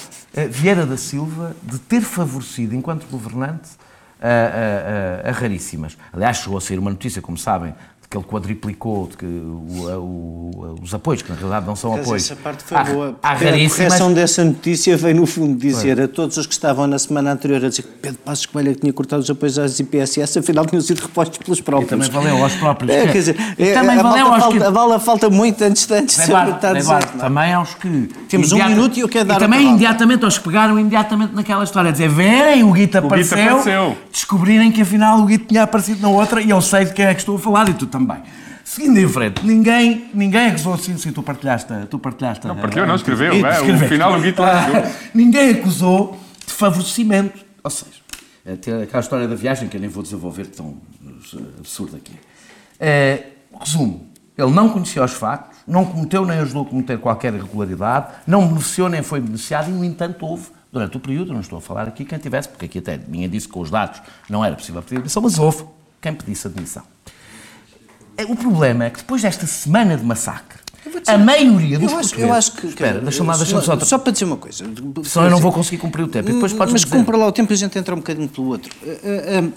Vieira 0.50 0.84
da 0.84 0.96
Silva 0.96 1.54
de 1.62 1.78
ter 1.78 2.00
favorecido, 2.00 2.74
enquanto 2.74 3.06
governante, 3.06 3.70
a, 4.20 5.26
a, 5.26 5.28
a, 5.28 5.32
raríssimas. 5.32 5.96
Aliás, 6.12 6.38
chegou 6.38 6.58
a 6.58 6.60
sair 6.60 6.78
uma 6.78 6.90
notícia, 6.90 7.20
como 7.20 7.36
sabem, 7.36 7.74
que 8.14 8.18
ele 8.18 8.24
quadriplicou 8.24 9.08
de 9.08 9.16
que 9.16 9.26
o, 9.26 9.90
o, 9.98 10.78
os 10.80 10.94
apoios, 10.94 11.20
que 11.20 11.30
na 11.30 11.36
realidade 11.36 11.66
não 11.66 11.74
são 11.74 11.90
Mas 11.92 12.00
apoios. 12.02 12.22
Essa 12.22 12.36
parte 12.36 12.62
foi 12.62 12.76
há, 12.76 12.84
boa. 12.84 13.16
Há 13.20 13.32
a 13.32 13.38
correção 13.38 14.12
dessa 14.12 14.44
notícia 14.44 14.96
veio, 14.96 15.16
no 15.16 15.26
fundo, 15.26 15.58
dizer 15.58 15.96
foi. 15.96 16.04
a 16.04 16.08
todos 16.08 16.36
os 16.36 16.46
que 16.46 16.52
estavam 16.52 16.86
na 16.86 16.98
semana 16.98 17.32
anterior 17.32 17.64
a 17.64 17.68
dizer 17.68 17.82
que 17.82 17.88
Pedro 17.88 18.18
Passos 18.24 18.46
Coelho 18.46 18.70
é 18.70 18.74
tinha 18.74 18.92
cortado 18.92 19.22
os 19.22 19.30
apoios 19.30 19.58
às 19.58 19.80
IPSS, 19.80 20.38
afinal 20.38 20.64
tinham 20.64 20.80
sido 20.80 21.00
repostos 21.00 21.38
pelos 21.38 21.60
próprios. 21.60 21.90
E 22.06 22.10
também 22.10 22.10
valeu 22.10 22.44
aos 22.44 22.54
próprios. 22.54 22.92
É, 22.92 23.06
quer 23.06 23.12
dizer, 23.12 23.36
é, 23.58 23.72
também 23.72 23.98
a, 23.98 24.02
valeu 24.02 24.26
aos 24.28 24.42
falta, 24.42 24.58
que... 24.58 24.64
a 24.64 24.70
bala 24.70 25.00
falta 25.00 25.30
muito 25.30 25.64
antes, 25.64 25.90
antes 25.90 26.16
de 26.16 26.22
ser 26.24 26.74
dizer, 26.74 27.04
Também 27.18 27.52
aos 27.52 27.74
que... 27.74 28.08
Temos 28.28 28.52
um 28.52 28.64
minuto 28.64 28.96
e 28.96 29.00
eu 29.00 29.08
quero 29.08 29.24
dar 29.24 29.36
E 29.36 29.38
também 29.38 29.68
imediatamente 29.68 30.24
aos 30.24 30.38
que 30.38 30.44
pegaram 30.44 30.78
imediatamente 30.78 31.34
naquela 31.34 31.64
história, 31.64 31.88
a 31.88 31.92
dizer, 31.92 32.08
verem, 32.08 32.62
o 32.62 32.72
Guita 32.72 33.00
apareceu, 33.00 33.58
apareceu, 33.58 33.96
descobrirem 34.12 34.70
que 34.70 34.82
afinal 34.82 35.20
o 35.20 35.26
Guita 35.26 35.46
tinha 35.48 35.62
aparecido 35.64 36.00
na 36.00 36.08
outra 36.08 36.40
e 36.40 36.50
eu 36.50 36.60
sei 36.60 36.84
de 36.84 36.92
quem 36.92 37.06
é 37.06 37.14
que 37.14 37.20
estou 37.20 37.36
a 37.36 37.38
falar 37.38 37.68
e 37.68 37.74
tu 37.74 37.86
também. 37.86 38.03
Seguindo 38.64 38.98
em 38.98 39.08
frente, 39.08 39.44
ninguém, 39.44 40.10
ninguém 40.14 40.46
acusou 40.46 40.74
assim, 40.74 40.96
sim, 40.96 41.12
tu 41.12 41.22
partilhaste, 41.22 41.70
tu 41.90 41.98
partilhaste. 41.98 42.46
Não 42.46 42.56
partilhou, 42.56 42.86
não, 42.86 42.94
escreveu, 42.94 43.32
é, 43.32 43.60
o 43.60 43.78
final 43.88 44.18
o 44.18 44.20
Guito 44.20 44.42
ah, 44.42 44.90
Ninguém 45.12 45.50
acusou 45.50 46.18
de 46.46 46.52
favorecimento, 46.52 47.44
ou 47.62 47.70
seja, 47.70 48.04
é, 48.44 48.52
aquela 48.82 49.00
história 49.00 49.28
da 49.28 49.34
viagem 49.34 49.68
que 49.68 49.76
eu 49.76 49.80
nem 49.80 49.90
vou 49.90 50.02
desenvolver 50.02 50.46
tão 50.46 50.76
absurda 51.58 51.98
aqui. 51.98 52.14
É, 52.80 53.28
resumo, 53.60 54.08
ele 54.36 54.50
não 54.50 54.68
conhecia 54.68 55.04
os 55.04 55.12
factos, 55.12 55.58
não 55.66 55.84
cometeu 55.84 56.24
nem 56.26 56.38
ajudou 56.38 56.62
a 56.62 56.66
cometer 56.66 56.98
qualquer 56.98 57.34
irregularidade, 57.34 58.14
não 58.26 58.48
beneficiou 58.48 58.88
nem 58.88 59.02
foi 59.02 59.20
beneficiado 59.20 59.68
e, 59.68 59.72
no 59.72 59.84
entanto, 59.84 60.26
houve, 60.26 60.48
durante 60.72 60.96
o 60.96 61.00
período, 61.00 61.32
não 61.32 61.40
estou 61.40 61.58
a 61.58 61.62
falar 61.62 61.86
aqui 61.86 62.04
quem 62.04 62.18
tivesse, 62.18 62.48
porque 62.48 62.64
aqui 62.64 62.78
até 62.78 62.98
minha 63.08 63.28
disse 63.28 63.46
que 63.46 63.52
com 63.52 63.60
os 63.60 63.70
dados 63.70 64.02
não 64.28 64.44
era 64.44 64.56
possível 64.56 64.82
pedir 64.82 64.96
admissão, 64.96 65.22
mas 65.22 65.38
houve 65.38 65.64
quem 66.00 66.14
pedisse 66.14 66.46
admissão. 66.46 66.82
É, 68.16 68.24
o 68.24 68.36
problema 68.36 68.84
é 68.84 68.90
que 68.90 68.98
depois 68.98 69.22
desta 69.22 69.46
semana 69.46 69.96
de 69.96 70.04
massacre, 70.04 70.58
a 71.06 71.18
maioria 71.18 71.78
dos 71.78 71.90
eu 71.90 71.98
acho, 71.98 72.20
eu 72.20 72.32
acho 72.32 72.52
que... 72.52 72.66
Espera, 72.66 73.00
deixa-me 73.00 73.28
lá, 73.28 73.36
deixa 73.36 73.60
só... 73.60 73.78
Só 73.80 73.98
para 73.98 74.12
dizer 74.12 74.24
uma 74.24 74.36
coisa. 74.36 74.64
Senão 75.04 75.26
eu 75.26 75.30
não 75.30 75.40
vou 75.40 75.52
conseguir 75.52 75.78
cumprir 75.78 76.02
o 76.02 76.08
tempo. 76.08 76.30
E 76.30 76.32
depois 76.34 76.52
podes 76.52 76.72
Mas 76.72 76.84
cumpra 76.84 77.16
lá 77.16 77.26
o 77.26 77.32
tempo 77.32 77.52
e 77.52 77.54
a 77.54 77.56
gente 77.56 77.78
entra 77.78 77.94
um 77.94 77.98
bocadinho 77.98 78.28
pelo 78.28 78.48
outro. 78.48 78.70
Uh, 78.82 79.46
uh, 79.46 79.52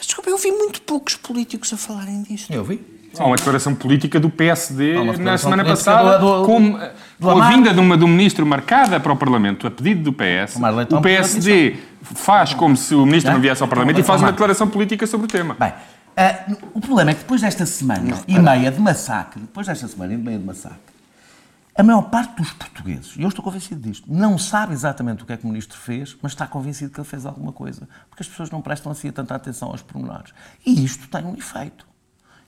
desculpa, 0.00 0.30
eu 0.30 0.38
vi 0.38 0.52
muito 0.52 0.80
poucos 0.82 1.16
políticos 1.16 1.72
a 1.72 1.76
falarem 1.76 2.22
disto. 2.22 2.52
Eu 2.52 2.64
vi. 2.64 2.80
Há 3.18 3.26
uma 3.26 3.36
declaração 3.36 3.74
política 3.74 4.18
do 4.18 4.28
PSD 4.28 4.94
na 5.18 5.38
semana 5.38 5.64
passada, 5.64 6.18
do, 6.18 6.44
com, 6.44 6.78
com 7.20 7.30
a 7.30 7.48
vinda 7.48 7.72
de, 7.72 7.78
uma, 7.78 7.96
de 7.96 8.04
um 8.04 8.08
ministro 8.08 8.44
marcada 8.44 8.98
para 8.98 9.12
o 9.12 9.16
Parlamento, 9.16 9.66
a 9.66 9.70
pedido 9.70 10.02
do 10.02 10.12
PS. 10.12 10.56
O 10.90 11.00
PSD 11.00 11.76
faz 12.02 12.54
como 12.54 12.76
se 12.76 12.94
o 12.94 13.06
ministro 13.06 13.32
não 13.32 13.40
viesse 13.40 13.62
ao 13.62 13.68
Parlamento 13.68 14.00
e 14.00 14.02
faz 14.02 14.20
uma 14.20 14.32
declaração 14.32 14.68
política 14.68 15.06
sobre 15.06 15.26
o 15.26 15.28
tema. 15.28 15.56
Bem, 15.58 15.72
Uh, 16.16 16.70
o 16.74 16.80
problema 16.80 17.10
é 17.10 17.14
que 17.14 17.20
depois 17.20 17.40
desta 17.40 17.66
semana 17.66 18.22
e 18.28 18.38
meia 18.38 18.70
de 18.70 18.80
massacre, 18.80 19.40
depois 19.40 19.66
desta 19.66 19.88
semana 19.88 20.14
e 20.14 20.16
meia 20.16 20.38
de 20.38 20.44
massacre, 20.44 20.94
a 21.76 21.82
maior 21.82 22.02
parte 22.02 22.36
dos 22.36 22.52
portugueses, 22.52 23.16
e 23.16 23.22
eu 23.22 23.28
estou 23.28 23.44
convencido 23.44 23.80
disto, 23.80 24.06
não 24.08 24.38
sabe 24.38 24.72
exatamente 24.72 25.24
o 25.24 25.26
que 25.26 25.32
é 25.32 25.36
que 25.36 25.44
o 25.44 25.48
ministro 25.48 25.76
fez, 25.76 26.16
mas 26.22 26.30
está 26.30 26.46
convencido 26.46 26.92
que 26.92 27.00
ele 27.00 27.08
fez 27.08 27.26
alguma 27.26 27.52
coisa. 27.52 27.88
Porque 28.08 28.22
as 28.22 28.28
pessoas 28.28 28.48
não 28.48 28.62
prestam 28.62 28.92
assim 28.92 29.10
tanta 29.10 29.34
atenção 29.34 29.70
aos 29.70 29.82
pormenores. 29.82 30.32
E 30.64 30.84
isto 30.84 31.08
tem 31.08 31.24
um 31.24 31.34
efeito. 31.34 31.84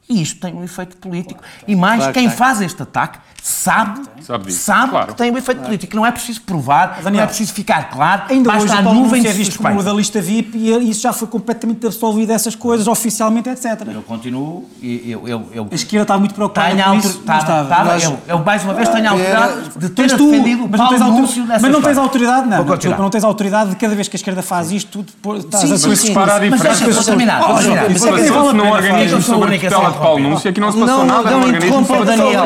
E 0.08 0.22
isto 0.22 0.40
tem 0.40 0.54
um 0.54 0.62
efeito 0.62 0.96
político. 0.98 1.42
E 1.66 1.74
mais, 1.74 1.98
claro 1.98 2.12
quem 2.12 2.30
faz 2.30 2.60
este 2.60 2.80
ataque 2.80 3.18
sabe, 3.42 4.02
sabe, 4.20 4.52
sabe 4.52 4.90
claro. 4.90 5.06
que 5.08 5.14
tem 5.14 5.30
um 5.32 5.36
efeito 5.36 5.58
claro. 5.58 5.68
político. 5.68 5.96
Não 5.96 6.06
é 6.06 6.12
preciso 6.12 6.40
provar, 6.42 7.00
Daniel, 7.02 7.12
não 7.12 7.20
é 7.20 7.26
preciso 7.26 7.52
ficar 7.52 7.90
claro. 7.90 8.22
Ainda 8.28 8.56
hoje 8.56 8.72
a 8.72 8.82
nuvem 8.82 9.22
de 9.22 9.32
visto 9.32 9.58
como 9.58 9.82
da 9.82 9.92
lista 9.92 10.20
VIP 10.20 10.56
e 10.56 10.90
isso 10.90 11.00
já 11.00 11.12
foi 11.12 11.26
completamente 11.28 11.84
absolvido 11.86 12.30
essas 12.30 12.54
coisas, 12.54 12.86
oficialmente, 12.86 13.48
etc. 13.48 13.82
Eu 13.92 14.02
continuo 14.02 14.68
e 14.80 15.10
eu, 15.10 15.28
eu, 15.28 15.48
eu, 15.52 15.68
A 15.70 15.74
esquerda 15.74 16.02
está 16.02 16.18
muito 16.18 16.34
preocupada 16.34 16.82
com 16.82 16.94
isso. 16.94 17.18
Tá, 17.20 17.38
tá, 17.38 17.64
tá, 17.64 17.98
eu, 17.98 18.18
eu, 18.28 18.38
mais 18.38 18.62
uma 18.62 18.74
vez, 18.74 18.88
tenho 18.88 19.08
a 19.08 19.10
autoridade 19.10 19.70
de 19.76 19.88
ter 19.90 20.16
tu, 20.16 20.30
defendido 20.30 20.64
o 20.64 20.68
Paulo 20.68 20.98
Núncio 20.98 21.46
Mas 21.46 21.62
não 21.62 21.82
tens 21.82 21.98
autoridade, 21.98 22.48
não. 22.48 22.64
Desculpa, 22.64 23.02
não 23.02 23.10
tens 23.10 23.24
autoridade 23.24 23.70
de 23.70 23.76
cada 23.76 23.94
vez 23.94 24.06
que 24.06 24.16
a 24.16 24.18
esquerda 24.18 24.42
faz 24.42 24.70
isto, 24.70 25.04
tu 25.22 25.36
estás 25.36 25.68
sim, 25.68 25.72
a 25.72 25.78
sim, 25.78 25.96
sim. 25.96 26.14
Mas 26.14 26.60
deixa-me 26.60 27.04
terminar. 27.04 27.40
Mas 27.48 28.00
se 28.00 28.30
não 28.54 28.70
organizam 28.70 29.20
sobre 29.20 29.56
a 29.56 29.60
tutela 29.60 29.95
de 29.96 30.02
Paulo 30.02 30.20
Núncio, 30.20 30.50
aqui 30.50 30.60
não 30.60 30.72
se 30.72 30.78
passou 30.78 30.98
não, 30.98 31.06
nada. 31.06 31.30
Não, 31.30 31.40
não 31.40 31.48
interrompa 31.48 31.98
o 31.98 32.04
Daniel. 32.04 32.44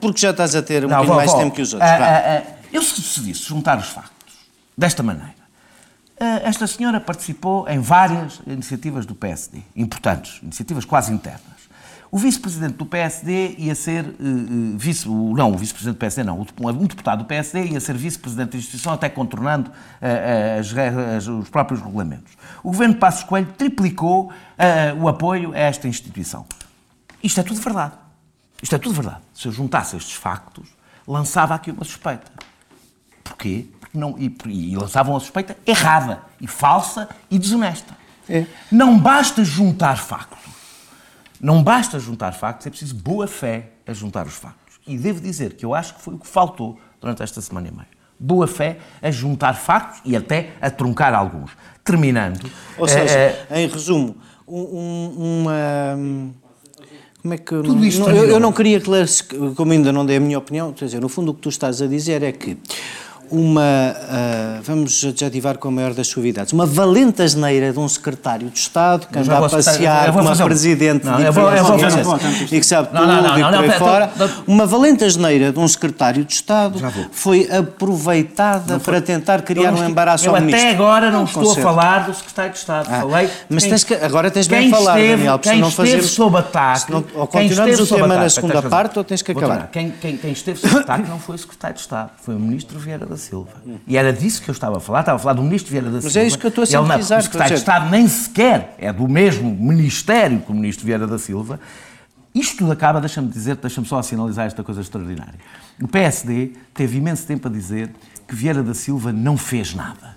Porque 0.00 0.20
já 0.20 0.30
estás 0.30 0.54
a 0.54 0.62
ter 0.62 0.84
um 0.84 0.88
bocadinho 0.88 1.14
mais 1.14 1.32
tempo 1.34 1.54
que 1.54 1.62
os 1.62 1.72
outros. 1.72 1.90
Ah, 1.90 2.22
ah, 2.26 2.42
eu 2.72 2.82
se 2.82 3.20
disse 3.20 3.48
juntar 3.48 3.78
os 3.78 3.88
factos 3.88 4.34
desta 4.76 5.02
maneira. 5.02 5.34
Ah, 6.20 6.40
esta 6.44 6.66
senhora 6.66 7.00
participou 7.00 7.68
em 7.68 7.80
várias 7.80 8.40
iniciativas 8.46 9.04
do 9.04 9.14
PSD, 9.14 9.58
importantes, 9.74 10.40
iniciativas 10.42 10.84
quase 10.84 11.12
internas. 11.12 11.51
O 12.14 12.18
vice-presidente 12.18 12.74
do 12.74 12.84
PSD 12.84 13.54
ia 13.56 13.74
ser 13.74 14.04
uh, 14.04 14.76
vice, 14.76 15.08
não, 15.08 15.50
o 15.50 15.56
vice-presidente 15.56 15.96
do 15.96 15.98
PSD 15.98 16.22
não, 16.22 16.46
um 16.60 16.86
deputado 16.86 17.20
do 17.20 17.24
PSD 17.24 17.68
ia 17.68 17.80
ser 17.80 17.96
vice-presidente 17.96 18.50
da 18.50 18.58
instituição, 18.58 18.92
até 18.92 19.08
contornando 19.08 19.70
uh, 19.70 20.60
as, 20.60 20.76
as, 20.76 21.26
os 21.26 21.48
próprios 21.48 21.80
regulamentos. 21.80 22.34
O 22.62 22.70
governo 22.70 22.92
de 22.92 23.00
Passos 23.00 23.24
Coelho 23.24 23.50
triplicou 23.56 24.26
uh, 24.26 25.02
o 25.02 25.08
apoio 25.08 25.54
a 25.54 25.58
esta 25.58 25.88
instituição. 25.88 26.44
Isto 27.22 27.40
é 27.40 27.42
tudo 27.42 27.62
verdade. 27.62 27.94
Isto 28.62 28.74
é 28.74 28.78
tudo 28.78 28.94
verdade. 28.94 29.22
Se 29.32 29.48
eu 29.48 29.52
juntasse 29.52 29.96
estes 29.96 30.12
factos, 30.14 30.68
lançava 31.08 31.54
aqui 31.54 31.70
uma 31.70 31.82
suspeita. 31.82 32.30
Porquê? 33.24 33.68
Porque 33.80 33.96
não, 33.96 34.18
e, 34.18 34.36
e 34.48 34.76
lançava 34.76 35.10
uma 35.10 35.20
suspeita 35.20 35.56
errada, 35.66 36.20
e 36.38 36.46
falsa 36.46 37.08
e 37.30 37.38
desonesta. 37.38 37.96
É. 38.28 38.44
Não 38.70 38.98
basta 38.98 39.42
juntar 39.42 39.96
factos. 39.96 40.41
Não 41.42 41.60
basta 41.60 41.98
juntar 41.98 42.30
factos, 42.30 42.68
é 42.68 42.70
preciso 42.70 42.94
boa 42.94 43.26
fé 43.26 43.70
a 43.84 43.92
juntar 43.92 44.28
os 44.28 44.34
factos. 44.34 44.78
E 44.86 44.96
devo 44.96 45.20
dizer 45.20 45.54
que 45.54 45.64
eu 45.64 45.74
acho 45.74 45.96
que 45.96 46.00
foi 46.00 46.14
o 46.14 46.18
que 46.18 46.26
faltou 46.26 46.78
durante 47.00 47.20
esta 47.20 47.40
semana 47.40 47.66
e 47.66 47.72
meia. 47.72 47.88
Boa 48.16 48.46
fé 48.46 48.78
a 49.02 49.10
juntar 49.10 49.54
factos 49.54 50.00
e 50.04 50.14
até 50.14 50.52
a 50.60 50.70
truncar 50.70 51.12
alguns. 51.12 51.50
Terminando. 51.82 52.48
Ou 52.78 52.86
seja, 52.86 53.18
é, 53.18 53.46
é, 53.50 53.60
em 53.60 53.66
resumo, 53.66 54.14
um, 54.46 55.42
uma 55.42 55.98
Como 57.20 57.34
é 57.34 57.38
que. 57.38 57.44
Tudo 57.44 57.84
isto 57.84 58.02
não, 58.02 58.10
eu, 58.10 58.24
eu, 58.30 58.38
não 58.38 58.52
queria 58.52 58.80
que, 58.80 59.54
como 59.56 59.72
ainda 59.72 59.92
não 59.92 60.06
dei 60.06 60.18
a 60.18 60.20
minha 60.20 60.38
opinião, 60.38 60.72
quer 60.72 60.84
dizer, 60.84 61.00
no 61.00 61.08
fundo 61.08 61.32
o 61.32 61.34
que 61.34 61.40
tu 61.40 61.48
estás 61.48 61.82
a 61.82 61.88
dizer 61.88 62.22
é 62.22 62.30
que 62.30 62.56
uma, 63.32 63.62
uh, 63.62 64.62
vamos 64.62 65.02
adjetivar 65.04 65.56
com 65.56 65.68
a 65.68 65.70
maior 65.70 65.94
das 65.94 66.06
suavidades, 66.06 66.52
uma 66.52 66.66
valente 66.66 67.22
asneira 67.22 67.72
de 67.72 67.78
um 67.78 67.88
secretário 67.88 68.50
de 68.50 68.58
Estado 68.58 69.06
que 69.06 69.18
anda 69.18 69.38
a 69.38 69.48
passear 69.48 70.12
com 70.12 70.20
uma 70.20 70.36
presidente 70.36 71.06
não, 71.06 71.16
de 71.16 71.24
eu 71.24 71.32
vou, 71.32 71.50
eu 71.50 71.64
vou 71.64 71.78
e 71.78 72.60
que 72.60 72.62
sabe 72.62 72.88
tudo 72.88 73.06
não, 73.06 73.22
não, 73.22 73.38
e 73.38 73.42
por 73.42 73.54
aí 73.54 73.78
fora. 73.78 74.12
Uma 74.46 74.66
valente 74.66 75.02
asneira 75.04 75.50
de 75.50 75.58
um 75.58 75.66
secretário 75.66 76.24
de 76.24 76.34
Estado 76.34 76.78
foi 77.10 77.48
aproveitada 77.50 78.78
para 78.78 79.00
tentar 79.00 79.40
criar 79.42 79.72
um 79.72 79.88
embaraço 79.88 80.28
ao 80.28 80.38
ministro. 80.38 80.60
até 80.60 80.74
agora 80.74 81.10
não, 81.10 81.24
estou 81.24 81.52
a 81.52 81.56
falar 81.56 82.06
do 82.06 82.14
secretário 82.14 82.52
de 82.52 82.58
Estado. 82.58 82.88
Ah, 82.90 83.00
Falei 83.00 83.30
mas 83.48 83.64
tens 83.64 83.84
que, 83.84 83.94
agora 83.94 84.30
tens 84.30 84.46
bem 84.46 84.68
falar, 84.68 84.96
Daniel, 84.96 85.38
quem 85.38 85.58
não 85.58 85.68
esteve 85.68 86.02
sob 86.02 86.36
ataque... 86.36 86.92
Não, 86.92 87.04
ou 87.14 87.26
continuamos 87.26 87.80
o 87.80 87.94
tema 87.94 88.14
na 88.14 88.28
segunda 88.28 88.62
parte 88.62 88.98
ou 88.98 89.04
tens 89.04 89.22
que 89.22 89.32
acabar. 89.32 89.68
Quem 89.68 90.32
esteve 90.32 90.60
sob 90.60 90.80
ataque 90.80 91.08
não 91.08 91.18
foi 91.18 91.36
o 91.36 91.38
secretário 91.38 91.76
de 91.76 91.80
Estado, 91.80 92.10
foi 92.22 92.34
o 92.34 92.38
ministro 92.38 92.78
Vieira 92.78 93.06
da 93.06 93.16
Silva. 93.22 93.50
E 93.86 93.96
era 93.96 94.12
disso 94.12 94.42
que 94.42 94.50
eu 94.50 94.52
estava 94.52 94.76
a 94.76 94.80
falar, 94.80 95.00
estava 95.00 95.16
a 95.16 95.18
falar 95.18 95.34
do 95.34 95.42
ministro 95.42 95.70
Vieira 95.70 95.90
da 95.90 96.00
Silva. 96.00 96.06
Mas 96.06 96.16
é 96.16 96.26
isso 96.26 96.38
que 96.38 96.46
eu 96.46 96.48
estou 96.48 96.62
a 96.62 96.66
sintetizar. 96.66 97.18
O 97.18 97.22
secretário 97.22 97.54
de 97.54 97.60
Estado 97.60 97.90
nem 97.90 98.08
sequer 98.08 98.74
é 98.78 98.92
do 98.92 99.08
mesmo 99.08 99.50
ministério 99.50 100.40
que 100.40 100.50
o 100.50 100.54
ministro 100.54 100.84
Vieira 100.84 101.06
da 101.06 101.18
Silva. 101.18 101.58
Isto 102.34 102.58
tudo 102.58 102.72
acaba, 102.72 103.00
deixa-me 103.00 103.28
dizer, 103.28 103.56
deixa-me 103.56 103.86
só 103.86 104.00
sinalizar 104.02 104.46
esta 104.46 104.64
coisa 104.64 104.80
extraordinária. 104.80 105.38
O 105.80 105.86
PSD 105.86 106.52
teve 106.72 106.98
imenso 106.98 107.26
tempo 107.26 107.48
a 107.48 107.50
dizer 107.50 107.90
que 108.26 108.34
Vieira 108.34 108.62
da 108.62 108.74
Silva 108.74 109.12
não 109.12 109.36
fez 109.36 109.74
nada. 109.74 110.16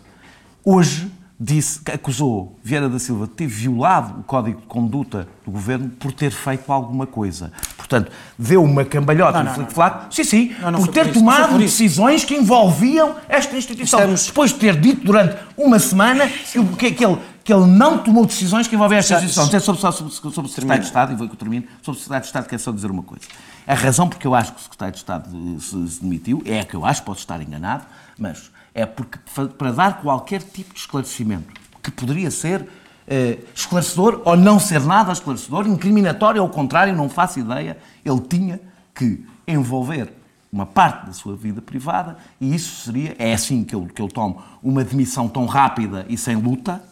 Hoje, 0.63 1.12
disse, 1.39 1.82
acusou 1.91 2.58
Vieira 2.63 2.88
da 2.88 2.98
Silva 2.98 3.28
de 3.28 3.34
ter 3.34 3.48
violado 3.48 4.21
o 4.21 4.24
código 4.24 4.62
de 4.62 4.67
conduta 4.67 5.28
do 5.43 5.52
governo 5.52 5.89
por 5.89 6.12
ter 6.13 6.32
feito 6.32 6.71
alguma 6.71 7.06
coisa. 7.06 7.52
Portanto, 7.76 8.12
deu 8.39 8.63
uma 8.63 8.86
cambalhota 8.86 9.43
no 9.43 9.54
flic-flac, 9.54 10.15
sim, 10.15 10.24
sim, 10.24 10.56
não, 10.62 10.71
não 10.71 10.80
por 10.80 10.88
ter 10.88 11.06
por 11.08 11.13
tomado 11.13 11.50
por 11.50 11.60
decisões 11.60 12.24
que 12.24 12.36
envolviam 12.36 13.15
esta 13.28 13.56
instituição. 13.58 14.00
Estamos... 14.00 14.26
Depois 14.28 14.52
de 14.52 14.60
ter 14.60 14.80
dito 14.80 15.04
durante 15.06 15.38
uma 15.58 15.78
semana 15.78 16.28
que, 16.28 16.91
que, 16.91 17.06
ele, 17.06 17.17
que 17.43 17.54
ele 17.54 17.65
não 17.65 17.98
tomou 17.98 18.26
decisões 18.26 18.67
que 18.67 18.76
envolviam 18.76 19.00
esta 19.00 19.15
instituição. 19.15 19.43
Não 19.43 19.60
sobre, 19.60 19.82
sobre, 19.82 20.13
sobre, 20.13 20.41
o 20.41 20.48
Secretário 20.48 20.82
de 20.82 20.88
Estado, 20.88 21.13
e 21.13 21.15
vou 21.15 21.28
que 21.28 21.34
eu 21.34 21.38
termino, 21.38 21.65
sobre 21.82 22.00
o 22.00 22.02
Secretário 22.02 22.21
de 22.21 22.28
Estado, 22.28 22.48
quero 22.48 22.62
só 22.62 22.71
dizer 22.71 22.89
uma 22.89 23.04
coisa. 23.04 23.26
A 23.67 23.74
razão 23.74 24.08
porque 24.08 24.26
eu 24.26 24.34
acho 24.34 24.54
que 24.54 24.60
o 24.60 24.63
Secretário 24.63 24.93
de 24.93 25.00
Estado 25.00 25.60
se, 25.60 25.89
se 25.89 26.02
demitiu 26.02 26.41
é 26.45 26.62
a 26.62 26.65
que 26.65 26.76
eu 26.76 26.86
acho, 26.86 27.04
posso 27.04 27.19
estar 27.19 27.41
enganado, 27.41 27.84
mas 28.17 28.50
é 28.76 28.86
porque 28.86 29.18
para 29.58 29.72
dar 29.72 30.02
qualquer 30.02 30.44
tipo 30.44 30.74
de 30.74 30.82
esclarecimento 30.82 31.48
que 31.82 31.90
poderia 31.90 32.30
ser 32.30 32.68
eh, 33.08 33.40
esclarecedor 33.56 34.22
ou 34.26 34.36
não 34.36 34.60
ser 34.60 34.82
nada 34.82 35.14
esclarecedor, 35.14 35.66
incriminatório 35.66 36.42
ao 36.42 36.50
contrário, 36.50 36.94
não 36.94 37.08
faço 37.08 37.40
ideia, 37.40 37.78
ele 38.04 38.20
tinha 38.20 38.60
que 38.94 39.26
envolver 39.48 40.12
uma 40.52 40.66
parte 40.66 41.06
da 41.06 41.14
sua 41.14 41.36
vida 41.36 41.62
privada 41.62 42.18
e 42.40 42.54
isso 42.54 42.84
seria, 42.84 43.16
é 43.18 43.34
assim 43.34 43.64
que 43.64 43.74
eu, 43.74 43.86
que 43.86 44.02
eu 44.02 44.10
tomo, 44.10 44.44
uma 44.62 44.84
demissão 44.84 45.30
tão 45.30 45.46
rápida 45.46 46.06
e 46.10 46.18
sem 46.18 46.36
luta, 46.36 46.84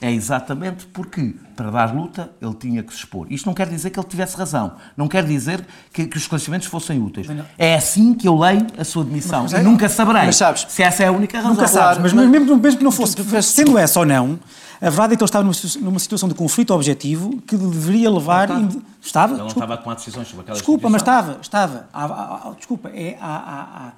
é 0.00 0.10
exatamente 0.10 0.86
porque, 0.86 1.34
para 1.54 1.70
dar 1.70 1.94
luta, 1.94 2.30
ele 2.40 2.54
tinha 2.54 2.82
que 2.82 2.92
se 2.92 3.00
expor. 3.00 3.26
Isto 3.30 3.46
não 3.46 3.54
quer 3.54 3.68
dizer 3.68 3.90
que 3.90 4.00
ele 4.00 4.06
tivesse 4.06 4.36
razão. 4.36 4.72
Não 4.96 5.06
quer 5.06 5.24
dizer 5.24 5.64
que, 5.92 6.06
que 6.06 6.16
os 6.16 6.22
esclarecimentos 6.22 6.66
fossem 6.68 7.02
úteis. 7.02 7.26
É 7.58 7.74
assim 7.74 8.14
que 8.14 8.26
eu 8.26 8.36
leio 8.38 8.66
a 8.78 8.84
sua 8.84 9.04
demissão. 9.04 9.42
Mas, 9.42 9.52
mas, 9.52 9.64
nunca 9.64 9.88
saberei 9.88 10.32
sabes, 10.32 10.66
se 10.68 10.82
essa 10.82 11.02
é 11.02 11.08
a 11.08 11.12
única 11.12 11.36
razão. 11.36 11.52
Nunca 11.52 11.68
sabes, 11.68 12.02
mas, 12.02 12.12
mas 12.14 12.28
mesmo, 12.28 12.56
mesmo 12.56 12.78
que 12.78 12.84
não 12.84 12.92
fosse, 12.92 13.16
sendo 13.42 13.76
essa 13.76 14.00
ou 14.00 14.06
não, 14.06 14.38
a 14.80 14.88
verdade 14.88 15.12
é 15.12 15.16
que 15.16 15.22
ele 15.22 15.28
estava 15.28 15.44
numa, 15.44 15.98
situação 15.98 16.28
de 16.28 16.34
conflito 16.34 16.72
objetivo 16.72 17.40
que 17.42 17.54
deveria 17.54 18.10
levar... 18.10 18.48
Não 18.48 18.68
estava. 18.68 18.82
estava? 19.02 19.32
Ele 19.34 19.40
não 19.40 19.46
estava 19.48 19.74
a 19.74 19.76
tomar 19.76 19.94
decisões 19.96 20.28
sobre 20.28 20.42
aquela 20.42 20.56
Desculpa, 20.56 20.88
mas 20.88 21.02
estava. 21.02 21.38
estava. 21.42 21.88
Há, 21.92 22.04
há, 22.04 22.48
há, 22.48 22.52
desculpa, 22.56 22.88
é... 22.88 23.18
Há, 23.20 23.92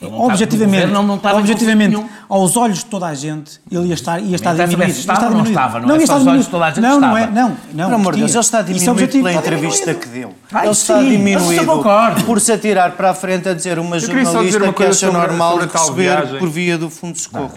objetivamente, 0.00 0.86
não, 0.86 1.02
não 1.02 1.20
objetivamente 1.36 2.00
aos 2.28 2.56
olhos 2.56 2.78
de 2.78 2.86
toda 2.86 3.06
a 3.06 3.14
gente, 3.14 3.60
ele 3.70 3.88
ia 3.88 3.94
estar, 3.94 4.20
ia 4.20 4.36
estar 4.36 4.54
diminuído. 4.54 4.90
Estava 4.90 5.26
ou 5.26 5.30
não 5.32 5.44
estava? 5.44 5.80
Não, 5.80 5.88
não 5.88 5.96
é 5.96 6.06
só 6.06 6.14
aos 6.14 6.26
olhos 6.26 6.44
de 6.44 6.50
toda 6.50 6.66
a 6.66 6.70
gente 6.70 6.80
Não, 6.80 7.00
não 7.00 7.18
é. 7.18 7.26
Não, 7.26 7.56
não. 7.72 7.84
Pelo 7.86 7.94
amor 7.96 8.14
de 8.14 8.20
Deus, 8.20 8.32
ele 8.32 8.40
está 8.40 8.62
diminuído 8.62 9.08
pela 9.08 9.32
entrevista 9.32 9.94
que 9.94 10.08
deu. 10.08 10.34
Ele 10.62 10.70
está 10.70 11.02
diminuído 11.02 11.82
por 12.24 12.40
se 12.40 12.52
atirar 12.52 12.92
para 12.92 13.10
a 13.10 13.14
frente 13.14 13.48
a 13.48 13.54
dizer 13.54 13.78
uma 13.78 13.98
jornalista 13.98 14.72
que 14.72 14.84
acha 14.84 15.10
normal 15.10 15.58
receber 15.58 16.38
por 16.38 16.48
via 16.48 16.78
do 16.78 16.88
Fundo 16.88 17.14
de 17.14 17.20
Socorro. 17.20 17.52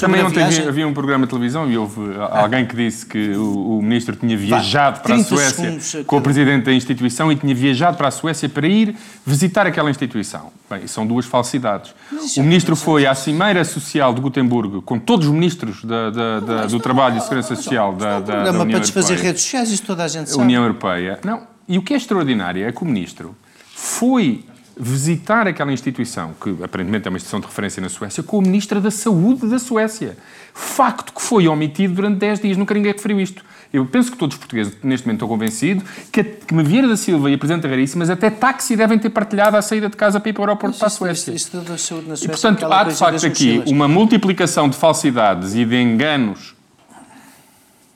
Também 0.00 0.22
ontem 0.22 0.42
havia 0.68 0.86
um 0.86 0.92
programa 0.92 1.24
de 1.24 1.30
televisão 1.30 1.70
e 1.70 1.78
houve 1.78 2.00
alguém 2.30 2.66
que 2.66 2.76
disse 2.76 3.06
que 3.06 3.30
o, 3.36 3.80
ministro 3.80 4.14
tinha 4.14 4.36
viajado 4.36 5.00
para 5.00 5.14
a 5.14 5.24
Suécia 5.24 6.04
com 6.04 6.16
o 6.16 6.20
presidente 6.20 6.64
da 6.64 6.74
instituição 6.74 7.32
e 7.32 7.36
tinha 7.36 7.54
viajado 7.54 7.96
para 7.96 8.08
a 8.08 8.10
Suécia 8.10 8.48
para 8.48 8.66
ir 8.66 8.94
visitar 9.24 9.66
aquela 9.66 9.90
instituição. 9.90 10.52
Bem, 10.68 10.86
são 10.86 11.06
duas 11.06 11.24
falsidades. 11.52 11.94
O 12.36 12.42
ministro 12.42 12.74
foi 12.74 13.06
à 13.06 13.14
Cimeira 13.14 13.64
Social 13.64 14.14
de 14.14 14.20
Gotemburgo 14.20 14.80
com 14.82 14.98
todos 14.98 15.26
os 15.26 15.32
ministros 15.32 15.84
da, 15.84 16.10
da, 16.10 16.40
da, 16.40 16.66
do 16.66 16.80
Trabalho 16.80 17.18
e 17.18 17.20
Segurança 17.20 17.54
Social 17.54 17.94
da, 17.94 18.20
da, 18.20 18.44
da 18.44 18.50
União 18.50 18.68
para 18.68 18.78
desfazer 18.80 19.18
redes 19.18 19.42
sociais, 19.42 19.70
isso 19.70 19.84
toda 19.84 20.04
a 20.04 20.08
gente 20.08 20.30
sabe. 20.30 20.42
União 20.42 20.62
Europeia. 20.62 21.18
Não, 21.24 21.46
e 21.68 21.78
o 21.78 21.82
que 21.82 21.94
é 21.94 21.96
extraordinário 21.96 22.66
é 22.66 22.72
que 22.72 22.82
o 22.82 22.86
ministro 22.86 23.36
foi 23.74 24.44
visitar 24.74 25.46
aquela 25.46 25.72
instituição, 25.72 26.34
que 26.40 26.56
aparentemente 26.62 27.06
é 27.06 27.10
uma 27.10 27.16
instituição 27.16 27.40
de 27.40 27.46
referência 27.46 27.80
na 27.80 27.90
Suécia, 27.90 28.22
com 28.22 28.38
o 28.38 28.42
Ministro 28.42 28.80
da 28.80 28.90
Saúde 28.90 29.46
da 29.46 29.58
Suécia. 29.58 30.16
Facto 30.54 31.12
que 31.12 31.20
foi 31.20 31.46
omitido 31.46 31.94
durante 31.94 32.18
10 32.18 32.40
dias. 32.40 32.56
Nunca 32.56 32.74
ninguém 32.74 32.92
referiu 32.92 33.20
isto. 33.20 33.44
Eu 33.72 33.86
penso 33.86 34.12
que 34.12 34.18
todos 34.18 34.36
os 34.36 34.38
portugueses, 34.38 34.76
neste 34.82 35.06
momento, 35.06 35.18
estão 35.18 35.28
convencidos 35.28 35.82
que, 36.12 36.22
que 36.22 36.54
Vieira 36.62 36.86
da 36.86 36.96
Silva 36.96 37.30
e 37.30 37.34
a 37.34 37.38
Presidente 37.38 37.66
Raríssimas 37.66 38.10
até 38.10 38.28
táxi 38.28 38.76
devem 38.76 38.98
ter 38.98 39.08
partilhado 39.08 39.56
a 39.56 39.62
saída 39.62 39.88
de 39.88 39.96
casa 39.96 40.20
para 40.20 40.28
ir 40.28 40.32
para 40.34 40.42
o 40.42 40.44
aeroporto 40.44 40.78
para 40.78 40.88
a 40.88 40.90
Suécia. 40.90 41.32
Na 41.32 41.78
Suécia, 41.78 42.24
e, 42.24 42.28
portanto, 42.28 42.66
há 42.66 42.84
de 42.84 42.94
facto 42.94 43.26
aqui 43.26 43.62
uma 43.66 43.88
multiplicação 43.88 44.68
de 44.68 44.76
falsidades 44.76 45.54
e 45.54 45.64
de 45.64 45.80
enganos 45.80 46.54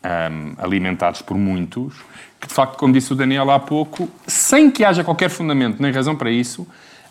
um, 0.07 0.55
alimentados 0.57 1.21
por 1.21 1.37
muitos, 1.37 1.95
que 2.41 2.49
de 2.49 2.55
facto, 2.55 2.79
como 2.79 2.93
disse 2.93 3.13
o 3.13 3.17
Daniel 3.17 3.51
há 3.51 3.59
pouco, 3.59 4.09
sem 4.27 4.71
que 4.71 4.85
haja 4.85 5.05
qualquer 5.05 5.29
fundamento 5.29 5.83
nem 5.83 5.93
razão 5.93 6.17
para 6.17 6.31
isso, 6.31 6.67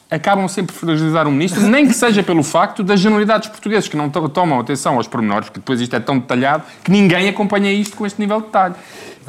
acabam 0.09 0.47
sempre 0.47 0.73
por 0.73 0.79
fragilizar 0.81 1.27
o 1.27 1.31
ministro, 1.31 1.61
nem 1.61 1.87
que 1.87 1.93
seja 1.93 2.21
pelo 2.21 2.43
facto 2.43 2.83
das 2.83 2.99
generalidade 2.99 3.41
dos 3.41 3.49
portugueses 3.49 3.89
que 3.89 3.97
não 3.97 4.09
tomam 4.09 4.59
atenção 4.59 4.95
aos 4.95 5.07
pormenores, 5.07 5.49
porque 5.49 5.59
depois 5.59 5.81
isto 5.81 5.95
é 5.95 5.99
tão 5.99 6.19
detalhado 6.19 6.63
que 6.83 6.91
ninguém 6.91 7.27
acompanha 7.27 7.71
isto 7.71 7.97
com 7.97 8.05
este 8.05 8.19
nível 8.19 8.39
de 8.39 8.47
detalhe. 8.47 8.75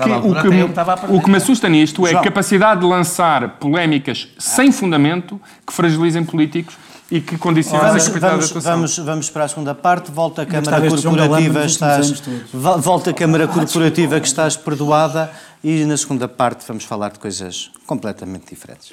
Que, 0.03 0.11
o, 0.11 0.43
que 0.43 0.49
me, 0.51 1.17
o 1.17 1.23
que 1.23 1.31
me 1.31 1.37
assusta 1.39 1.71
nisto 1.71 2.07
é 2.07 2.15
a 2.15 2.21
capacidade 2.21 2.81
de 2.81 2.87
lançar 2.87 3.57
polémicas 3.59 4.29
sem 4.39 4.71
fundamento 4.71 5.41
que 5.67 5.73
fragilizem 5.73 6.23
políticos 6.23 6.77
e 7.11 7.19
que 7.19 7.39
condicionam 7.39 7.87
vamos, 7.87 8.09
a 8.09 8.19
vamos, 8.19 8.53
vamos, 8.53 8.99
vamos 8.99 9.31
para 9.31 9.45
a 9.45 9.49
segunda 9.49 9.75
parte. 9.75 10.11
Volta 10.11 10.43
a 10.43 10.47
Câmara 10.47 10.87
Corporativa, 10.87 11.65
estás, 11.65 12.23
volta 12.53 13.11
a 13.11 13.15
Câmara 13.15 13.49
Corporativa 13.49 14.21
que 14.21 14.27
estás 14.27 14.55
perdoada 14.55 15.31
e 15.65 15.83
na 15.87 15.97
segunda 15.97 16.29
parte 16.29 16.67
vamos 16.69 16.85
falar 16.85 17.13
de 17.13 17.19
coisas 17.19 17.71
completamente 17.87 18.51
diferentes 18.51 18.93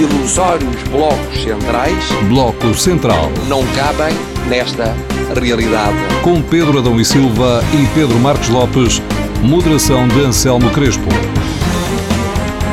ilusórios 0.00 0.82
blocos 0.84 1.42
centrais. 1.42 2.04
Bloco 2.28 2.72
Central. 2.72 3.30
Não 3.48 3.62
cabem 3.74 4.14
nesta 4.48 4.96
realidade. 5.38 5.94
Com 6.22 6.40
Pedro 6.40 6.78
Adão 6.78 6.98
e 6.98 7.04
Silva 7.04 7.62
e 7.74 7.86
Pedro 7.94 8.18
Marcos 8.18 8.48
Lopes, 8.48 9.02
moderação 9.42 10.08
de 10.08 10.20
Anselmo 10.20 10.70
Crespo. 10.70 11.10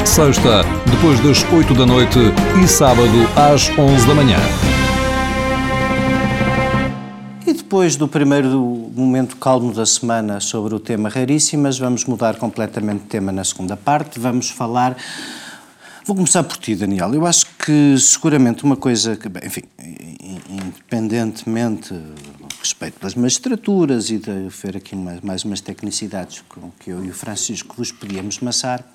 Sexta, 0.05 0.63
depois 0.89 1.19
das 1.19 1.43
8 1.51 1.73
da 1.73 1.85
noite 1.85 2.17
e 2.63 2.67
sábado 2.67 3.11
às 3.35 3.69
11 3.77 4.07
da 4.07 4.15
manhã. 4.15 4.39
E 7.45 7.51
depois 7.51 7.97
do 7.97 8.07
primeiro 8.07 8.89
momento 8.95 9.35
calmo 9.35 9.73
da 9.73 9.85
semana 9.85 10.39
sobre 10.39 10.73
o 10.73 10.79
tema 10.79 11.09
Raríssimas, 11.09 11.77
vamos 11.77 12.05
mudar 12.05 12.37
completamente 12.37 13.01
de 13.01 13.07
tema 13.07 13.33
na 13.33 13.43
segunda 13.43 13.75
parte. 13.75 14.17
Vamos 14.17 14.49
falar 14.49 14.95
Vou 16.07 16.15
começar 16.15 16.41
por 16.41 16.55
ti, 16.55 16.73
Daniel. 16.73 17.13
Eu 17.13 17.25
acho 17.25 17.45
que 17.57 17.97
seguramente 17.99 18.63
uma 18.63 18.77
coisa 18.77 19.17
que, 19.17 19.27
enfim, 19.45 19.63
independentemente 20.49 21.93
respeito 22.61 22.97
pelas 22.97 23.13
magistraturas 23.13 24.09
e 24.09 24.17
de 24.17 24.47
ver 24.47 24.77
aqui 24.77 24.95
mais, 24.95 25.19
mais 25.19 25.43
umas 25.43 25.59
tecnicidades 25.59 26.45
com 26.47 26.71
que 26.79 26.91
eu 26.91 27.03
e 27.03 27.09
o 27.09 27.13
Francisco 27.13 27.75
vos 27.77 27.91
podíamos 27.91 28.39
massar, 28.39 28.89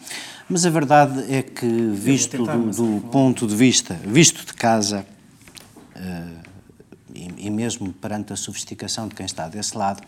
mas 0.49 0.65
a 0.65 0.71
verdade 0.71 1.31
é 1.31 1.43
que, 1.43 1.67
visto 1.67 2.47
do, 2.47 2.71
do 2.71 3.07
ponto 3.09 3.47
de 3.47 3.55
vista, 3.55 3.93
visto 4.07 4.47
de 4.47 4.55
casa, 4.55 5.05
uh, 5.95 6.42
e, 7.15 7.51
mesmo 7.51 7.93
perante 7.93 8.33
a 8.33 8.37
sofisticação 8.37 9.09
de 9.09 9.15
quem 9.15 9.27
está 9.27 9.49
desse 9.49 9.77
lado, 9.77 10.03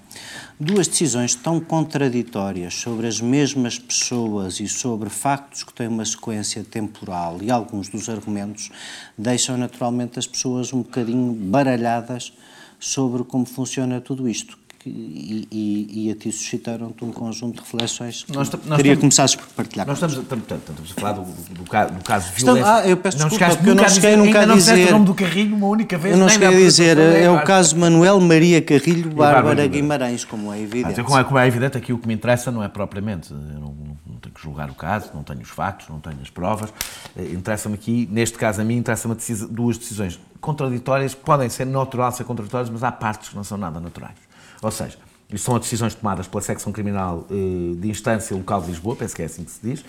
duas 0.59 0.89
decisões 0.89 1.35
tão 1.35 1.61
contraditórias 1.61 2.75
sobre 2.75 3.07
as 3.07 3.21
mesmas 3.21 3.79
pessoas 3.79 4.61
e 4.61 4.69
sobre 4.69 5.11
factos 5.11 5.63
que 5.65 5.73
têm 5.73 5.89
uma 5.89 6.05
sequência 6.05 6.65
temporal 6.65 7.39
e 7.43 7.51
alguns 7.51 7.89
dos 7.89 8.09
argumentos 8.09 8.71
deixam 9.17 9.57
naturalmente 9.57 10.19
as 10.19 10.27
pessoas 10.27 10.73
um 10.73 10.83
bocadinho 10.83 11.33
baralhadas 11.33 12.33
sobre 12.79 13.25
como 13.25 13.47
funciona 13.47 14.01
tudo 14.01 14.29
isto 14.29 14.64
e, 14.87 15.49
e, 15.51 16.07
e, 16.07 16.11
a 16.11 16.15
ti 16.15 16.31
suscitaram-te 16.31 17.05
um 17.05 17.11
conjunto 17.11 17.55
de 17.55 17.61
reflexões 17.61 18.23
que 18.23 18.33
nós, 18.33 18.51
nós 18.67 18.77
queria 18.77 18.97
começar 18.97 19.27
por 19.37 19.47
partilhar. 19.49 19.87
Nós 19.87 19.97
estamos, 19.97 20.17
estamos, 20.17 20.45
estamos 20.45 20.91
a 20.91 20.95
falar 20.95 21.13
do, 21.13 21.23
do, 21.23 21.55
do, 21.55 21.65
caso, 21.65 21.95
do 21.95 22.05
caso 22.05 22.35
de 22.35 22.45
violência. 22.45 22.75
ah, 22.75 22.87
eu 22.87 22.97
peço 22.97 23.19
não 23.19 23.29
desculpa, 23.29 23.57
porque 23.57 23.71
eu 23.71 23.75
não 23.75 23.89
cheguei 23.89 24.17
nunca 24.17 24.43
a 24.43 24.47
dizer... 24.47 24.89
o 24.89 24.93
nome 24.93 25.07
do 25.07 25.15
Carrilho 25.15 25.57
uma 25.57 25.69
única 25.69 25.97
vez. 25.97 26.15
Eu 26.15 26.21
não 26.21 26.29
cheguei 26.29 26.49
a 26.49 26.51
dizer, 26.51 26.99
é 26.99 27.31
o 27.31 27.43
caso 27.43 27.77
Manuel 27.79 28.21
Maria 28.21 28.61
Carrilho 28.61 29.11
Bárbara 29.11 29.67
Guimarães, 29.67 30.25
como 30.25 30.53
é 30.53 30.61
evidente. 30.61 30.87
Ah, 30.87 30.93
então, 30.93 31.05
como, 31.05 31.19
é, 31.19 31.25
como 31.25 31.39
é 31.39 31.47
evidente, 31.47 31.79
aqui 31.79 31.93
o 31.93 31.99
que 31.99 32.07
me 32.07 32.15
interessa 32.15 32.51
não 32.51 32.63
é 32.63 32.69
propriamente, 32.69 33.33
eu 33.33 33.39
não, 33.61 33.75
tenho 34.21 34.35
que 34.35 34.43
julgar 34.43 34.71
o 34.71 34.75
caso, 34.75 35.11
não 35.15 35.23
tenho 35.23 35.41
os 35.41 35.49
factos, 35.49 35.89
não 35.89 36.01
tenho 36.01 36.19
as 36.21 36.31
provas, 36.31 36.73
eh, 37.17 37.33
interessa-me 37.33 37.75
aqui, 37.75 38.09
neste 38.11 38.37
caso 38.37 38.61
a 38.61 38.65
mim, 38.65 38.77
interessa-me 38.77 39.17
duas 39.51 39.79
decisões 39.79 40.19
contraditórias, 40.41 41.15
que 41.15 41.23
podem 41.23 41.49
ser 41.49 41.65
natural 41.65 42.13
ser 42.13 42.25
contraditórias, 42.25 42.69
mas 42.69 42.83
há 42.83 42.93
partes 42.93 43.31
que 43.31 43.37
não 43.37 43.45
são 43.45 43.57
nada 43.57 43.81
naturais. 43.81 44.24
Ou 44.65 44.71
seja, 44.71 44.97
isto 45.31 45.45
são 45.45 45.57
as 45.57 45.61
decisões 45.61 45.95
tomadas 45.95 46.27
pela 46.27 46.41
secção 46.41 46.73
criminal 46.73 47.27
eh, 47.31 47.75
de 47.77 47.89
instância 47.89 48.35
local 48.35 48.63
de 48.63 48.69
Lisboa, 48.69 48.97
penso 48.97 49.15
que 49.15 49.21
é 49.21 49.27
assim 49.27 49.45
que 49.45 49.51
se 49.51 49.61
diz, 49.63 49.85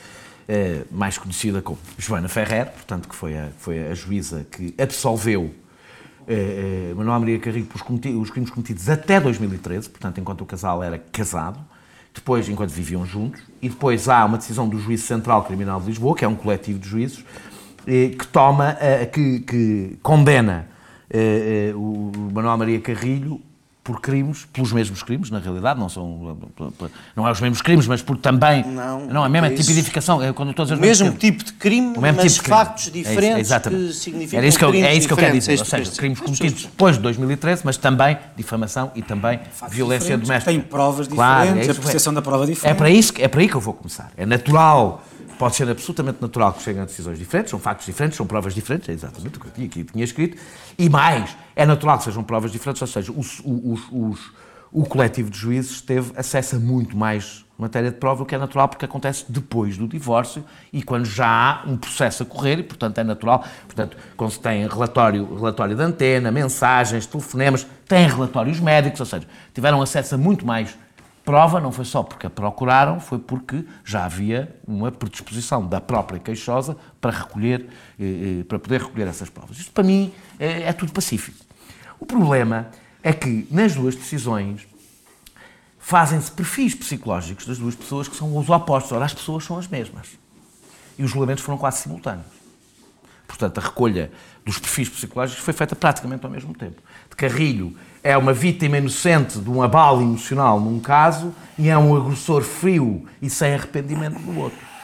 eh, 0.49 0.83
mais 0.91 1.17
conhecida 1.17 1.61
como 1.61 1.79
Joana 1.97 2.27
Ferrer, 2.27 2.71
portanto, 2.71 3.07
que 3.07 3.15
foi 3.15 3.38
a, 3.38 3.49
foi 3.57 3.88
a 3.88 3.93
juíza 3.93 4.45
que 4.51 4.75
absolveu 4.77 5.55
eh, 6.27 6.93
Manuel 6.93 7.21
Maria 7.21 7.39
Carrilho 7.39 7.67
por 7.67 7.81
os 8.21 8.29
crimes 8.29 8.49
cometidos 8.49 8.89
até 8.89 9.17
2013, 9.19 9.89
portanto, 9.89 10.19
enquanto 10.19 10.41
o 10.41 10.45
casal 10.45 10.83
era 10.83 10.97
casado, 10.97 11.59
depois, 12.13 12.49
enquanto 12.49 12.71
viviam 12.71 13.05
juntos, 13.05 13.41
e 13.61 13.69
depois 13.69 14.09
há 14.09 14.25
uma 14.25 14.38
decisão 14.38 14.67
do 14.67 14.77
Juízo 14.77 15.05
Central 15.05 15.43
Criminal 15.45 15.79
de 15.79 15.88
Lisboa, 15.88 16.15
que 16.15 16.25
é 16.25 16.27
um 16.27 16.35
coletivo 16.35 16.79
de 16.79 16.88
juízes, 16.88 17.23
que 17.85 18.27
toma, 18.27 18.77
que, 19.11 19.41
que 19.41 19.99
condena 20.01 20.67
o 21.75 22.11
Manuel 22.33 22.57
Maria 22.57 22.79
Carrilho 22.79 23.41
por 23.86 24.02
crimes, 24.02 24.48
pelos 24.52 24.74
mesmos 24.74 25.04
crimes, 25.04 25.30
na 25.30 25.38
realidade, 25.38 25.80
não 25.80 25.88
são 25.88 26.36
não 27.15 27.28
é 27.28 27.32
os 27.32 27.39
mesmos 27.39 27.62
crimes, 27.62 27.86
mas 27.86 28.02
por 28.02 28.17
também 28.17 28.65
não, 28.65 29.06
não 29.06 29.24
a 29.24 29.30
mesma 29.30 29.45
é 29.45 29.52
tipificação, 29.52 30.24
é 30.24 30.34
quando 30.34 30.56
todos 30.56 30.71
os 30.71 30.80
mesmo 30.80 31.12
tipo 31.12 31.43
de 31.43 31.54
crime, 31.54 31.95
o 31.95 32.02
mesmo 32.02 32.19
mas 32.19 32.34
tipo 32.34 32.45
de 32.45 32.50
factos 32.50 32.89
crime. 32.89 33.04
diferentes 33.04 33.52
é 33.52 33.58
isso, 33.58 33.69
que 33.69 33.93
significam 33.93 34.38
Era 34.39 34.48
isso 34.48 34.58
que 34.58 34.65
eu, 34.65 34.74
é 34.74 34.95
isso 34.95 35.08
que 35.08 35.13
eu 35.13 35.17
quero 35.17 35.34
dizer, 35.34 35.60
ou 35.60 35.65
seja, 35.65 35.91
crimes 35.91 36.19
cometidos 36.19 36.63
depois 36.63 36.95
de 36.95 37.04
2013, 37.04 37.62
mas 37.63 37.78
também 37.78 38.17
difamação 38.36 38.91
e 38.95 39.04
também 39.04 39.39
factos 39.52 39.78
violência 39.78 40.17
doméstica. 40.17 40.52
Tem 40.52 40.60
provas 40.60 41.08
diferentes, 41.08 41.43
claro, 41.43 41.60
é 41.60 41.67
a 41.67 41.71
apreciação 41.71 42.12
da 42.12 42.24
prova 42.24 42.48
diferente. 42.48 42.74
É 42.74 42.76
para 42.76 42.89
isso 42.89 43.13
é 43.19 43.28
para 43.28 43.41
aí 43.41 43.48
que 43.48 43.56
eu 43.56 43.62
vou 43.62 43.76
começar. 43.76 44.12
É 44.17 44.26
natural 44.26 45.04
pode 45.38 45.56
ser 45.56 45.69
absolutamente 45.69 46.21
natural 46.21 46.54
que 46.54 46.62
cheguem 46.62 46.82
a 46.82 46.86
decisões 46.86 47.17
diferentes, 47.17 47.52
são 47.52 47.60
factos 47.60 47.86
diferentes, 47.86 48.17
são 48.17 48.26
provas 48.26 48.54
diferentes, 48.54 48.89
é 48.89 48.93
exatamente 48.93 49.38
o 49.38 49.41
que 49.41 49.48
eu 49.48 49.65
aqui 49.65 49.84
tinha 49.84 50.04
escrito, 50.04 50.38
e 50.78 50.89
mais, 50.89 51.36
é 51.56 51.65
natural 51.65 51.98
que 51.98 52.06
sejam 52.06 52.24
provas 52.24 52.52
diferentes, 52.52 52.82
ou 52.82 52.88
seja, 52.88 53.12
os, 53.12 53.41
os, 53.43 53.82
os, 53.91 54.32
o 54.71 54.86
coletivo 54.86 55.30
de 55.30 55.38
juízes 55.38 55.82
teve 55.82 56.12
acesso 56.17 56.56
a 56.58 56.60
muito 56.60 56.98
mais 56.98 57.45
matéria 57.58 57.89
de 57.89 57.98
prova, 57.98 58.24
o 58.24 58.26
que 58.26 58.36
é 58.36 58.38
natural 58.38 58.67
porque 58.67 58.86
acontece 58.86 59.26
depois 59.30 59.78
do 59.78 59.88
divórcio 59.88 60.43
e 60.74 60.84
quando 60.84 61.06
já 61.06 61.28
há 61.28 61.63
um 61.65 61.78
processo 61.78 62.24
a 62.24 62.26
correr 62.26 62.60
e, 62.60 62.63
portanto, 62.63 62.98
é 62.98 63.04
natural. 63.04 63.45
Portanto, 63.65 63.95
quando 64.17 64.32
se 64.32 64.39
tem 64.39 64.67
relatório, 64.67 65.36
relatório 65.36 65.76
de 65.76 65.82
antena, 65.82 66.32
mensagens, 66.32 67.06
telefonemas, 67.06 67.65
tem 67.88 68.08
relatórios 68.08 68.60
médicos, 68.60 69.00
ou 69.00 69.06
seja, 69.06 69.26
tiveram 69.54 69.82
acesso 69.82 70.15
a 70.15 70.17
muito 70.17 70.45
mais 70.45 70.76
prova 71.25 71.59
não 71.59 71.71
foi 71.71 71.83
só 71.83 72.03
porque 72.03 72.27
a 72.27 72.29
procuraram, 72.29 72.99
foi 72.99 73.17
porque 73.17 73.65
já 73.83 74.05
havia 74.05 74.55
uma 74.67 74.91
predisposição 74.91 75.65
da 75.65 75.81
própria 75.81 76.19
queixosa 76.19 76.77
para 77.01 77.11
recolher, 77.11 77.67
eh, 77.99 78.39
eh, 78.41 78.43
para 78.43 78.59
poder 78.59 78.81
recolher 78.81 79.07
essas 79.07 79.29
provas. 79.29 79.57
Isto 79.57 79.71
para 79.71 79.83
mim 79.83 80.13
é, 80.39 80.63
é 80.63 80.73
tudo 80.73 80.93
pacífico. 80.93 81.43
O 81.99 82.05
problema 82.05 82.69
é 83.01 83.11
que 83.11 83.47
nas 83.49 83.73
duas 83.73 83.95
decisões 83.95 84.67
fazem-se 85.79 86.31
perfis 86.31 86.75
psicológicos 86.75 87.45
das 87.45 87.57
duas 87.57 87.75
pessoas 87.75 88.07
que 88.07 88.15
são 88.15 88.38
os 88.38 88.49
opostos. 88.49 88.91
Ora, 88.91 89.05
as 89.05 89.13
pessoas 89.13 89.43
são 89.43 89.57
as 89.57 89.67
mesmas. 89.67 90.09
E 90.97 91.03
os 91.03 91.11
julgamentos 91.11 91.43
foram 91.43 91.57
quase 91.57 91.79
simultâneos. 91.79 92.44
Portanto, 93.27 93.57
a 93.57 93.61
recolha 93.61 94.11
dos 94.45 94.59
perfis 94.59 94.89
psicológicos 94.89 95.43
foi 95.43 95.53
feita 95.53 95.75
praticamente 95.75 96.25
ao 96.25 96.31
mesmo 96.31 96.53
tempo. 96.53 96.81
De 97.09 97.15
Carrilho 97.15 97.75
é 98.03 98.15
uma 98.15 98.33
vítima 98.33 98.77
inocente 98.77 99.39
de 99.39 99.49
um 99.49 99.61
abalo 99.61 100.01
emocional 100.01 100.59
num 100.59 100.79
caso 100.79 101.33
e 101.57 101.69
é 101.69 101.77
um 101.77 101.95
agressor 101.95 102.43
frio 102.43 103.05
e 103.21 103.29
sem 103.29 103.53
arrependimento 103.53 104.19
no 104.19 104.39
outro. 104.39 104.74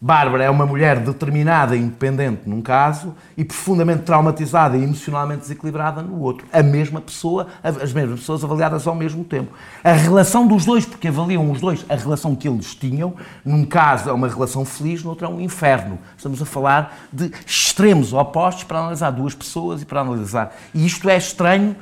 Bárbara 0.00 0.44
é 0.44 0.50
uma 0.50 0.64
mulher 0.64 1.00
determinada 1.00 1.74
e 1.74 1.80
independente 1.80 2.42
num 2.46 2.62
caso 2.62 3.16
e 3.36 3.44
profundamente 3.44 4.02
traumatizada 4.02 4.76
e 4.76 4.84
emocionalmente 4.84 5.40
desequilibrada 5.40 6.02
no 6.02 6.20
outro. 6.20 6.46
A 6.52 6.62
mesma 6.62 7.00
pessoa, 7.00 7.48
as 7.62 7.92
mesmas 7.92 8.20
pessoas 8.20 8.44
avaliadas 8.44 8.86
ao 8.86 8.94
mesmo 8.94 9.24
tempo. 9.24 9.52
A 9.82 9.92
relação 9.92 10.46
dos 10.46 10.64
dois, 10.64 10.86
porque 10.86 11.08
avaliam 11.08 11.50
os 11.50 11.60
dois 11.60 11.84
a 11.88 11.96
relação 11.96 12.36
que 12.36 12.48
eles 12.48 12.76
tinham, 12.76 13.14
num 13.44 13.64
caso 13.64 14.08
é 14.08 14.12
uma 14.12 14.28
relação 14.28 14.64
feliz, 14.64 15.02
no 15.02 15.10
outro 15.10 15.26
é 15.26 15.28
um 15.28 15.40
inferno. 15.40 15.98
Estamos 16.16 16.40
a 16.40 16.46
falar 16.46 16.96
de 17.12 17.32
extremos 17.44 18.12
opostos 18.12 18.64
para 18.64 18.78
analisar 18.78 19.10
duas 19.10 19.34
pessoas 19.34 19.82
e 19.82 19.84
para 19.84 20.00
analisar. 20.00 20.54
E 20.72 20.86
isto 20.86 21.08
é 21.08 21.16
estranho 21.16 21.74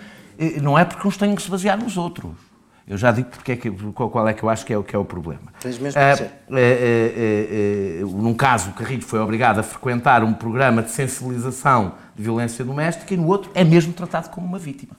não 0.63 0.79
é 0.79 0.85
porque 0.85 1.07
uns 1.07 1.17
têm 1.17 1.35
que 1.35 1.43
se 1.43 1.51
basear 1.51 1.79
nos 1.79 1.97
outros. 1.97 2.46
Eu 2.89 2.97
já 2.97 3.11
digo 3.11 3.29
porque 3.31 3.53
é 3.53 3.57
que, 3.57 3.69
qual 3.71 4.29
é 4.29 4.33
que 4.33 4.45
eu 4.45 4.49
acho 4.49 4.65
que 4.65 4.73
é, 4.73 4.81
que 4.81 4.95
é 4.95 4.99
o 4.99 5.05
problema. 5.05 5.53
Tens 5.61 5.77
mesmo 5.77 6.01
ah, 6.01 6.03
é, 6.03 6.61
é, 6.61 7.99
é, 7.99 8.05
num 8.05 8.33
caso, 8.33 8.71
o 8.71 8.73
Carrilho 8.75 9.03
foi 9.03 9.19
obrigado 9.19 9.59
a 9.59 9.63
frequentar 9.63 10.23
um 10.23 10.33
programa 10.33 10.85
de 10.85 10.93
sensibilização 10.93 11.95
de 12.15 12.23
violência 12.23 12.65
doméstica 12.65 13.13
e 13.13 13.17
no 13.17 13.27
outro 13.27 13.51
é 13.55 13.65
mesmo 13.65 13.93
tratado 13.93 14.31
como 14.31 14.47
uma 14.47 14.59
vítima. 14.59 14.95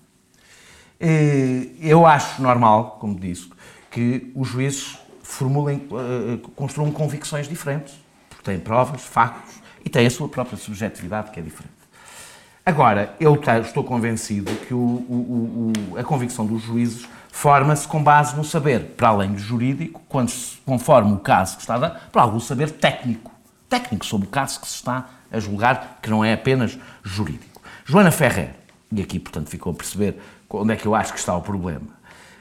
Eu 1.80 2.06
acho 2.06 2.42
normal, 2.42 2.98
como 3.00 3.18
disse, 3.18 3.50
que 3.90 4.32
os 4.36 4.48
juízes 4.50 4.98
formulem, 5.22 5.88
construam 6.56 6.92
convicções 6.92 7.48
diferentes, 7.48 7.94
porque 8.28 8.44
têm 8.44 8.60
provas, 8.60 9.04
factos 9.04 9.62
e 9.86 9.90
têm 9.90 10.08
a 10.08 10.10
sua 10.10 10.28
própria 10.28 10.58
subjetividade, 10.58 11.32
que 11.32 11.40
é 11.40 11.44
diferente. 11.44 11.78
Agora, 12.66 13.16
eu 13.18 13.40
estou 13.62 13.84
convencido 13.84 14.52
que 14.68 14.74
o, 14.74 14.78
o, 14.78 15.72
o, 15.94 15.98
a 15.98 16.04
convicção 16.04 16.46
dos 16.46 16.64
juízes 16.64 17.08
forma-se 17.38 17.88
com 17.88 18.02
base 18.02 18.36
no 18.36 18.44
saber, 18.44 18.96
para 18.98 19.10
além 19.10 19.32
do 19.32 19.38
jurídico, 19.38 20.02
quando 20.10 20.30
se, 20.30 20.58
conforme 20.66 21.14
o 21.14 21.20
caso 21.20 21.56
que 21.56 21.62
está 21.62 21.76
a 21.76 21.78
dar, 21.78 22.10
para 22.12 22.24
algum 22.24 22.40
saber 22.40 22.72
técnico. 22.72 23.32
Técnico 23.70 24.08
sobre 24.08 24.28
o 24.28 24.30
caso 24.32 24.60
que 24.60 24.68
se 24.68 24.74
está 24.74 25.08
a 25.32 25.40
julgar, 25.40 26.00
que 26.02 26.10
não 26.10 26.26
é 26.26 26.34
apenas 26.34 26.80
jurídico. 27.04 27.62
Joana 27.86 28.10
Ferrer, 28.10 28.56
e 28.92 29.04
aqui, 29.04 29.20
portanto, 29.20 29.50
ficou 29.50 29.72
a 29.72 29.76
perceber 29.76 30.18
onde 30.50 30.74
é 30.74 30.76
que 30.76 30.88
eu 30.88 30.96
acho 30.96 31.14
que 31.14 31.20
está 31.20 31.36
o 31.38 31.42
problema. 31.44 31.86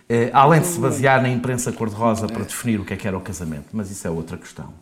Eh, 0.09 0.31
além 0.33 0.63
de 0.63 0.67
se 0.67 0.81
basear 0.81 1.21
na 1.21 1.29
imprensa 1.29 1.71
cor-de-rosa 1.73 2.27
para 2.27 2.45
definir 2.45 2.81
o 2.81 2.85
que 2.85 2.95
é 2.95 2.97
que 2.97 3.07
era 3.07 3.19
o 3.19 3.21
casamento, 3.21 3.67
mas 3.75 3.91
isso 3.91 4.07
é 4.07 4.11
outra 4.11 4.39
questão. 4.39 4.73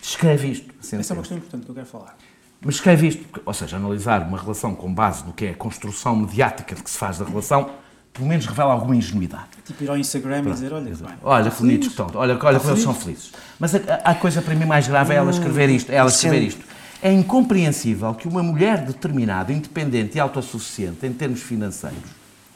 Escreve 0.00 0.48
isto. 0.48 0.72
Essa 0.78 1.12
é 1.12 1.14
uma 1.14 1.22
questão 1.22 1.38
importante 1.38 1.64
que 1.64 1.70
eu 1.70 1.74
quero 1.74 1.86
falar. 1.88 2.16
Mas 2.60 2.76
escreve 2.76 3.08
isto, 3.08 3.40
ou 3.44 3.54
seja, 3.54 3.78
analisar 3.78 4.22
uma 4.22 4.38
relação 4.38 4.76
com 4.76 4.94
base 4.94 5.24
no 5.24 5.32
que 5.32 5.46
é 5.46 5.50
a 5.50 5.54
construção 5.54 6.14
mediática 6.14 6.72
de 6.72 6.84
que 6.84 6.90
se 6.90 6.98
faz 6.98 7.18
da 7.18 7.24
relação, 7.24 7.70
pelo 8.12 8.26
menos 8.26 8.46
revela 8.46 8.72
alguma 8.72 8.96
ingenuidade. 8.96 9.46
Tipo 9.64 9.84
ir 9.84 9.90
ao 9.90 9.96
Instagram 9.96 10.42
Pronto. 10.42 10.50
e 10.50 10.52
dizer, 10.54 10.72
olha, 10.72 10.84
bem, 10.84 11.18
olha, 11.22 11.50
felizes 11.50 11.80
que 11.80 11.86
estão, 11.88 12.06
olha, 12.14 12.38
olha 12.42 12.58
como 12.60 12.72
eles 12.72 12.82
são 12.82 12.94
felizes. 12.94 13.32
Mas 13.58 13.74
a, 13.74 13.78
a, 14.04 14.14
coisa 14.14 14.42
para 14.42 14.54
mim 14.54 14.64
mais 14.64 14.88
grave 14.88 15.14
é 15.14 15.16
ela 15.16 15.30
escrever 15.30 15.70
isto, 15.70 15.90
é 15.90 15.96
ela 15.96 16.08
escrever 16.08 16.42
isto. 16.42 16.64
É 17.02 17.12
incompreensível 17.12 18.12
que 18.14 18.28
uma 18.28 18.42
mulher 18.42 18.84
determinada, 18.84 19.52
independente 19.52 20.16
e 20.16 20.20
autossuficiente 20.20 21.06
em 21.06 21.12
termos 21.12 21.40
financeiros, 21.40 21.98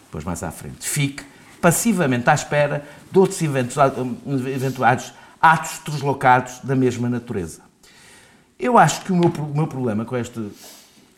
depois 0.05 0.25
mais 0.25 0.43
à 0.43 0.51
frente, 0.51 0.87
fique 0.87 1.25
passivamente 1.61 2.29
à 2.29 2.35
espera 2.35 2.85
de 3.11 3.19
outros 3.19 3.41
eventos, 3.41 3.77
eventuais 4.53 5.15
atos 5.41 5.81
deslocados 5.87 6.61
da 6.63 6.77
mesma 6.77 7.09
natureza. 7.09 7.63
Eu 8.59 8.77
acho 8.77 9.03
que 9.03 9.13
o 9.13 9.17
meu, 9.17 9.31
o 9.31 9.57
meu 9.57 9.67
problema 9.67 10.05
com 10.05 10.17
este. 10.17 10.51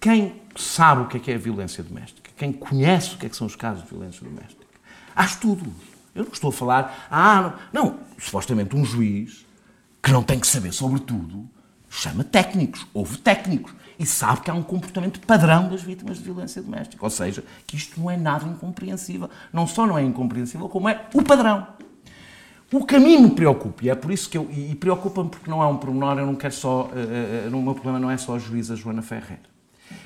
Quem 0.00 0.40
sabe 0.56 1.02
o 1.02 1.06
que 1.06 1.16
é, 1.16 1.20
que 1.20 1.30
é 1.32 1.34
a 1.34 1.38
violência 1.38 1.82
doméstica, 1.82 2.25
quem 2.36 2.52
conhece 2.52 3.14
o 3.14 3.18
que, 3.18 3.26
é 3.26 3.28
que 3.28 3.36
são 3.36 3.46
os 3.46 3.56
casos 3.56 3.82
de 3.82 3.90
violência 3.90 4.22
doméstica, 4.24 4.66
há 5.14 5.24
estudos. 5.24 5.72
Eu 6.14 6.24
não 6.24 6.32
estou 6.32 6.50
a 6.50 6.52
falar. 6.52 7.06
Ah, 7.10 7.58
não. 7.72 7.84
não. 7.84 7.98
Supostamente 8.18 8.74
um 8.74 8.84
juiz 8.84 9.44
que 10.02 10.10
não 10.10 10.22
tem 10.22 10.38
que 10.38 10.46
saber 10.46 10.72
sobre 10.72 11.00
tudo 11.00 11.48
chama 11.88 12.24
técnicos, 12.24 12.86
houve 12.92 13.18
técnicos. 13.18 13.74
e 13.98 14.04
sabe 14.04 14.42
que 14.42 14.50
há 14.50 14.54
um 14.54 14.62
comportamento 14.62 15.18
padrão 15.20 15.70
das 15.70 15.82
vítimas 15.82 16.18
de 16.18 16.24
violência 16.24 16.60
doméstica. 16.60 17.02
Ou 17.02 17.08
seja, 17.08 17.42
que 17.66 17.76
isto 17.76 17.98
não 17.98 18.10
é 18.10 18.16
nada 18.16 18.46
incompreensível. 18.46 19.30
Não 19.50 19.66
só 19.66 19.86
não 19.86 19.96
é 19.96 20.02
incompreensível, 20.02 20.68
como 20.68 20.88
é 20.88 21.06
o 21.14 21.22
padrão. 21.22 21.66
O 22.70 23.00
mim 23.00 23.18
me 23.18 23.30
preocupa, 23.30 23.84
e 23.84 23.88
é 23.88 23.94
por 23.94 24.10
isso 24.10 24.28
que 24.28 24.36
eu. 24.36 24.50
E 24.50 24.74
preocupa-me 24.74 25.30
porque 25.30 25.48
não 25.48 25.62
é 25.62 25.66
um 25.66 25.76
pormenor, 25.76 26.18
eu 26.18 26.26
não 26.26 26.34
quero 26.34 26.52
só. 26.52 26.90
Uh, 26.92 27.52
uh, 27.52 27.56
o 27.56 27.62
meu 27.62 27.74
problema 27.74 27.98
não 27.98 28.10
é 28.10 28.16
só 28.16 28.34
a 28.34 28.38
juíza 28.38 28.74
Joana 28.74 29.02
Ferreira. 29.02 29.55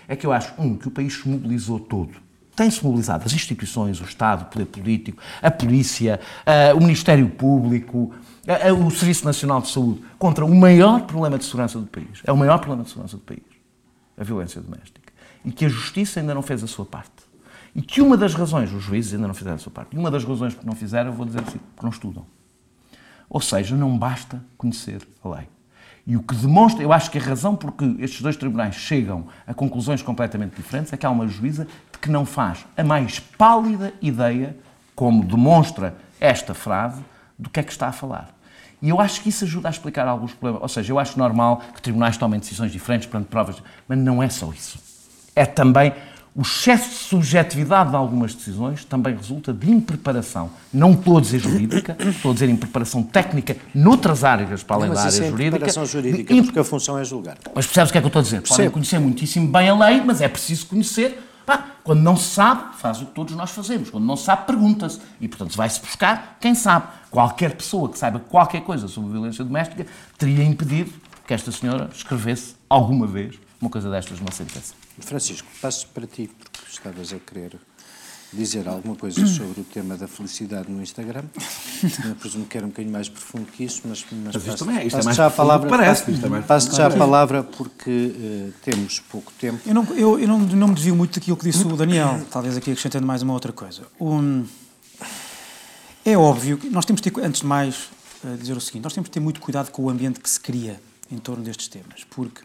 É 0.09 0.17
que 0.17 0.27
eu 0.27 0.33
acho, 0.33 0.53
um, 0.59 0.77
que 0.77 0.89
o 0.89 0.91
país 0.91 1.15
se 1.15 1.29
mobilizou 1.29 1.79
todo. 1.79 2.13
Tem-se 2.55 2.85
mobilizado 2.85 3.25
as 3.25 3.33
instituições, 3.33 4.01
o 4.01 4.05
Estado, 4.05 4.43
o 4.43 4.45
poder 4.47 4.67
político, 4.67 5.23
a 5.41 5.51
polícia, 5.51 6.21
o 6.77 6.81
Ministério 6.81 7.29
Público, 7.31 8.13
o 8.77 8.91
Serviço 8.91 9.25
Nacional 9.25 9.63
de 9.63 9.69
Saúde, 9.69 10.03
contra 10.19 10.45
o 10.45 10.55
maior 10.55 11.03
problema 11.07 11.39
de 11.39 11.45
segurança 11.45 11.79
do 11.79 11.87
país. 11.87 12.21
É 12.25 12.31
o 12.33 12.37
maior 12.37 12.59
problema 12.59 12.83
de 12.83 12.91
segurança 12.91 13.17
do 13.17 13.23
país. 13.23 13.41
A 14.19 14.25
violência 14.25 14.61
doméstica. 14.61 15.11
E 15.43 15.53
que 15.53 15.65
a 15.65 15.69
Justiça 15.69 16.21
ainda 16.21 16.35
não 16.35 16.43
fez 16.43 16.63
a 16.63 16.67
sua 16.67 16.85
parte. 16.85 17.11
E 17.75 17.81
que 17.81 18.03
uma 18.03 18.17
das 18.17 18.35
razões, 18.35 18.71
os 18.73 18.83
juízes 18.83 19.15
ainda 19.15 19.29
não 19.29 19.35
fizeram 19.35 19.57
a 19.57 19.59
sua 19.59 19.73
parte, 19.73 19.95
e 19.95 19.99
uma 19.99 20.11
das 20.11 20.25
razões 20.25 20.55
que 20.55 20.67
não 20.67 20.75
fizeram, 20.75 21.11
eu 21.11 21.17
vou 21.17 21.25
dizer 21.25 21.41
assim, 21.41 21.59
porque 21.59 21.83
não 21.83 21.91
estudam. 21.91 22.27
Ou 23.29 23.41
seja, 23.41 23.77
não 23.77 23.97
basta 23.97 24.45
conhecer 24.59 25.07
a 25.23 25.29
lei. 25.29 25.49
E 26.11 26.17
o 26.17 26.23
que 26.25 26.35
demonstra, 26.35 26.83
eu 26.83 26.93
acho 26.93 27.09
que 27.09 27.19
a 27.19 27.21
razão 27.21 27.55
por 27.55 27.71
que 27.71 27.85
estes 28.01 28.21
dois 28.21 28.37
tribunais 28.37 28.75
chegam 28.75 29.29
a 29.47 29.55
conclusões 29.55 30.03
completamente 30.03 30.57
diferentes 30.57 30.93
é 30.93 30.97
que 30.97 31.07
há 31.07 31.11
uma 31.11 31.29
juíza 31.29 31.69
que 32.01 32.11
não 32.11 32.27
faz 32.27 32.67
a 32.77 32.83
mais 32.83 33.21
pálida 33.21 33.95
ideia, 34.03 34.57
como 34.97 35.25
demonstra 35.25 35.95
esta 36.19 36.53
frase, 36.53 37.01
do 37.39 37.49
que 37.49 37.61
é 37.61 37.63
que 37.63 37.71
está 37.71 37.87
a 37.87 37.93
falar. 37.93 38.29
E 38.83 38.89
eu 38.89 39.01
acho 39.01 39.21
que 39.21 39.29
isso 39.29 39.45
ajuda 39.45 39.69
a 39.69 39.71
explicar 39.71 40.09
alguns 40.09 40.33
problemas. 40.33 40.63
Ou 40.63 40.69
seja, 40.69 40.93
eu 40.93 40.99
acho 40.99 41.17
normal 41.17 41.63
que 41.73 41.81
tribunais 41.81 42.17
tomem 42.17 42.41
decisões 42.41 42.73
diferentes 42.73 43.07
perante 43.07 43.29
provas, 43.29 43.63
mas 43.87 43.97
não 43.97 44.21
é 44.21 44.29
só 44.29 44.51
isso. 44.51 44.81
É 45.37 45.47
também 45.47 45.95
o 46.35 46.43
excesso 46.43 46.91
de 46.91 46.95
subjetividade 46.97 47.91
de 47.91 47.97
algumas 47.97 48.35
decisões 48.35 48.85
também 48.85 49.17
resulta 49.17 49.53
de 49.53 49.71
impreparação. 49.71 50.51
Não 50.73 50.93
estou 50.93 51.19
a 51.19 51.21
dizer 51.21 51.41
jurídica, 51.41 51.97
estou 51.99 52.31
a 52.31 52.35
dizer 52.35 52.49
impreparação 52.49 53.03
técnica 53.03 53.57
noutras 53.75 54.23
áreas 54.23 54.63
para 54.63 54.77
além 54.77 54.89
não, 54.89 54.95
da 54.95 55.03
área 55.03 55.09
é 55.09 55.29
jurídica. 55.29 55.45
Impreparação 55.47 55.87
jurídica, 55.87 56.35
de, 56.35 56.43
porque 56.43 56.59
a 56.59 56.65
função 56.65 56.99
é 56.99 57.05
julgar. 57.05 57.37
Mas 57.55 57.67
percebes 57.67 57.91
o 57.91 57.93
que 57.93 57.99
é 57.99 58.01
que 58.01 58.07
eu 58.07 58.09
estou 58.09 58.21
a 58.21 58.23
dizer? 58.23 58.43
Podem 58.43 58.71
conhecer 58.71 58.99
muitíssimo 59.01 59.49
bem 59.49 59.69
a 59.69 59.75
lei, 59.75 60.03
mas 60.05 60.21
é 60.21 60.29
preciso 60.29 60.67
conhecer. 60.67 61.21
Pá, 61.45 61.65
quando 61.83 62.01
não 62.01 62.17
se 62.17 62.29
sabe, 62.29 62.77
faz 62.77 63.03
o 63.03 63.07
que 63.07 63.13
todos 63.13 63.35
nós 63.35 63.51
fazemos. 63.51 63.91
Quando 63.91 64.05
não 64.05 64.17
se 64.17 64.25
sabe, 64.25 64.47
pergunta-se. 64.47 65.01
E, 65.21 65.27
portanto, 65.27 65.57
vai-se 65.57 65.81
buscar 65.81 66.37
quem 66.41 66.55
sabe. 66.55 66.87
Qualquer 67.11 67.57
pessoa 67.57 67.89
que 67.89 67.99
saiba 67.99 68.21
qualquer 68.21 68.61
coisa 68.61 68.87
sobre 68.87 69.11
violência 69.11 69.43
doméstica 69.43 69.85
teria 70.17 70.45
impedido 70.45 70.93
que 71.27 71.35
esta 71.35 71.51
senhora 71.51 71.91
escrevesse 71.93 72.55
alguma 72.69 73.07
vez 73.07 73.35
uma 73.61 73.71
coisa 73.71 73.91
destas 73.91 74.21
numa 74.21 74.33
sentença. 74.33 74.80
Francisco, 75.07 75.49
passo 75.61 75.87
para 75.89 76.07
ti, 76.07 76.31
porque 76.39 76.71
estavas 76.71 77.13
a 77.13 77.19
querer 77.19 77.59
dizer 78.33 78.69
alguma 78.69 78.95
coisa 78.95 79.25
sobre 79.27 79.61
o 79.61 79.65
tema 79.65 79.97
da 79.97 80.07
felicidade 80.07 80.71
no 80.71 80.83
Instagram. 80.83 81.25
Eu 82.05 82.15
presumo 82.15 82.47
que 82.47 82.57
era 82.57 82.67
um 82.67 82.71
bocadinho 82.71 82.93
mais 82.93 83.09
profundo 83.09 83.47
que 83.47 83.65
isso, 83.65 83.83
mas, 83.85 84.05
mas, 84.11 84.35
mas 84.35 84.45
passo, 84.45 84.65
também, 84.65 84.87
isto 84.87 84.97
passo 84.97 85.11
é 85.11 85.15
já 85.15 85.27
a 85.27 85.31
palavra, 85.31 85.69
parece. 85.69 86.05
Passo, 86.05 86.35
é 86.35 86.43
passo 86.43 86.77
já 86.77 86.87
a 86.87 86.91
palavra 86.91 87.43
porque 87.43 87.91
uh, 87.91 88.53
temos 88.63 89.01
pouco 89.01 89.33
tempo. 89.33 89.61
Eu, 89.67 89.75
não, 89.75 89.85
eu, 89.97 90.19
eu 90.19 90.29
não, 90.29 90.39
não 90.39 90.69
me 90.69 90.75
desvio 90.75 90.95
muito 90.95 91.19
daquilo 91.19 91.37
que 91.37 91.45
disse 91.45 91.67
o 91.67 91.77
Daniel, 91.77 92.25
talvez 92.31 92.57
aqui 92.57 92.71
acrescentando 92.71 93.07
mais 93.07 93.23
uma 93.23 93.33
outra 93.33 93.53
coisa. 93.53 93.83
Um, 94.01 94.45
é 96.05 96.17
óbvio 96.17 96.57
que 96.59 96.71
nós 96.71 96.85
temos 96.85 97.01
de 97.01 97.11
ter, 97.11 97.21
antes 97.25 97.41
de 97.41 97.47
mais, 97.47 97.91
uh, 98.25 98.37
dizer 98.37 98.57
o 98.57 98.61
seguinte, 98.61 98.85
nós 98.85 98.93
temos 98.93 99.09
de 99.09 99.13
ter 99.13 99.21
muito 99.21 99.41
cuidado 99.41 99.71
com 99.71 99.83
o 99.83 99.91
ambiente 99.91 100.21
que 100.21 100.31
se 100.31 100.41
cria 100.41 100.81
em 101.11 101.19
torno 101.19 101.43
destes 101.43 101.69
temas, 101.69 102.05
porque 102.09 102.43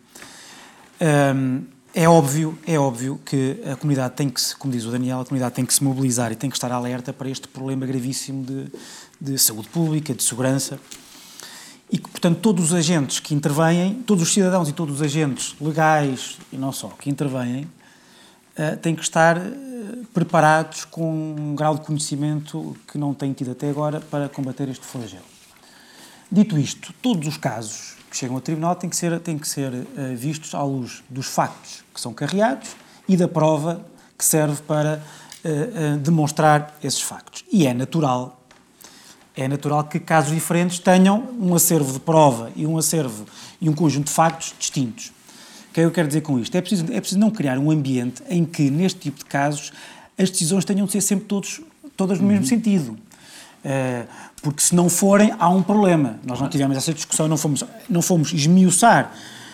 um, 1.36 1.64
é 1.98 2.10
óbvio, 2.10 2.60
é 2.68 2.78
óbvio 2.78 3.18
que 3.26 3.58
a 3.72 3.78
comunidade 3.78 4.16
tem 4.16 4.30
que 4.30 4.42
se, 4.42 4.54
como 4.54 4.74
diz 4.74 4.84
o 4.84 4.92
Daniel, 4.92 5.22
a 5.22 5.26
comunidade 5.26 5.56
tem 5.56 5.66
que 5.66 5.74
se 5.74 5.82
mobilizar 5.82 6.30
e 6.30 6.36
tem 6.36 6.50
que 6.50 6.58
estar 6.58 6.70
alerta 6.70 7.14
para 7.14 7.30
este 7.30 7.48
problema 7.48 7.86
gravíssimo 7.86 8.44
de, 8.44 8.70
de 9.20 9.40
saúde 9.40 9.70
pública, 9.70 10.14
de 10.14 10.22
segurança, 10.22 10.78
e 11.90 11.98
que, 11.98 12.10
portanto, 12.10 12.40
todos 12.42 12.66
os 12.66 12.74
agentes 12.74 13.22
que 13.22 13.34
intervêm, 13.34 14.04
todos 14.06 14.24
os 14.24 14.34
cidadãos 14.34 14.68
e 14.68 14.74
todos 14.74 14.96
os 14.96 15.02
agentes 15.02 15.56
legais 15.62 16.38
e 16.52 16.58
não 16.58 16.74
só 16.74 16.90
que 16.90 17.10
intervêm, 17.10 17.64
uh, 17.64 18.76
têm 18.82 18.94
que 18.94 19.02
estar 19.02 19.38
uh, 19.38 20.06
preparados 20.14 20.84
com 20.84 21.10
um 21.40 21.56
grau 21.56 21.76
de 21.76 21.86
conhecimento 21.86 22.76
que 22.92 22.98
não 22.98 23.14
têm 23.14 23.32
tido 23.32 23.52
até 23.52 23.70
agora 23.70 24.02
para 24.02 24.28
combater 24.28 24.68
este 24.68 24.86
flagelo. 24.86 25.24
Dito 26.30 26.60
isto, 26.60 26.94
todos 27.02 27.26
os 27.26 27.38
casos 27.38 27.95
que 28.16 28.20
chegam 28.20 28.38
ao 28.38 28.42
tribunal 28.42 28.78
têm 28.78 28.90
que 28.90 28.96
ser, 28.96 29.20
têm 29.20 29.38
que 29.38 29.46
ser 29.46 29.74
uh, 29.74 30.16
vistos 30.16 30.56
à 30.56 30.64
luz 30.64 31.04
dos 31.10 31.28
factos 31.28 31.84
que 31.94 32.00
são 32.00 32.14
carreados 32.14 32.70
e 33.10 33.18
da 33.18 33.28
prova 33.28 33.86
que 34.18 34.24
serve 34.24 34.62
para 34.62 35.04
uh, 35.44 35.96
uh, 35.96 35.98
demonstrar 35.98 36.78
esses 36.82 37.02
factos. 37.02 37.44
E 37.52 37.68
é 37.68 37.74
natural, 37.74 38.42
é 39.36 39.50
natural 39.50 39.84
que 39.84 40.00
casos 40.00 40.34
diferentes 40.34 40.80
tenham 40.80 41.28
um 41.38 41.54
acervo 41.54 41.92
de 41.92 42.00
prova 42.00 42.54
e 42.56 42.66
um 42.66 42.78
acervo 42.78 43.26
e 43.60 43.68
um 43.68 43.74
conjunto 43.74 44.08
de 44.08 44.14
factos 44.14 44.56
distintos. 44.58 45.08
O 45.70 45.74
que 45.74 45.82
é 45.82 45.84
que 45.84 45.88
eu 45.88 45.92
quero 45.92 46.08
dizer 46.08 46.22
com 46.22 46.40
isto? 46.40 46.56
É 46.56 46.62
preciso, 46.62 46.86
é 46.94 47.02
preciso 47.02 47.20
não 47.20 47.30
criar 47.30 47.60
um 47.60 47.70
ambiente 47.70 48.24
em 48.30 48.46
que, 48.46 48.72
neste 48.72 48.98
tipo 48.98 49.20
de 49.20 49.26
casos, 49.26 49.74
as 50.18 50.30
decisões 50.30 50.64
tenham 50.64 50.86
de 50.86 50.94
ser 50.94 51.02
sempre 51.02 51.26
todos, 51.26 51.60
todas 51.98 52.18
no 52.18 52.24
uhum. 52.24 52.32
mesmo 52.32 52.46
sentido. 52.46 52.98
Uh, 53.66 54.08
porque 54.44 54.62
se 54.62 54.76
não 54.76 54.90
forem, 54.90 55.34
há 55.40 55.50
um 55.50 55.64
problema. 55.64 56.20
Nós 56.24 56.40
não 56.40 56.48
tivemos 56.48 56.78
essa 56.78 56.94
discussão, 56.94 57.28
não 57.28 57.36
fomos, 57.36 57.64
não 57.90 58.00
fomos 58.00 58.32
esmiuçar 58.32 59.12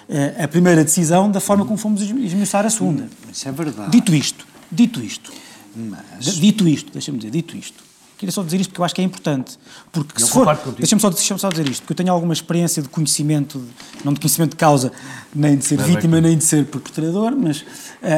uh, 0.10 0.44
a 0.44 0.48
primeira 0.50 0.84
decisão 0.84 1.32
da 1.32 1.40
forma 1.40 1.64
como 1.64 1.78
fomos 1.78 2.02
esmiuçar 2.02 2.66
a 2.66 2.70
segunda. 2.70 3.08
Isso 3.32 3.48
é 3.48 3.52
verdade. 3.54 3.90
Dito 3.90 4.14
isto, 4.14 4.46
dito 4.70 5.02
isto, 5.02 5.32
Mas... 5.74 6.26
dito 6.36 6.68
isto, 6.68 6.92
deixa-me 6.92 7.18
dizer, 7.20 7.32
dito 7.32 7.56
isto, 7.56 7.82
queria 8.18 8.34
só 8.34 8.44
dizer 8.44 8.60
isto 8.60 8.72
porque 8.72 8.82
eu 8.82 8.86
acho 8.86 8.94
que 8.94 9.00
é 9.00 9.04
importante. 9.06 9.58
Porque 9.94 10.22
eu 10.22 10.28
se 10.28 10.34
for. 10.34 10.46
Deixa-me 10.78 11.02
só, 11.02 11.10
deixa 11.10 11.38
só 11.38 11.48
dizer 11.48 11.70
isto, 11.70 11.84
porque 11.84 11.94
eu 11.94 11.98
tenho 11.98 12.12
alguma 12.12 12.34
experiência 12.34 12.84
de 12.84 12.90
conhecimento, 12.90 13.60
de, 13.60 14.04
não 14.04 14.12
de 14.12 14.20
conhecimento 14.20 14.52
de 14.52 14.58
causa, 14.58 14.92
nem 15.34 15.56
de 15.56 15.64
ser 15.64 15.78
não, 15.78 15.86
vítima, 15.86 16.20
nem 16.20 16.38
de 16.38 16.44
ser 16.44 16.66
perpetrador, 16.66 17.34
mas, 17.34 17.62
uh, 17.62 17.66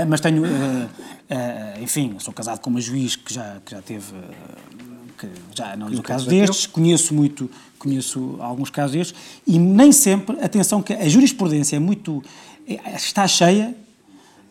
mas 0.08 0.20
tenho. 0.20 0.42
Uh, 0.42 0.48
uh, 0.48 1.84
enfim, 1.84 2.16
sou 2.18 2.34
casado 2.34 2.60
com 2.62 2.72
uma 2.72 2.82
juiz 2.82 3.16
que 3.16 3.32
já, 3.32 3.58
que 3.64 3.74
já 3.74 3.82
teve 3.84 4.12
que 5.28 5.58
já 5.58 5.76
não 5.76 5.88
é 5.88 5.92
o 5.92 6.02
caso 6.02 6.28
destes, 6.28 6.66
conheço 6.66 7.14
muito, 7.14 7.50
conheço 7.80 8.38
alguns 8.40 8.70
casos 8.70 8.96
destes, 8.96 9.16
e 9.46 9.58
nem 9.60 9.92
sempre, 9.92 10.40
atenção 10.42 10.82
que 10.82 10.94
a 10.94 11.08
jurisprudência 11.08 11.76
é 11.76 11.80
muito, 11.80 12.24
é, 12.68 12.96
está 12.96 13.28
cheia 13.28 13.76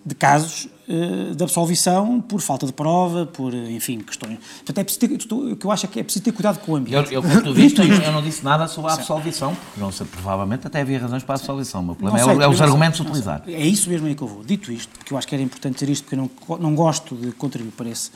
de 0.04 0.16
casos 0.16 0.68
uh, 0.88 1.34
de 1.34 1.42
absolvição 1.42 2.20
por 2.20 2.40
falta 2.40 2.66
de 2.66 2.72
prova, 2.72 3.24
por, 3.24 3.54
enfim, 3.54 4.00
questões. 4.00 4.38
Portanto, 4.56 4.78
é 4.78 4.84
preciso 4.84 5.28
ter, 5.28 5.34
o 5.34 5.56
que 5.56 5.64
eu 5.64 5.70
acho 5.70 5.86
é 5.86 5.88
que 5.88 6.00
é 6.00 6.02
preciso 6.02 6.24
ter 6.24 6.32
cuidado 6.32 6.58
com 6.58 6.72
o 6.72 6.76
ambiente. 6.76 7.14
Eu, 7.14 7.22
eu, 7.22 7.54
visto, 7.54 7.82
eu 7.82 8.12
não 8.12 8.20
disse 8.20 8.44
nada 8.44 8.66
sobre 8.66 8.90
a 8.90 8.94
absolvição, 8.94 9.54
porque 9.54 9.80
não 9.80 9.92
sei, 9.92 10.06
provavelmente 10.06 10.66
até 10.66 10.80
havia 10.80 10.98
razões 10.98 11.22
para 11.22 11.36
a 11.36 11.38
absolvição. 11.38 11.80
O 11.80 11.84
meu 11.84 11.94
problema 11.94 12.18
sei, 12.18 12.42
é, 12.42 12.44
é, 12.44 12.48
os 12.48 12.60
argumentos 12.60 12.98
utilizados. 12.98 13.48
É 13.48 13.64
isso 13.64 13.88
mesmo 13.88 14.08
aí 14.08 14.14
que 14.14 14.22
eu 14.22 14.28
vou. 14.28 14.42
Dito 14.42 14.72
isto, 14.72 14.90
porque 14.98 15.12
eu 15.12 15.18
acho 15.18 15.28
que 15.28 15.34
era 15.34 15.42
importante 15.42 15.74
dizer 15.74 15.90
isto, 15.90 16.04
porque 16.04 16.16
eu 16.16 16.30
não, 16.48 16.58
não 16.58 16.74
gosto 16.74 17.14
de 17.14 17.30
contribuir 17.32 17.72
para 17.72 17.88
esse 17.88 18.10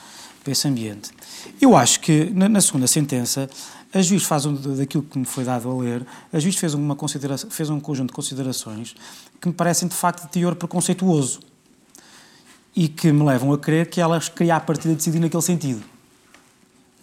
para 0.47 0.53
esse 0.53 0.69
ambiente. 0.69 1.11
Eu 1.61 1.77
acho 1.77 1.99
que, 1.99 2.31
na, 2.33 2.49
na 2.49 2.61
segunda 2.61 2.87
sentença, 2.87 3.51
a 3.93 4.01
juiz 4.01 4.23
faz 4.23 4.47
um, 4.47 4.55
daquilo 4.55 5.03
que 5.03 5.19
me 5.19 5.25
foi 5.25 5.43
dado 5.43 5.69
a 5.69 5.75
ler, 5.75 6.07
a 6.33 6.39
juiz 6.39 6.55
fez, 6.55 6.73
uma 6.73 6.95
consideração, 6.95 7.51
fez 7.51 7.69
um 7.69 7.81
conjunto 7.81 8.11
de 8.11 8.15
considerações 8.15 8.95
que 9.41 9.49
me 9.49 9.55
parecem, 9.55 9.89
de 9.89 9.95
facto, 9.95 10.23
de 10.23 10.29
teor 10.29 10.55
preconceituoso 10.55 11.41
e 12.77 12.87
que 12.87 13.11
me 13.11 13.25
levam 13.25 13.53
a 13.53 13.59
crer 13.59 13.91
que 13.91 14.01
elas 14.01 14.29
queria 14.29 14.55
a 14.55 14.61
partida 14.61 14.95
decidir 14.95 15.19
naquele 15.19 15.43
sentido. 15.43 15.83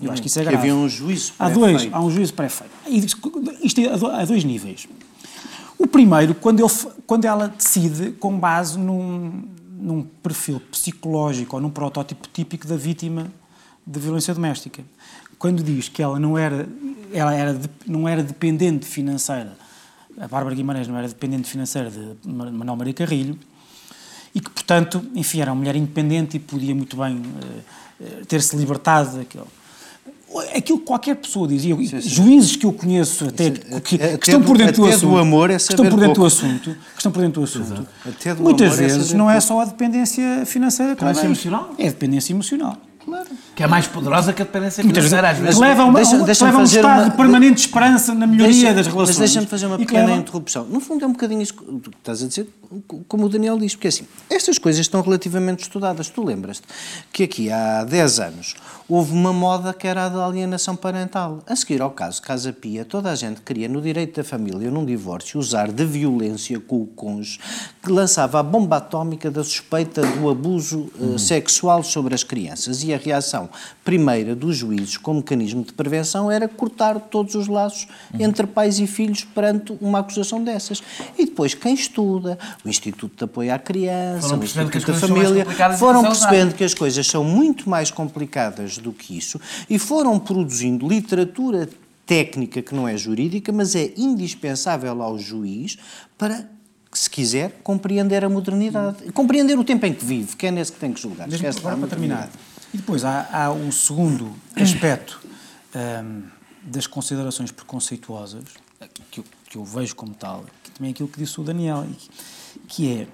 Eu 0.02 0.12
acho 0.12 0.22
que 0.22 0.28
isso 0.28 0.40
é 0.40 0.44
grave. 0.44 0.58
havia 0.58 0.76
um 0.76 0.88
juízo 0.88 1.34
há 1.38 1.50
dois 1.50 1.90
Há 1.92 2.02
um 2.02 2.10
juízo 2.10 2.34
pré-feito. 2.34 2.72
Isto 3.62 3.82
é 3.82 4.22
a 4.22 4.26
dois 4.26 4.44
níveis. 4.44 4.88
O 5.78 5.86
primeiro, 5.86 6.34
quando, 6.36 6.62
ele, 6.62 6.72
quando 7.06 7.26
ela 7.26 7.48
decide 7.50 8.12
com 8.12 8.38
base 8.38 8.78
num, 8.78 9.44
num 9.84 10.04
perfil 10.04 10.62
psicológico 10.72 11.58
ou 11.58 11.62
num 11.62 11.70
protótipo 11.70 12.28
típico 12.32 12.66
da 12.66 12.78
vítima 12.78 13.28
de 13.86 14.00
violência 14.00 14.34
doméstica. 14.34 14.82
Quando 15.38 15.62
diz 15.62 15.90
que 15.90 16.02
ela 16.02 16.18
não 16.18 16.38
era, 16.38 16.68
ela 17.12 17.34
era, 17.34 17.60
não 17.86 18.08
era 18.08 18.24
dependente 18.24 18.86
financeira, 18.86 19.58
a 20.18 20.28
Bárbara 20.28 20.56
Guimarães 20.56 20.88
não 20.88 20.98
era 20.98 21.08
dependente 21.08 21.50
financeira 21.50 21.92
de 21.92 22.16
Manuel 22.26 22.78
Maria 22.78 22.94
Carrilho, 22.94 23.38
e 24.34 24.40
que, 24.40 24.50
portanto, 24.50 25.06
enfim, 25.14 25.42
era 25.42 25.52
uma 25.52 25.58
mulher 25.58 25.76
independente 25.76 26.38
e 26.38 26.40
podia 26.40 26.74
muito 26.74 26.96
bem 26.96 27.18
uh, 27.18 28.26
ter-se 28.26 28.56
libertado 28.56 29.18
daquilo 29.18 29.48
aquilo 30.56 30.80
que 30.80 30.86
qualquer 30.86 31.16
pessoa 31.16 31.48
dizia, 31.48 31.76
sim, 31.76 31.88
sim. 31.88 32.02
juízes 32.02 32.56
que 32.56 32.66
eu 32.66 32.74
conheço 32.74 33.26
até, 33.26 33.50
que, 33.52 33.82
que, 33.82 33.98
que 34.18 34.30
estão 34.30 34.42
por 34.42 34.58
dentro 34.58 34.84
do 34.84 34.86
assunto, 34.88 35.10
do 35.10 35.18
amor 35.18 35.50
é 35.50 35.56
que 35.56 35.62
estão 35.62 35.90
por 35.90 36.00
dentro 36.00 36.22
do 36.22 36.26
assunto, 36.26 36.70
que 36.72 36.98
estão 36.98 37.12
por 37.12 37.22
dentro 37.22 37.42
do 37.42 37.44
assunto, 37.46 37.88
muitas 38.40 38.74
é 38.74 38.76
vezes 38.76 39.14
é 39.14 39.18
não 39.18 39.30
é 39.30 39.40
só 39.40 39.62
a 39.62 39.66
dependência 39.66 40.46
financeira, 40.46 40.96
dependência 40.96 41.26
emocional, 41.26 41.74
é 41.78 41.88
a 41.88 41.90
dependência 41.90 42.34
emocional. 42.34 42.78
Claro. 43.06 43.28
Que 43.56 43.64
é 43.64 43.68
mais 43.68 43.86
poderosa 43.86 44.32
que 44.32 44.42
a 44.42 44.46
dependência 44.46 44.84
financeira, 44.84 45.30
às 45.30 45.38
vezes. 45.38 45.60
Leva, 45.60 45.84
uma, 45.84 46.00
deixa, 46.00 46.18
deixa 46.20 46.46
leva 46.46 46.60
um 46.60 46.64
estado 46.64 47.02
uma, 47.02 47.10
de 47.10 47.18
permanente 47.18 47.60
esperança 47.60 48.14
na 48.14 48.26
melhoria 48.26 48.54
deixa, 48.54 48.74
das 48.74 48.88
relações. 48.88 49.10
Mas 49.10 49.18
deixa-me 49.18 49.48
fazer 49.48 49.66
uma 49.66 49.78
pequena 49.78 50.06
leva... 50.06 50.20
interrupção. 50.20 50.66
No 50.66 50.80
fundo 50.80 51.04
é 51.04 51.08
um 51.08 51.12
bocadinho 51.12 51.42
isso 51.42 51.54
que 51.54 51.90
estás 51.98 52.24
a 52.24 52.28
dizer, 52.28 52.48
como 53.08 53.26
o 53.26 53.30
Daniel 53.30 53.58
diz, 53.58 53.76
porque 53.76 53.88
assim, 53.88 54.08
estas 54.30 54.58
coisas 54.58 54.82
estão 54.82 55.02
relativamente 55.02 55.64
estudadas. 55.64 56.10
Tu 56.10 56.24
lembras-te 56.24 56.68
que 57.12 57.24
aqui 57.24 57.52
há 57.52 57.84
10 57.84 58.20
anos 58.20 58.56
houve 58.88 59.14
uma 59.14 59.32
moda 59.32 59.74
que 59.74 59.88
era 59.88 60.06
a 60.06 60.10
da 60.10 60.26
alienação 60.26 60.76
parental. 60.76 61.40
A 61.48 61.56
seguir 61.56 61.82
ao 61.82 61.92
caso 61.92 62.22
Casa 62.22 62.52
Pia, 62.52 62.86
toda 62.86 63.12
a 63.12 63.16
gente 63.16 63.42
queria, 63.42 63.68
no 63.68 63.82
direito 63.82 64.18
da 64.18 64.24
família, 64.24 64.70
num 64.70 64.86
divórcio, 64.86 65.40
usar 65.40 65.72
de 65.72 65.86
violência 65.86 66.60
com 66.60 66.82
o 66.82 66.86
cônjuge, 66.86 67.40
que 67.82 67.92
lançava 67.92 68.40
a 68.40 68.44
bomba 68.44 68.78
atómica 68.78 69.32
da 69.32 69.44
suspeita 69.44 70.02
do 70.02 70.30
abuso 70.30 70.92
uh, 71.00 71.18
sexual 71.18 71.84
sobre 71.84 72.14
as 72.14 72.24
crianças. 72.24 72.84
E 72.84 72.94
a 72.94 72.98
reação 72.98 73.50
primeira 73.84 74.36
dos 74.36 74.58
juízes, 74.58 74.98
como 74.98 75.20
mecanismo 75.20 75.64
de 75.64 75.74
prevenção, 75.74 76.30
era 76.30 76.48
cortar 76.48 77.00
todos 77.00 77.36
os 77.36 77.48
laços 77.48 77.88
uhum. 78.14 78.22
entre 78.22 78.46
pais 78.48 78.80
e 78.80 78.88
filhos 78.88 79.24
perante 79.24 79.76
uma 79.82 80.00
acusação 80.00 80.44
dessas. 80.44 80.82
E 81.18 81.26
depois, 81.26 81.54
quem 81.54 81.74
estuda, 81.74 82.38
o 82.64 82.70
Instituto 82.70 83.18
de 83.18 83.24
Apoio 83.26 83.54
à 83.54 83.60
Criança, 83.60 84.36
o 84.36 84.44
Instituto 84.44 84.92
da 84.92 84.94
Família, 84.94 85.46
foram 85.78 86.02
percebendo 86.04 86.56
que 86.56 86.64
as 86.64 86.74
coisas 86.74 87.06
são 87.06 87.24
muito 87.24 87.70
mais 87.70 87.92
complicadas 87.92 88.78
do 88.78 88.94
que 88.94 89.18
isso 89.18 89.40
e 89.70 89.78
foram 89.78 90.18
produzindo 90.18 90.88
literatura 90.88 91.70
técnica 92.06 92.62
que 92.62 92.74
não 92.74 92.88
é 92.88 92.98
jurídica, 92.98 93.52
mas 93.52 93.76
é 93.76 93.94
indispensável 93.98 95.02
ao 95.02 95.18
juiz 95.18 95.78
para 96.18 96.48
se 96.92 97.10
quiser, 97.10 97.60
compreender 97.64 98.24
a 98.24 98.30
modernidade. 98.30 99.12
Compreender 99.12 99.58
o 99.58 99.64
tempo 99.64 99.86
em 99.86 99.94
que 99.94 100.06
vive, 100.06 100.36
que 100.36 100.48
é 100.48 100.52
nesse 100.52 100.72
que 100.72 100.80
tem 100.80 100.94
que 100.94 101.02
julgar. 101.02 101.28
Mesmo 101.28 101.48
agora, 101.48 101.78
para 101.78 101.88
terminar. 101.88 102.30
E 102.74 102.78
depois 102.78 103.04
há, 103.04 103.28
há 103.32 103.52
um 103.52 103.72
segundo 103.72 104.32
aspecto 104.56 105.20
um, 105.76 106.24
das 106.64 106.88
considerações 106.88 107.52
preconceituosas, 107.52 108.44
que 109.10 109.20
eu, 109.20 109.26
que 109.50 109.58
eu, 109.58 109.66
vejo 109.66 109.96
como 109.96 110.14
tal, 110.14 110.46
que 110.64 110.72
também 110.72 110.90
é 110.90 110.94
aquilo 110.94 111.10
que 111.10 111.18
disse 111.18 111.40
o 111.40 111.44
Daniel, 111.44 111.86
que 112.68 112.92
é 112.92 113.08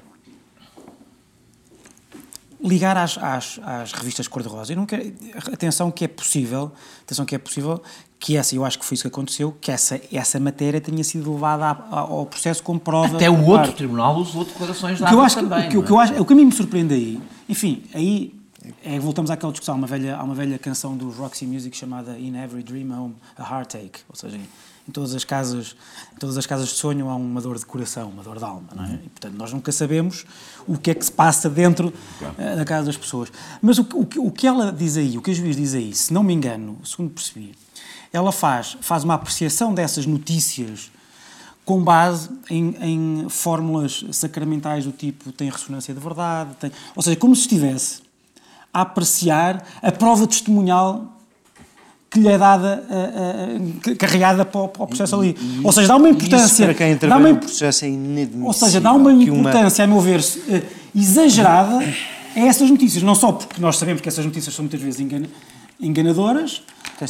ligar 2.61 2.97
às, 2.97 3.17
às, 3.17 3.59
às 3.63 3.93
revistas 3.93 4.27
cor-de-rosa. 4.27 4.73
Atenção 5.51 5.89
que 5.91 6.05
é 6.05 6.07
possível, 6.07 6.71
atenção 7.03 7.25
que 7.25 7.35
é 7.35 7.37
possível 7.37 7.81
que 8.19 8.35
essa, 8.35 8.53
eu 8.53 8.65
acho 8.65 8.77
que 8.77 8.83
foi 8.85 8.95
isso 8.95 9.03
que 9.03 9.07
aconteceu, 9.07 9.55
que 9.61 9.71
essa, 9.71 9.99
essa 10.11 10.39
matéria 10.41 10.81
tenha 10.81 11.03
sido 11.05 11.31
levada 11.31 11.69
ao 11.89 12.25
processo 12.25 12.61
como 12.61 12.77
prova. 12.77 13.15
Até 13.15 13.29
o 13.29 13.45
outro 13.45 13.71
tribunal 13.71 14.17
usou 14.17 14.43
declarações 14.43 14.99
da 14.99 15.09
eu 15.09 15.21
acho 15.21 15.37
também. 15.37 15.69
Que, 15.69 15.77
o, 15.77 15.83
que 15.83 15.91
eu 15.91 15.97
acho, 15.97 16.21
o 16.21 16.25
que 16.25 16.33
a 16.33 16.35
mim 16.35 16.45
me 16.45 16.51
surpreende 16.51 16.93
aí, 16.93 17.21
enfim, 17.47 17.83
aí 17.93 18.37
é, 18.83 18.99
voltamos 18.99 19.31
àquela 19.31 19.53
discussão, 19.53 19.75
há 19.75 19.77
uma 19.77 19.87
velha, 19.87 20.17
há 20.17 20.23
uma 20.23 20.35
velha 20.35 20.59
canção 20.59 20.97
do 20.97 21.09
Roxy 21.11 21.45
Music 21.45 21.75
chamada 21.77 22.19
In 22.19 22.35
Every 22.35 22.61
Dream 22.61 22.91
Home 22.91 23.15
a 23.37 23.41
Heartache, 23.41 24.03
ou 24.09 24.15
seja, 24.15 24.37
em 24.89 24.91
todas 24.91 25.13
as 25.13 25.23
casas, 25.23 25.75
em 26.15 26.19
todas 26.19 26.35
as 26.35 26.47
casas 26.47 26.69
de 26.69 26.73
sonho 26.73 27.09
há 27.09 27.15
uma 27.15 27.39
dor 27.39 27.59
de 27.59 27.65
coração, 27.65 28.09
uma 28.09 28.23
dor 28.23 28.39
de 28.39 28.43
alma, 28.43 28.67
não 28.75 28.85
é? 28.85 28.93
E, 28.95 29.09
portanto, 29.09 29.35
nós 29.35 29.53
nunca 29.53 29.71
sabemos 29.71 30.25
o 30.67 30.77
que 30.79 30.89
é 30.89 30.95
que 30.95 31.05
se 31.05 31.11
passa 31.11 31.47
dentro 31.47 31.93
uh, 32.21 32.55
da 32.57 32.65
casa 32.65 32.87
das 32.87 32.97
pessoas. 32.97 33.31
Mas 33.61 33.77
o, 33.77 33.83
o, 33.93 34.27
o 34.27 34.31
que 34.31 34.47
ela 34.47 34.71
diz 34.71 34.97
aí, 34.97 35.15
o 35.15 35.21
que 35.21 35.29
a 35.29 35.33
juiz 35.33 35.55
diz 35.55 35.75
aí, 35.75 35.93
se 35.93 36.11
não 36.11 36.23
me 36.23 36.33
engano, 36.33 36.79
segundo 36.83 37.11
percebi, 37.11 37.53
ela 38.11 38.31
faz, 38.31 38.77
faz 38.81 39.03
uma 39.03 39.13
apreciação 39.13 39.73
dessas 39.73 40.07
notícias 40.07 40.91
com 41.63 41.83
base 41.83 42.31
em, 42.49 42.75
em 42.81 43.29
fórmulas 43.29 44.03
sacramentais 44.11 44.85
do 44.85 44.91
tipo 44.91 45.31
tem 45.31 45.51
ressonância 45.51 45.93
de 45.93 45.99
verdade, 45.99 46.55
tem, 46.59 46.71
ou 46.95 47.03
seja, 47.03 47.15
como 47.15 47.35
se 47.35 47.43
estivesse 47.43 48.01
a 48.73 48.81
apreciar 48.81 49.63
a 49.83 49.91
prova 49.91 50.25
testemunhal 50.25 51.18
que 52.09 52.19
lhe 52.19 52.27
é 52.27 52.37
dada, 52.37 52.83
uh, 52.89 53.91
uh, 53.91 53.95
carregada 53.95 54.43
para 54.43 54.61
o, 54.61 54.67
para 54.67 54.83
o 54.83 54.87
processo 54.87 55.15
ali. 55.15 55.35
E, 55.39 55.61
ou 55.63 55.71
seja, 55.71 55.87
dá 55.87 55.95
uma 55.95 56.09
importância. 56.09 56.45
Isso 56.45 56.63
para 56.63 56.73
quem 56.73 56.95
dá 56.95 57.17
uma, 57.17 57.29
no 57.29 57.37
processo 57.37 57.85
é 57.85 57.89
inadmissível. 57.89 58.45
Ou 58.45 58.53
seja, 58.53 58.81
dá 58.81 58.93
uma 58.93 59.13
importância, 59.13 59.85
uma... 59.85 59.91
a 59.91 59.95
meu 59.95 60.01
ver, 60.01 60.19
uh, 60.19 60.65
exagerada 60.95 61.79
a 62.35 62.39
essas 62.39 62.69
notícias. 62.69 63.03
Não 63.03 63.15
só 63.15 63.31
porque 63.31 63.61
nós 63.61 63.77
sabemos 63.77 64.01
que 64.01 64.09
essas 64.09 64.25
notícias 64.25 64.55
são 64.55 64.63
muitas 64.63 64.81
vezes 64.81 64.99
engana 64.99 65.27
enganadoras, 65.81 66.61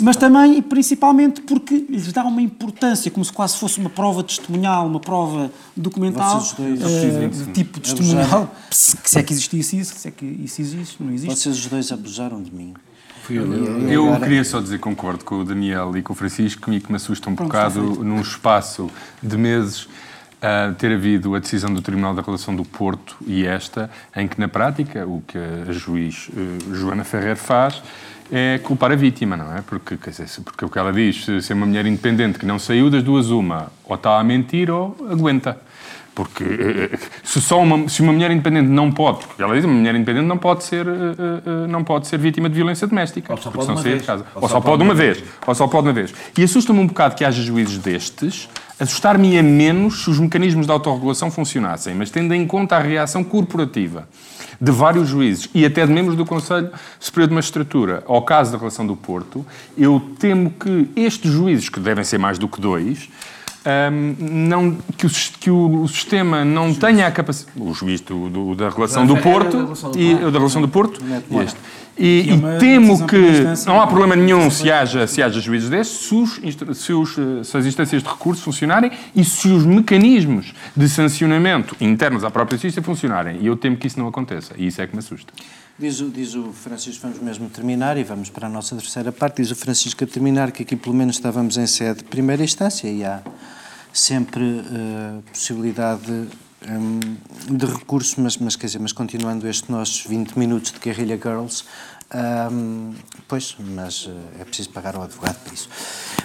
mas 0.02 0.16
também 0.16 0.60
e 0.60 0.62
principalmente 0.62 1.42
porque 1.42 1.86
lhes 1.90 2.14
dá 2.14 2.24
uma 2.24 2.42
importância, 2.42 3.10
como 3.10 3.26
se 3.26 3.34
quase 3.34 3.58
fosse 3.58 3.80
uma 3.80 3.90
prova 3.90 4.24
testemunhal, 4.24 4.86
uma 4.86 5.00
prova 5.00 5.52
documental, 5.76 6.46
dois, 6.56 6.80
uh, 6.80 7.52
tipo 7.52 7.80
testemunhal, 7.80 8.54
se 8.70 9.18
é 9.18 9.24
que 9.24 9.34
existisse 9.34 9.80
isso, 9.80 9.96
se 9.98 10.08
é 10.08 10.12
que 10.12 10.26
isso 10.26 10.62
existe, 10.62 11.02
não 11.02 11.12
existe. 11.12 11.36
Vocês 11.36 11.58
os 11.58 11.66
dois 11.66 11.92
abusaram 11.92 12.44
de 12.44 12.54
mim. 12.54 12.74
Eu, 13.34 14.08
eu, 14.08 14.20
queria 14.20 14.44
só 14.44 14.60
dizer, 14.60 14.80
concordo 14.80 15.24
com 15.24 15.36
o 15.36 15.46
Daniel 15.46 15.96
e 15.96 16.02
com 16.02 16.14
o 16.14 16.16
Francisco, 16.16 16.72
e 16.74 16.80
que 16.80 16.92
me 16.92 16.96
assusta 16.96 17.30
um 17.30 17.36
Pronto, 17.36 17.48
bocado 17.48 17.82
num 18.04 18.22
espaço 18.22 18.90
de 19.22 19.38
meses 19.38 19.84
uh, 19.84 20.74
ter 20.78 20.94
havido 20.94 21.36
a 21.36 21.40
decisão 21.40 21.74
do 21.74 21.82
Tribunal 21.82 22.14
da 22.14 22.22
Relação 22.22 22.56
do 22.56 22.66
Porto 22.66 23.16
e 23.26 23.46
esta, 23.46 23.90
em 24.16 24.28
que 24.28 24.40
na 24.40 24.48
prática 24.48 25.06
o 25.06 25.22
que 25.22 25.38
a 25.38 25.72
juiz 25.72 26.30
uh, 26.30 26.76
Joana 26.76 27.04
Ferrer 27.04 27.36
faz 27.36 27.82
é 28.32 28.60
culpar 28.60 28.92
a 28.92 28.96
vítima, 28.96 29.36
não 29.36 29.58
é? 29.58 29.62
Porque, 29.62 29.98
dizer, 29.98 30.28
porque 30.44 30.64
o 30.64 30.70
que 30.70 30.78
ela 30.78 30.94
diz, 30.94 31.26
se 31.26 31.52
é 31.52 31.56
uma 31.56 31.66
mulher 31.66 31.86
independente 31.88 32.38
que 32.38 32.46
não 32.46 32.60
saiu 32.60 32.90
das 32.90 33.04
duas 33.04 33.30
uma, 33.32 33.72
ou 33.84 33.96
está 33.96 34.20
a 34.20 34.24
mentir 34.24 34.70
ou 34.70 34.96
aguenta. 35.10 35.60
Porque 36.20 36.44
eh, 36.44 36.90
eh, 36.92 37.00
se, 37.24 37.40
só 37.40 37.62
uma, 37.62 37.88
se 37.88 38.02
uma 38.02 38.12
mulher 38.12 38.30
independente 38.30 38.68
não 38.68 38.92
pode, 38.92 39.26
porque 39.26 39.42
ela 39.42 39.56
diz 39.56 39.64
uma 39.64 39.74
mulher 39.74 39.96
independente 39.96 40.26
não 40.26 40.38
pode 40.38 40.66
ser, 40.66 40.86
eh, 40.86 41.66
não 41.70 41.82
pode 41.82 42.08
ser 42.08 42.18
vítima 42.18 42.50
de 42.50 42.56
violência 42.56 42.86
doméstica. 42.86 43.32
Ou 43.32 43.38
só 43.38 43.50
pode 43.50 43.72
uma 43.72 43.82
vez. 43.82 44.06
Casa. 44.06 44.26
Ou, 44.36 44.42
ou, 44.44 44.50
só, 44.50 44.60
pode 44.60 44.84
uma 44.84 44.94
vez. 44.94 45.20
vez. 45.20 45.30
Ou 45.48 45.56
só 45.56 45.66
pode 45.66 45.88
uma 45.88 45.94
vez. 45.94 46.14
E 46.38 46.44
assusta-me 46.44 46.78
um 46.78 46.88
bocado 46.88 47.16
que 47.16 47.24
haja 47.24 47.42
juízes 47.42 47.78
destes, 47.78 48.50
assustar-me 48.78 49.40
a 49.40 49.42
menos 49.42 50.04
se 50.04 50.10
os 50.10 50.20
mecanismos 50.20 50.66
de 50.66 50.74
autorregulação 50.74 51.32
funcionassem, 51.32 51.96
mas 51.96 52.12
tendo 52.12 52.34
em 52.34 52.46
conta 52.46 52.76
a 52.76 52.80
reação 52.80 53.24
corporativa 53.24 54.06
de 54.60 54.74
vários 54.74 55.08
juízes 55.08 55.50
e 55.56 55.66
até 55.66 55.88
de 55.88 55.94
membros 55.94 56.18
do 56.18 56.26
Conselho 56.26 56.70
Superior 57.00 57.30
de 57.30 57.36
Magistratura 57.36 58.04
ao 58.06 58.24
caso 58.24 58.52
da 58.52 58.58
relação 58.58 58.86
do 58.86 58.98
Porto, 58.98 59.46
eu 59.78 60.02
temo 60.20 60.52
que 60.52 60.90
estes 60.98 61.32
juízes, 61.32 61.70
que 61.70 61.80
devem 61.80 62.04
ser 62.04 62.18
mais 62.18 62.38
do 62.38 62.50
que 62.50 62.60
dois, 62.60 63.08
um, 63.66 64.16
não, 64.20 64.78
que, 64.98 65.06
o, 65.06 65.10
que 65.40 65.52
o, 65.52 65.88
sistema 65.88 66.46
não 66.46 66.74
tenha 66.74 67.08
a 67.08 67.12
capacidade. 67.12 67.60
O 67.60 67.74
juiz 67.74 68.00
do, 68.02 68.30
do, 68.30 68.56
da 68.56 68.70
relação 68.70 69.06
do 69.06 69.18
Porto 69.18 69.74
e 69.98 70.16
da 70.16 70.38
relação 70.38 70.62
do 70.62 70.68
Porto 70.70 71.02
e 71.30 71.38
este. 71.38 71.58
E, 71.98 72.32
e 72.32 72.60
temo 72.60 73.06
que 73.06 73.44
não 73.68 73.82
há 73.82 73.86
problema 73.86 74.16
nenhum 74.16 74.50
se 74.50 74.72
haja, 74.72 75.06
se 75.06 75.22
haja 75.22 75.42
juízes 75.42 75.70
desses, 75.70 76.08
se, 76.08 76.16
os, 76.16 76.40
se, 76.78 76.94
os, 76.94 77.16
se 77.44 77.58
as 77.58 77.66
instâncias 77.66 78.02
de 78.02 78.08
recurso 78.08 78.42
funcionarem 78.44 78.90
e 79.14 79.26
se 79.26 79.50
os 79.50 79.66
mecanismos 79.66 80.54
de 80.74 80.88
sancionamento 80.88 81.76
internos 81.82 82.24
à 82.24 82.32
própria 82.32 82.58
justiça 82.58 82.82
funcionarem. 82.82 83.40
E 83.42 83.48
eu 83.48 83.58
temo 83.58 83.76
que 83.76 83.88
isso 83.88 84.00
não 84.00 84.08
aconteça. 84.08 84.54
E 84.58 84.68
isso 84.68 84.82
é 84.82 84.88
que 84.88 84.94
me 84.94 85.00
assusta. 85.00 85.34
Diz 85.80 86.02
o, 86.02 86.10
diz 86.10 86.36
o 86.36 86.52
Francisco, 86.52 87.04
vamos 87.04 87.22
mesmo 87.22 87.50
terminar 87.50 87.96
e 87.96 88.04
vamos 88.04 88.30
para 88.30 88.48
a 88.48 88.50
nossa 88.50 88.76
terceira 88.76 89.14
parte. 89.14 89.42
Diz 89.42 89.50
o 89.50 89.56
Francisco 89.56 90.04
a 90.04 90.08
terminar 90.08 90.52
que 90.52 90.64
aqui 90.64 90.76
pelo 90.76 90.94
menos 90.94 91.16
estávamos 91.16 91.56
em 91.56 91.66
sede 91.66 92.00
de 92.00 92.04
primeira 92.04 92.44
instância 92.44 92.90
e 92.90 93.06
há 93.06 93.22
sempre 93.94 94.44
uh, 94.44 95.22
possibilidade 95.32 96.28
um, 96.68 97.00
de 97.56 97.66
recurso, 97.66 98.20
mas, 98.20 98.36
mas, 98.36 98.58
quer 98.58 98.66
dizer, 98.66 98.80
mas 98.80 98.92
continuando 98.92 99.48
estes 99.48 99.70
nossos 99.70 100.06
20 100.06 100.38
minutos 100.38 100.74
de 100.74 100.80
Guerrilla 100.80 101.16
Girls, 101.16 101.64
um, 102.12 102.96
pois, 103.28 103.56
mas 103.60 104.08
uh, 104.08 104.18
é 104.40 104.44
preciso 104.44 104.72
pagar 104.72 104.96
ao 104.96 105.04
advogado 105.04 105.36
por 105.44 105.54
isso. 105.54 105.70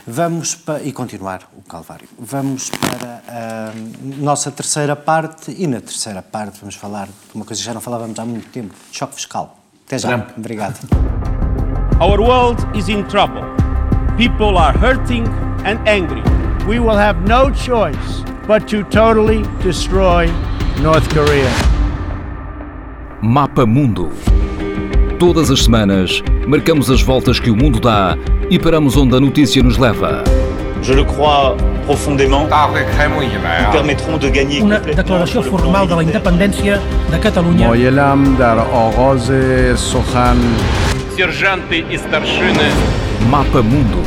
Vamos 0.06 0.54
para, 0.54 0.82
e 0.82 0.92
continuar 0.92 1.48
o 1.56 1.62
calvário. 1.62 2.08
Vamos 2.18 2.70
para 2.70 3.22
a 3.28 3.72
nossa 4.16 4.50
terceira 4.50 4.96
parte 4.96 5.54
e 5.56 5.66
na 5.66 5.80
terceira 5.80 6.22
parte 6.22 6.60
vamos 6.60 6.74
falar 6.74 7.06
de 7.06 7.34
uma 7.34 7.44
coisa 7.44 7.60
que 7.60 7.66
já 7.66 7.74
não 7.74 7.80
falávamos 7.80 8.18
há 8.18 8.24
muito 8.24 8.48
tempo, 8.48 8.74
choque 8.92 9.14
fiscal. 9.14 9.58
Até 9.86 9.98
já. 9.98 10.08
Trump. 10.08 10.38
Obrigado. 10.38 10.78
Our 12.00 12.20
world 12.20 12.66
is 12.76 12.88
in 12.88 13.04
trouble. 13.04 13.42
People 14.16 14.58
are 14.58 14.76
hurting 14.76 15.26
and 15.64 15.78
angry. 15.86 16.22
We 16.66 16.80
will 16.80 16.96
have 16.96 17.20
no 17.28 17.50
choice 17.50 18.24
but 18.46 18.66
to 18.68 18.84
totally 18.84 19.42
destroy 19.62 20.26
North 20.82 21.08
Korea. 21.12 21.50
Mapa 23.22 23.66
Mundo. 23.66 24.10
Todas 25.24 25.50
as 25.50 25.64
semanas, 25.64 26.22
marcamos 26.46 26.90
as 26.90 27.00
voltas 27.00 27.40
que 27.40 27.50
o 27.50 27.56
mundo 27.56 27.80
dá 27.80 28.14
e 28.50 28.58
paramos 28.58 28.94
onde 28.94 29.16
a 29.16 29.20
notícia 29.20 29.62
nos 29.62 29.78
leva. 29.78 30.22
Je 30.82 30.92
le 30.92 31.02
crois 31.02 31.56
profondément. 31.86 32.46
Permettront 33.72 34.18
de 34.18 34.28
gagner 34.28 34.62
Una 34.62 34.78
declaració 34.80 35.42
formal 35.42 35.88
de 35.88 35.94
la 35.94 36.02
independència 36.02 36.78
de 37.10 37.18
Catalunya. 37.18 37.68
Moyelam 37.68 38.36
dar 38.36 38.58
ogoze 38.58 39.74
sohan. 39.78 40.36
Sergente 41.16 41.86
i 41.88 41.96
starshine. 41.96 43.03
Mapa 43.28 43.62
Mundo. 43.62 44.02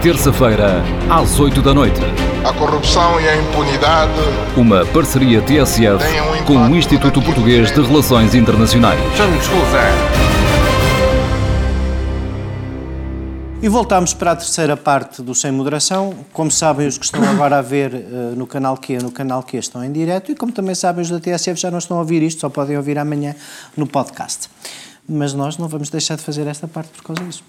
Terça-feira, 0.00 0.82
às 1.08 1.38
8 1.38 1.62
da 1.62 1.72
noite. 1.72 2.00
A 2.44 2.52
corrupção 2.52 3.20
e 3.20 3.28
a 3.28 3.36
impunidade. 3.36 4.12
Uma 4.56 4.84
parceria 4.86 5.40
TSF 5.42 6.04
um 6.40 6.44
com 6.44 6.56
o 6.56 6.76
Instituto 6.76 7.22
Português 7.22 7.72
de 7.72 7.80
Relações 7.80 8.34
Internacionais. 8.34 9.00
E 13.64 13.68
voltamos 13.68 14.12
para 14.12 14.32
a 14.32 14.36
terceira 14.36 14.76
parte 14.76 15.22
do 15.22 15.34
Sem 15.34 15.50
Moderação. 15.50 16.14
Como 16.34 16.50
sabem, 16.50 16.86
os 16.86 16.98
que 16.98 17.06
estão 17.06 17.22
agora 17.26 17.58
a 17.58 17.62
ver 17.62 17.94
uh, 17.94 18.36
no 18.36 18.46
canal 18.46 18.76
Q, 18.76 18.98
no 18.98 19.10
canal 19.10 19.42
Q 19.42 19.56
estão 19.56 19.82
em 19.82 19.90
direto 19.90 20.30
e 20.30 20.34
como 20.34 20.52
também 20.52 20.74
sabem, 20.74 21.00
os 21.00 21.08
da 21.08 21.18
TSF 21.18 21.58
já 21.58 21.70
não 21.70 21.78
estão 21.78 21.96
a 21.96 22.00
ouvir 22.00 22.22
isto, 22.22 22.42
só 22.42 22.50
podem 22.50 22.76
ouvir 22.76 22.98
amanhã 22.98 23.34
no 23.74 23.86
podcast. 23.86 24.50
Mas 25.08 25.32
nós 25.32 25.56
não 25.56 25.66
vamos 25.66 25.88
deixar 25.88 26.16
de 26.16 26.22
fazer 26.22 26.46
esta 26.46 26.68
parte 26.68 26.90
por 26.90 27.04
causa 27.04 27.24
disso. 27.24 27.42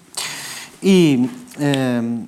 E 0.82 1.28
uh, 1.56 2.26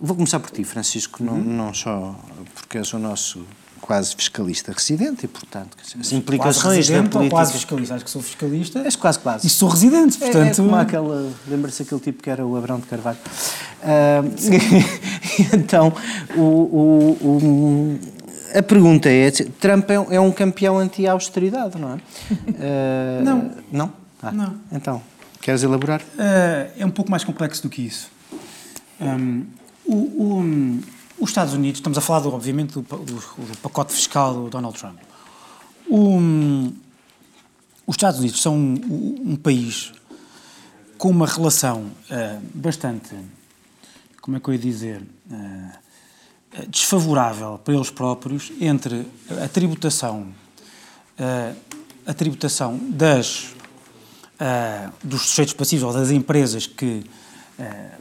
vou 0.00 0.16
começar 0.16 0.40
por 0.40 0.50
ti, 0.50 0.64
Francisco, 0.64 1.22
não, 1.22 1.38
não 1.38 1.74
só 1.74 2.14
porque 2.54 2.78
és 2.78 2.92
o 2.92 2.98
nosso 2.98 3.44
quase 3.82 4.14
fiscalista 4.14 4.72
residente 4.72 5.24
e, 5.24 5.28
portanto, 5.28 5.76
as 5.98 6.12
implicações 6.12 6.88
da 6.88 7.02
política... 7.02 7.30
quase 7.30 7.52
fiscalista, 7.52 7.94
acho 7.96 8.04
que 8.04 8.10
sou 8.10 8.22
fiscalista. 8.22 8.78
És 8.78 8.96
quase, 8.96 9.18
quase. 9.18 9.46
E 9.46 9.50
sou 9.50 9.68
residente, 9.68 10.16
portanto... 10.18 10.46
É, 10.46 10.50
é 10.50 10.54
como 10.54 10.76
aquela... 10.76 11.30
Lembra-se 11.48 11.82
aquele 11.82 12.00
tipo 12.00 12.22
que 12.22 12.30
era 12.30 12.46
o 12.46 12.56
Abrão 12.56 12.78
de 12.78 12.86
Carvalho. 12.86 13.18
Uh, 13.82 15.52
então, 15.52 15.92
o, 16.36 16.40
o, 16.40 17.18
o, 17.20 18.00
a 18.54 18.62
pergunta 18.62 19.10
é, 19.10 19.30
Trump 19.30 19.90
é, 19.90 19.94
é 19.94 20.20
um 20.20 20.30
campeão 20.30 20.78
anti-austeridade, 20.78 21.76
não 21.76 21.94
é? 21.94 21.96
Uh, 21.96 23.24
não. 23.24 23.50
Não? 23.72 23.92
Ah, 24.22 24.30
não. 24.30 24.54
Então, 24.70 25.02
queres 25.42 25.62
elaborar? 25.62 26.00
Uh, 26.00 26.72
é 26.78 26.86
um 26.86 26.90
pouco 26.90 27.10
mais 27.10 27.22
complexo 27.22 27.62
do 27.62 27.68
que 27.68 27.82
isso. 27.82 28.10
Um, 28.98 29.44
o 29.84 30.80
os 31.22 31.30
Estados 31.30 31.54
Unidos, 31.54 31.78
estamos 31.78 31.96
a 31.96 32.00
falar, 32.00 32.18
do, 32.18 32.34
obviamente, 32.34 32.72
do, 32.72 32.82
do, 32.82 33.04
do, 33.04 33.58
pacote 33.62 33.92
fiscal 33.92 34.34
do 34.34 34.50
Donald 34.50 34.76
Trump. 34.76 34.98
os 35.88 36.74
Estados 37.94 38.18
Unidos 38.18 38.42
são 38.42 38.56
um, 38.56 39.22
um, 39.24 39.36
país 39.36 39.92
com 40.98 41.10
uma 41.10 41.28
relação 41.28 41.92
uh, 42.10 42.42
bastante, 42.52 43.14
como 44.20 44.36
é 44.36 44.40
que 44.40 44.48
eu 44.48 44.54
ia 44.54 44.58
dizer, 44.58 45.00
uh, 45.30 46.66
desfavorável 46.68 47.60
para 47.64 47.74
eles 47.74 47.88
próprios 47.88 48.50
entre 48.60 49.06
a 49.40 49.46
tributação, 49.46 50.26
uh, 51.20 51.56
a 52.04 52.12
tributação 52.12 52.80
das, 52.90 53.54
dos 55.02 55.22
sujeitos 55.22 55.54
passivos 55.54 55.84
ou 55.84 55.92
das 55.92 56.10
empresas 56.10 56.66
que 56.66 57.04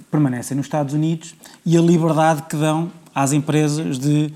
permanecem 0.10 0.58
nos 0.58 0.66
Estados 0.66 0.94
Unidos 0.94 1.36
e 1.66 1.78
a 1.78 1.82
liberdade 1.82 2.44
que 2.50 2.56
dão 2.56 2.92
às 3.14 3.32
empresas 3.32 4.00
de 4.00 4.34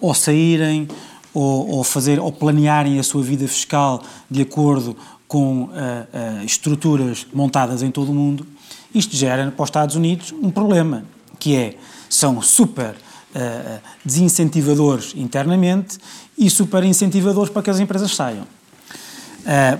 ou 0.00 0.14
saírem 0.14 0.88
ou, 1.32 1.68
ou, 1.68 1.84
fazer 1.84 2.18
ou 2.18 2.32
planearem 2.32 2.98
a 2.98 3.02
sua 3.02 3.22
vida 3.22 3.46
fiscal 3.46 4.02
de 4.30 4.42
acordo 4.42 4.96
com 5.28 5.64
uh, 5.64 5.68
uh, 5.68 6.44
estruturas 6.44 7.26
montadas 7.32 7.82
em 7.82 7.90
todo 7.90 8.10
o 8.10 8.14
mundo, 8.14 8.46
isto 8.94 9.14
gera 9.16 9.50
para 9.50 9.62
os 9.62 9.68
Estados 9.68 9.96
Unidos 9.96 10.32
um 10.32 10.50
problema, 10.50 11.04
que 11.38 11.56
é, 11.56 11.76
são 12.08 12.40
super 12.40 12.90
uh, 12.94 13.80
desincentivadores 14.04 15.14
internamente 15.16 15.98
e 16.38 16.48
super 16.48 16.84
incentivadores 16.84 17.50
para 17.50 17.62
que 17.62 17.70
as 17.70 17.80
empresas 17.80 18.14
saiam. 18.14 18.46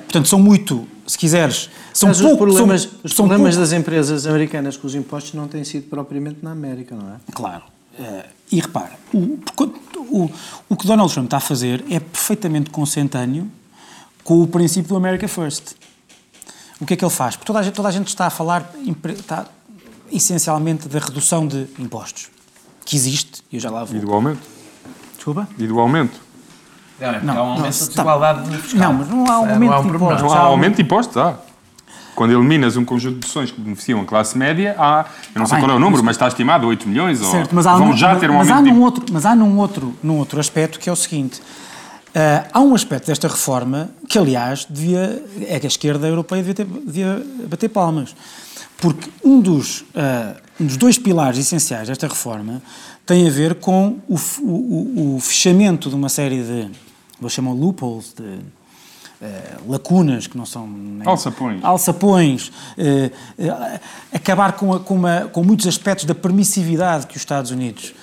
Portanto, 0.05 0.29
são 0.29 0.39
muito, 0.39 0.87
se 1.07 1.19
quiseres, 1.19 1.71
são 1.93 2.09
Mas 2.09 2.21
pouco, 2.21 2.45
os 2.45 2.55
problemas, 2.55 2.83
são, 2.83 2.91
os 3.03 3.13
são 3.13 3.27
problemas 3.27 3.55
pouco, 3.55 3.69
das 3.69 3.79
empresas 3.79 4.27
americanas 4.27 4.77
com 4.77 4.87
os 4.87 4.95
impostos 4.95 5.35
não 5.35 5.49
têm 5.49 5.65
sido 5.65 5.89
propriamente 5.89 6.39
na 6.43 6.53
América, 6.53 6.95
não 6.95 7.09
é? 7.09 7.17
Claro. 7.33 7.65
E 8.53 8.61
repara, 8.61 8.93
o, 9.13 9.39
o, 9.97 10.31
o 10.69 10.77
que 10.77 10.87
Donald 10.87 11.13
Trump 11.13 11.27
está 11.27 11.39
a 11.39 11.41
fazer 11.41 11.85
é 11.91 11.99
perfeitamente 11.99 12.71
consentâneo 12.71 13.51
com 14.23 14.43
o 14.43 14.47
princípio 14.47 14.91
do 14.91 14.97
America 14.97 15.27
First. 15.27 15.75
O 16.79 16.85
que 16.85 16.95
é 16.95 16.97
que 16.97 17.05
ele 17.05 17.11
faz? 17.11 17.37
Porque 17.37 17.47
toda 17.47 17.59
a 17.59 17.63
gente, 17.63 17.75
toda 17.75 17.89
a 17.89 17.91
gente 17.91 18.09
está 18.09 18.27
a 18.27 18.31
falar 18.31 18.71
está, 19.09 19.47
essencialmente 20.13 20.89
da 20.89 20.99
redução 20.99 21.47
de 21.47 21.67
impostos, 21.79 22.29
que 22.85 22.95
existe, 22.95 23.43
e 23.51 23.57
eu 23.57 23.61
já 23.61 23.71
lá 23.71 23.83
vou. 23.83 23.97
E 23.97 24.01
do 24.01 24.13
aumento? 24.13 24.41
Desculpa? 25.15 25.49
E 25.59 25.67
do 25.67 25.81
aumento? 25.81 26.21
Realmente, 26.99 27.25
não, 27.25 27.37
há 27.37 27.43
um 27.43 27.47
aumento 27.49 27.63
não, 27.63 27.71
de 27.71 27.89
desigualdade 27.89 28.51
tá, 28.51 28.57
fiscal. 28.59 28.81
Não, 28.81 28.99
mas 28.99 29.09
não 29.09 29.27
há 29.27 29.41
um 29.41 29.51
aumento 29.51 29.61
não 29.61 29.73
há 29.73 29.81
um 29.81 29.83
de 29.83 29.97
impostos. 29.97 30.23
Não 30.23 30.33
há 30.33 30.39
aumento 30.39 30.77
de 30.77 30.83
impostos, 30.83 31.17
há. 31.17 31.35
Quando 32.15 32.33
eliminas 32.33 32.79
um 32.79 32.85
conjunto 32.85 33.19
de 33.19 33.27
ações 33.27 33.51
que 33.51 33.61
beneficiam 33.61 34.01
a 34.01 34.05
classe 34.07 34.39
média, 34.39 34.75
há, 34.79 35.05
eu 35.35 35.39
não 35.39 35.43
ah, 35.43 35.47
sei 35.47 35.59
bem, 35.59 35.67
qual 35.67 35.73
é 35.73 35.75
o 35.77 35.79
número, 35.79 36.03
mas 36.03 36.17
está 36.17 36.27
estimado 36.27 36.65
a 36.65 36.69
8 36.69 36.89
milhões, 36.89 37.19
certo, 37.19 37.51
ou 37.51 37.57
mas 37.57 37.67
há 37.67 37.77
vão 37.77 37.91
um, 37.91 37.97
já 37.97 38.17
ter 38.17 38.31
um 38.31 38.39
mas 38.39 38.51
aumento... 38.51 38.71
Há 38.71 38.75
num 38.75 38.83
outro, 38.83 39.05
mas 39.13 39.27
há 39.27 39.37
num 39.37 39.59
outro, 39.59 39.95
num 40.03 40.17
outro 40.17 40.41
aspecto 40.41 40.79
que 40.79 40.89
é 40.89 40.93
o 40.93 40.97
seguinte, 40.97 41.41
uh, 41.41 42.49
há 42.51 42.61
um 42.61 42.75
aspecto 42.75 43.09
desta 43.09 43.29
reforma 43.29 43.91
que, 44.09 44.19
aliás, 44.19 44.67
devia, 44.69 45.23
é 45.47 45.61
que 45.61 45.67
a 45.67 45.69
esquerda 45.69 46.09
europeia 46.09 46.43
devia, 46.43 46.55
ter, 46.55 46.65
devia 46.65 47.23
bater 47.51 47.69
palmas, 47.69 48.17
porque 48.79 49.11
um 49.23 49.39
dos, 49.39 49.83
uh, 49.83 50.41
um 50.59 50.65
dos 50.65 50.79
dois 50.79 50.97
pilares 50.97 51.39
essenciais 51.39 51.87
desta 51.87 52.09
reforma 52.09 52.63
tem 53.05 53.29
a 53.29 53.31
ver 53.31 53.57
com 53.57 53.99
o, 54.09 54.17
o, 54.41 55.17
o 55.17 55.21
fechamento 55.21 55.91
de 55.91 55.95
uma 55.95 56.09
série 56.09 56.43
de, 56.43 56.71
vou 57.21 57.31
chamar 57.31 57.53
loopholes, 57.53 58.13
de 58.13 58.41
Uh, 59.19 59.73
lacunas 59.73 60.27
que 60.27 60.37
não 60.37 60.45
são 60.45 60.69
nem, 60.69 61.09
alçapões, 61.09 61.65
alçapões 61.65 62.49
uh, 62.49 63.43
uh, 63.43 63.81
acabar 64.13 64.53
com, 64.53 64.75
a, 64.75 64.81
com, 64.81 64.95
uma, 64.95 65.23
com, 65.33 65.43
muitos 65.43 65.67
aspectos 65.67 66.05
da 66.05 66.15
permissividade 66.15 67.07
que 67.07 67.17
os 67.17 67.23
Estados 67.23 67.51
Unidos 67.51 67.95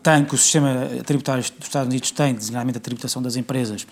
têm, 0.00 0.24
que 0.24 0.34
o 0.36 0.38
sistema 0.38 0.86
tributário 1.04 1.42
dos 1.42 1.66
Estados 1.66 1.88
Unidos 1.88 2.12
tem, 2.12 2.34
designadamente 2.34 2.78
a 2.78 2.80
tributação 2.80 3.20
das 3.20 3.34
empresas, 3.34 3.84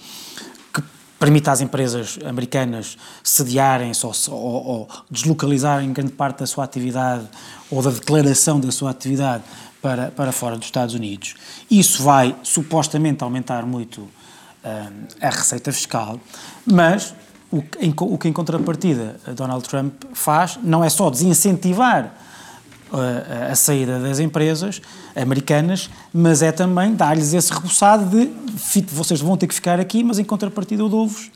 que 0.72 0.80
permite 1.18 1.50
às 1.50 1.60
empresas 1.60 2.16
americanas 2.24 2.96
sediarem-se 3.24 4.06
ou, 4.06 4.12
ou, 4.28 4.66
ou 4.66 4.88
deslocalizarem 5.10 5.92
grande 5.92 6.12
parte 6.12 6.38
da 6.38 6.46
sua 6.46 6.62
atividade 6.62 7.26
ou 7.68 7.82
da 7.82 7.90
declaração 7.90 8.60
da 8.60 8.70
sua 8.70 8.90
atividade 8.90 9.42
para, 9.86 10.10
para 10.10 10.32
fora 10.32 10.56
dos 10.56 10.66
Estados 10.66 10.96
Unidos. 10.96 11.36
Isso 11.70 12.02
vai 12.02 12.34
supostamente 12.42 13.22
aumentar 13.22 13.64
muito 13.64 14.08
a 15.22 15.30
receita 15.30 15.72
fiscal, 15.72 16.18
mas 16.66 17.14
o 17.52 17.62
em, 17.78 17.94
o 17.96 18.18
que 18.18 18.26
em 18.26 18.32
contrapartida 18.32 19.14
Donald 19.36 19.64
Trump 19.68 19.92
faz 20.12 20.58
não 20.60 20.82
é 20.82 20.88
só 20.88 21.08
desincentivar 21.08 22.12
a, 22.92 23.52
a 23.52 23.54
saída 23.54 24.00
das 24.00 24.18
empresas 24.18 24.82
americanas, 25.14 25.88
mas 26.12 26.42
é 26.42 26.50
também 26.50 26.92
dar-lhes 26.92 27.32
esse 27.32 27.52
reboçado 27.52 28.10
de 28.10 28.28
vocês 28.90 29.20
vão 29.20 29.36
ter 29.36 29.46
que 29.46 29.54
ficar 29.54 29.78
aqui, 29.78 30.02
mas 30.02 30.18
em 30.18 30.24
contrapartida 30.24 30.82
eu 30.82 30.88
dou-vos 30.88 31.30
Uh, 31.30 31.35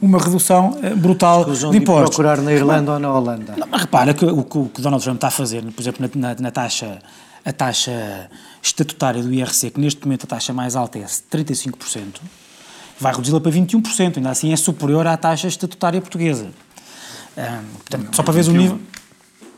uma 0.00 0.18
redução 0.18 0.70
uh, 0.70 0.96
brutal 0.96 1.44
de 1.44 1.76
impostos. 1.76 2.16
procurar 2.16 2.40
na 2.40 2.52
Irlanda 2.52 2.92
ou 2.92 2.98
na 2.98 3.12
Holanda. 3.12 3.54
Não, 3.56 3.66
mas 3.70 3.82
repara 3.82 4.12
que 4.12 4.24
o, 4.24 4.42
que 4.42 4.58
o 4.58 4.70
Donald 4.78 5.02
Trump 5.02 5.16
está 5.16 5.28
a 5.28 5.30
fazer, 5.30 5.62
por 5.62 5.80
exemplo, 5.80 6.10
na, 6.14 6.28
na, 6.28 6.40
na 6.40 6.50
taxa 6.50 6.98
a 7.44 7.52
taxa 7.52 8.28
estatutária 8.60 9.22
do 9.22 9.32
IRC, 9.32 9.70
que 9.70 9.80
neste 9.80 10.04
momento 10.04 10.24
a 10.24 10.26
taxa 10.26 10.52
mais 10.52 10.74
alta 10.74 10.98
é 10.98 11.04
35%, 11.04 12.20
vai 12.98 13.12
reduzi-la 13.12 13.40
para 13.40 13.52
21%, 13.52 14.16
ainda 14.16 14.30
assim 14.30 14.52
é 14.52 14.56
superior 14.56 15.06
à 15.06 15.16
taxa 15.16 15.46
estatutária 15.46 16.00
portuguesa. 16.00 16.50
portanto, 17.36 18.06
não, 18.06 18.12
só 18.12 18.24
para 18.24 18.32
ver 18.32 18.48
o 18.48 18.52
nível... 18.52 18.80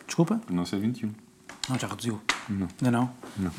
Desculpa? 0.06 0.38
Não 0.50 0.66
sei 0.66 0.78
21. 0.80 1.10
Não, 1.68 1.78
já 1.78 1.86
reduziu. 1.86 2.20
Não. 2.48 2.68
Ainda 2.82 2.90
não? 2.90 3.10
Não. 3.38 3.50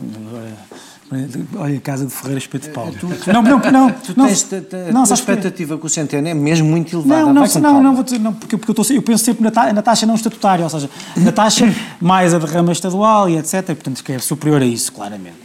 Olha, 1.55 1.77
a 1.77 1.81
casa 1.81 2.05
de 2.05 2.11
Ferreira 2.11 2.37
Espeto 2.37 2.67
de 2.67 2.73
Paulo. 2.73 2.93
não, 3.25 3.41
não, 3.41 3.59
não. 3.59 3.91
Tu 3.99 4.13
não, 4.15 4.27
tens, 4.27 4.47
a, 4.53 4.91
não, 4.91 5.03
tua 5.03 5.13
expectativa 5.15 5.77
com 5.77 5.87
o 5.87 5.89
Centeno 5.89 6.27
é 6.27 6.33
mesmo 6.35 6.67
muito 6.67 6.95
elevada. 6.95 7.25
Não, 7.25 7.33
não, 7.33 7.61
não, 7.61 7.83
não, 7.83 7.95
vou 7.95 8.03
dizer, 8.03 8.19
não 8.19 8.33
porque, 8.33 8.57
porque 8.57 8.71
eu, 8.71 8.81
estou, 8.81 8.95
eu 8.95 9.01
penso 9.01 9.25
sempre 9.25 9.43
na, 9.43 9.49
ta, 9.49 9.73
na 9.73 9.81
taxa 9.81 10.05
não 10.05 10.13
estatutária, 10.13 10.63
ou 10.63 10.69
seja, 10.69 10.89
na 11.17 11.31
taxa 11.31 11.65
mais 11.99 12.33
a 12.33 12.37
derrama 12.37 12.71
estadual 12.71 13.27
e 13.27 13.37
etc. 13.37 13.65
Portanto, 13.65 14.03
que 14.03 14.11
é 14.11 14.19
superior 14.19 14.61
a 14.61 14.65
isso, 14.65 14.91
claramente. 14.91 15.37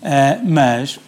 Uh, 0.00 0.48
mas... 0.48 0.98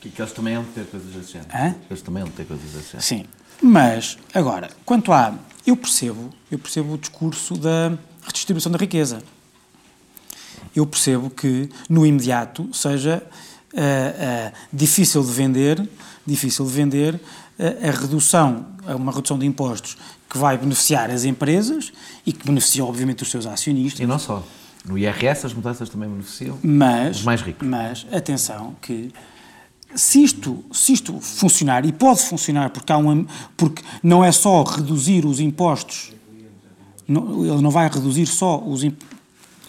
Que 0.00 0.12
eles 0.20 0.32
também 0.32 0.54
vão 0.54 0.64
ter 0.64 0.84
coisas 0.84 1.12
desse 1.12 1.32
género. 1.32 1.50
Hã? 1.52 1.74
Eles 1.90 2.02
também 2.02 2.22
vão 2.22 2.32
ter 2.32 2.44
coisas 2.44 2.70
desse 2.70 2.92
género. 2.92 3.02
Sim. 3.02 3.24
Mas, 3.62 4.18
agora, 4.34 4.68
quanto 4.84 5.12
a... 5.12 5.34
Eu 5.66 5.76
percebo, 5.76 6.30
eu 6.50 6.58
percebo 6.58 6.92
o 6.94 6.98
discurso 6.98 7.56
da 7.56 7.92
redistribuição 8.22 8.70
da 8.70 8.78
riqueza 8.78 9.18
eu 10.76 10.86
percebo 10.86 11.30
que 11.30 11.68
no 11.88 12.06
imediato 12.06 12.68
seja 12.72 13.22
uh, 13.72 13.78
uh, 13.78 14.52
difícil 14.72 15.22
de 15.22 15.32
vender, 15.32 15.88
difícil 16.26 16.66
de 16.66 16.72
vender 16.72 17.14
uh, 17.14 17.88
a 17.88 17.90
redução, 17.90 18.66
uma 18.86 19.12
redução 19.12 19.38
de 19.38 19.46
impostos 19.46 19.96
que 20.28 20.38
vai 20.38 20.58
beneficiar 20.58 21.10
as 21.10 21.24
empresas 21.24 21.92
e 22.24 22.32
que 22.32 22.44
beneficia 22.44 22.84
obviamente 22.84 23.22
os 23.22 23.30
seus 23.30 23.46
acionistas. 23.46 24.00
E 24.00 24.06
não 24.06 24.18
só. 24.18 24.46
No 24.84 24.96
IRS 24.96 25.46
as 25.46 25.52
mudanças 25.52 25.88
também 25.88 26.08
beneficiam 26.08 26.58
mas, 26.62 27.18
os 27.18 27.24
mais 27.24 27.42
ricos. 27.42 27.66
Mas, 27.66 28.06
atenção, 28.12 28.76
que 28.80 29.12
se 29.96 30.22
isto, 30.22 30.64
se 30.72 30.92
isto 30.92 31.18
funcionar, 31.20 31.84
e 31.84 31.92
pode 31.92 32.22
funcionar 32.22 32.70
porque, 32.70 32.92
há 32.92 32.98
um, 32.98 33.26
porque 33.56 33.82
não 34.02 34.24
é 34.24 34.30
só 34.30 34.62
reduzir 34.62 35.24
os 35.24 35.40
impostos, 35.40 36.12
não, 37.08 37.44
ele 37.44 37.62
não 37.62 37.70
vai 37.70 37.88
reduzir 37.88 38.26
só 38.26 38.62
os 38.62 38.84
impostos, 38.84 39.15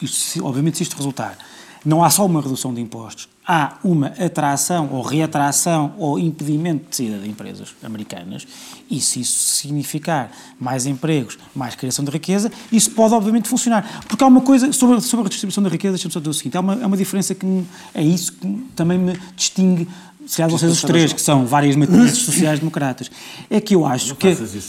isto, 0.06 0.46
obviamente, 0.46 0.78
se 0.78 0.84
isto 0.84 0.96
resultar, 0.96 1.38
não 1.86 2.04
há 2.04 2.10
só 2.10 2.26
uma 2.26 2.42
redução 2.42 2.74
de 2.74 2.82
impostos, 2.82 3.30
há 3.48 3.78
uma 3.82 4.08
atração 4.08 4.90
ou 4.92 5.02
reatração 5.02 5.94
ou 5.98 6.20
impedimento 6.20 6.90
de 6.90 6.96
saída 6.98 7.20
de 7.20 7.30
empresas 7.30 7.74
americanas 7.82 8.46
e 8.92 9.00
se 9.00 9.22
isso 9.22 9.56
significar 9.56 10.30
mais 10.60 10.86
empregos, 10.86 11.38
mais 11.56 11.76
criação 11.76 12.04
de 12.04 12.12
riqueza, 12.12 12.52
isso 12.72 12.92
pode 12.92 13.14
obviamente 13.14 13.48
funcionar. 13.48 14.04
Porque 14.08 14.22
há 14.22 14.28
uma 14.28 14.42
coisa 14.42 14.74
sobre, 14.74 15.00
sobre 15.00 15.22
a 15.22 15.24
redistribuição 15.24 15.64
da 15.64 15.70
riqueza, 15.70 15.94
deixa-me 15.94 16.12
só 16.12 16.20
dizer 16.20 16.30
o 16.30 16.34
seguinte, 16.34 16.58
há 16.58 16.60
uma, 16.60 16.74
há 16.74 16.88
uma 16.88 16.98
diferença 16.98 17.34
que 17.34 17.46
me, 17.46 17.66
é 17.94 18.02
isso 18.04 18.34
que 18.34 18.48
também 18.76 18.98
me 18.98 19.18
distingue 19.36 19.88
se 20.26 20.38
calhar 20.38 20.50
vocês 20.50 20.70
os 20.74 20.82
três, 20.82 21.14
que 21.14 21.22
são 21.22 21.46
várias 21.46 21.78
matrizes 21.78 22.18
sociais-democratas, 22.20 23.10
é 23.50 23.62
que 23.62 23.74
eu 23.74 23.86
acho 23.86 24.14
que, 24.16 24.28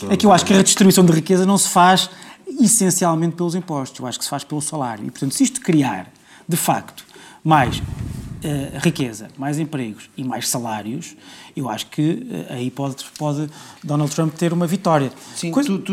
é 0.09 0.16
que 0.16 0.24
eu 0.24 0.33
acho 0.33 0.45
que 0.45 0.53
a 0.53 0.57
redistribuição 0.57 1.05
de 1.05 1.11
riqueza 1.11 1.45
não 1.45 1.59
se 1.59 1.68
faz 1.68 2.09
essencialmente 2.61 3.37
pelos 3.37 3.55
impostos, 3.55 3.99
eu 4.01 4.07
acho 4.07 4.19
que 4.19 4.25
se 4.25 4.31
faz 4.31 4.45
pelo 4.45 4.61
salário. 4.61 5.05
E, 5.07 5.11
portanto, 5.11 5.35
se 5.35 5.45
isto 5.45 5.61
criar, 5.61 6.11
de 6.49 6.57
facto, 6.57 7.05
mais 7.43 7.83
Uh, 8.39 8.79
riqueza, 8.79 9.27
mais 9.37 9.59
empregos 9.59 10.09
e 10.17 10.23
mais 10.23 10.49
salários, 10.49 11.17
eu 11.57 11.69
acho 11.69 11.87
que 11.87 12.25
uh, 12.31 12.53
aí 12.53 12.71
pode, 12.71 13.05
pode 13.19 13.51
Donald 13.83 14.15
Trump 14.15 14.33
ter 14.33 14.53
uma 14.53 14.65
vitória. 14.65 15.11
Sim, 15.35 15.51
Coisa... 15.51 15.69
tu, 15.69 15.81
tu... 15.81 15.93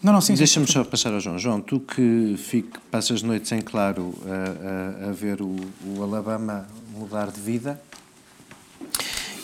Não, 0.00 0.12
não, 0.12 0.20
sim, 0.20 0.34
Deixa-me 0.34 0.70
só 0.70 0.84
passar 0.84 1.12
ao 1.12 1.18
João. 1.18 1.36
João, 1.36 1.60
tu 1.60 1.80
que 1.80 2.36
fico, 2.38 2.78
passas 2.88 3.20
noites 3.20 3.50
em 3.50 3.60
claro 3.60 4.14
a, 4.26 5.06
a, 5.06 5.08
a 5.08 5.12
ver 5.12 5.42
o, 5.42 5.56
o, 5.84 6.04
Alabama 6.04 6.68
mudar 6.96 7.32
de 7.32 7.40
vida, 7.40 7.82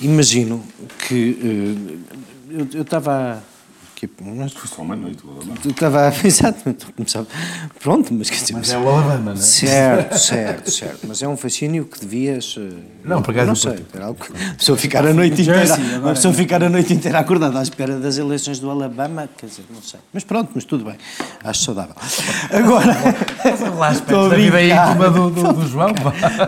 imagino 0.01 0.63
que 1.09 2.01
uh, 2.49 2.67
eu 2.73 2.83
estava 2.83 3.43
Tipo, 4.01 4.25
mas 4.25 4.55
foi 4.55 4.67
só 4.67 4.81
uma 4.81 4.97
noite, 4.97 5.23
o 5.27 5.31
Alabama. 5.31 5.59
Estava, 5.63 6.15
exato, 6.25 6.75
começava, 6.97 7.27
pronto, 7.81 8.15
mas 8.15 8.31
quer 8.31 8.41
dizer. 8.41 8.55
Mas 8.55 8.73
é 8.73 8.79
o 8.79 8.89
Alabama, 8.89 9.19
não 9.19 9.33
é? 9.33 9.37
Certo, 9.37 10.19
certo, 10.19 10.71
certo. 10.71 11.07
Mas 11.07 11.23
é 11.23 11.29
um 11.29 11.37
fascínio 11.37 11.85
que 11.85 12.01
devias. 12.01 12.57
Eh, 12.59 12.77
não, 13.05 13.21
por 13.21 13.33
acaso 13.33 13.49
não 13.49 13.55
sei. 13.55 13.85
Era 13.93 14.07
algo 14.07 14.19
que, 14.19 14.33
a 14.33 14.55
pessoa 14.55 14.79
ficar 14.79 15.07
a 15.07 15.13
noite 15.13 15.43
inteira. 15.43 15.75
Uma 15.99 16.15
pessoa 16.15 16.33
ficar 16.33 16.65
a 16.65 16.71
noite 16.71 16.95
inteira 16.95 17.19
acordada 17.19 17.59
à 17.59 17.63
espera 17.63 17.99
das 17.99 18.17
eleições 18.17 18.59
do 18.59 18.71
Alabama, 18.71 19.29
quer 19.37 19.49
dizer, 19.49 19.67
não 19.69 19.83
sei. 19.83 20.01
Mas 20.15 20.25
pronto, 20.25 20.51
mas 20.55 20.65
tudo 20.65 20.87
bem. 20.87 20.97
Acho 21.45 21.65
saudável. 21.65 21.95
Agora. 22.51 22.97
lá 23.77 23.93
estou 23.93 24.33
a 24.33 24.35
vida 24.35 24.63
íntima 24.63 25.11
do, 25.11 25.29
do, 25.29 25.53
do 25.53 25.69
João. 25.69 25.91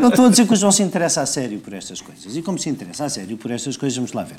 Não 0.01 0.09
estou 0.09 0.25
a 0.25 0.31
dizer 0.31 0.47
que 0.47 0.55
o 0.55 0.57
João 0.57 0.73
se 0.73 0.83
interessa 0.83 1.21
a 1.21 1.27
sério 1.27 1.59
por 1.59 1.75
estas 1.75 2.01
coisas. 2.01 2.35
E 2.35 2.41
como 2.41 2.59
se 2.59 2.71
interessa 2.71 3.05
a 3.05 3.11
sério 3.11 3.37
por 3.37 3.51
estas 3.51 3.77
coisas, 3.77 3.95
vamos 3.95 4.15
lá 4.15 4.23
ver. 4.23 4.39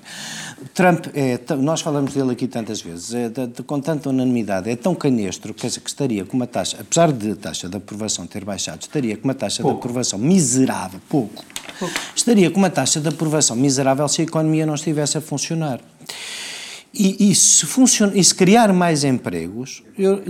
Trump 0.73 1.05
é. 1.13 1.39
Nós 1.57 1.81
falamos 1.81 2.15
dele 2.15 2.31
aqui 2.31 2.47
tantas 2.47 2.81
vezes 2.81 3.02
vezes, 3.09 3.13
é 3.13 3.29
de, 3.29 3.47
de, 3.47 3.63
com 3.63 3.79
tanta 3.79 4.09
unanimidade, 4.09 4.69
é 4.69 4.75
tão 4.75 4.95
canestro, 4.95 5.53
dizer, 5.53 5.79
que 5.79 5.89
estaria 5.89 6.25
com 6.25 6.35
uma 6.35 6.47
taxa, 6.47 6.77
apesar 6.79 7.11
de 7.11 7.31
a 7.31 7.35
taxa 7.35 7.69
de 7.69 7.77
aprovação 7.77 8.25
ter 8.27 8.43
baixado, 8.43 8.81
estaria 8.81 9.17
com 9.17 9.25
uma 9.25 9.33
taxa 9.33 9.61
pouco. 9.61 9.77
de 9.77 9.79
aprovação 9.81 10.19
miserável, 10.19 10.99
pouco, 11.09 11.43
pouco, 11.79 11.95
estaria 12.15 12.49
com 12.49 12.59
uma 12.59 12.69
taxa 12.69 12.99
de 12.99 13.07
aprovação 13.07 13.55
miserável 13.55 14.07
se 14.07 14.21
a 14.21 14.23
economia 14.23 14.65
não 14.65 14.75
estivesse 14.75 15.17
a 15.17 15.21
funcionar. 15.21 15.79
E, 16.93 17.31
e, 17.31 17.35
se 17.35 17.65
funciona, 17.65 18.15
e 18.15 18.23
se 18.23 18.35
criar 18.35 18.71
mais 18.71 19.03
empregos, 19.03 19.81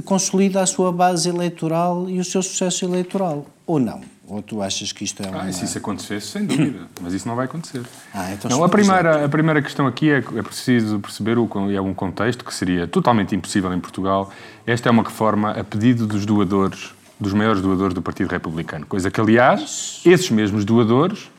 consolida 0.05 0.61
a 0.61 0.65
sua 0.65 0.93
base 0.93 1.27
eleitoral 1.27 2.09
e 2.09 2.19
o 2.19 2.23
seu 2.23 2.41
sucesso 2.41 2.85
eleitoral, 2.85 3.45
ou 3.67 3.79
não? 3.79 3.99
Ou 4.25 4.41
tu 4.41 4.61
achas 4.61 4.91
que 4.91 5.03
isto 5.03 5.21
é 5.21 5.27
uma... 5.27 5.43
Ah, 5.43 5.51
se 5.51 5.65
isso 5.65 5.77
acontecesse, 5.77 6.27
sem 6.27 6.45
dúvida, 6.45 6.87
mas 7.01 7.13
isso 7.13 7.27
não 7.27 7.35
vai 7.35 7.45
acontecer. 7.45 7.81
Ah, 8.13 8.31
então 8.31 8.49
não, 8.49 8.63
a, 8.63 8.69
primeira, 8.69 9.25
a 9.25 9.29
primeira 9.29 9.61
questão 9.61 9.85
aqui 9.85 10.09
é, 10.09 10.17
é 10.17 10.41
preciso 10.41 10.99
perceber 10.99 11.37
o, 11.37 11.49
é 11.71 11.81
um 11.81 11.93
contexto 11.93 12.45
que 12.45 12.53
seria 12.53 12.87
totalmente 12.87 13.35
impossível 13.35 13.73
em 13.73 13.79
Portugal. 13.79 14.31
Esta 14.65 14.87
é 14.87 14.91
uma 14.91 15.03
reforma 15.03 15.51
a 15.51 15.63
pedido 15.63 16.07
dos 16.07 16.25
doadores, 16.25 16.93
dos 17.19 17.33
maiores 17.33 17.61
doadores 17.61 17.93
do 17.93 18.01
Partido 18.01 18.29
Republicano, 18.29 18.85
coisa 18.85 19.11
que, 19.11 19.19
aliás, 19.19 20.01
esses 20.05 20.29
mesmos 20.29 20.63
doadores 20.63 21.29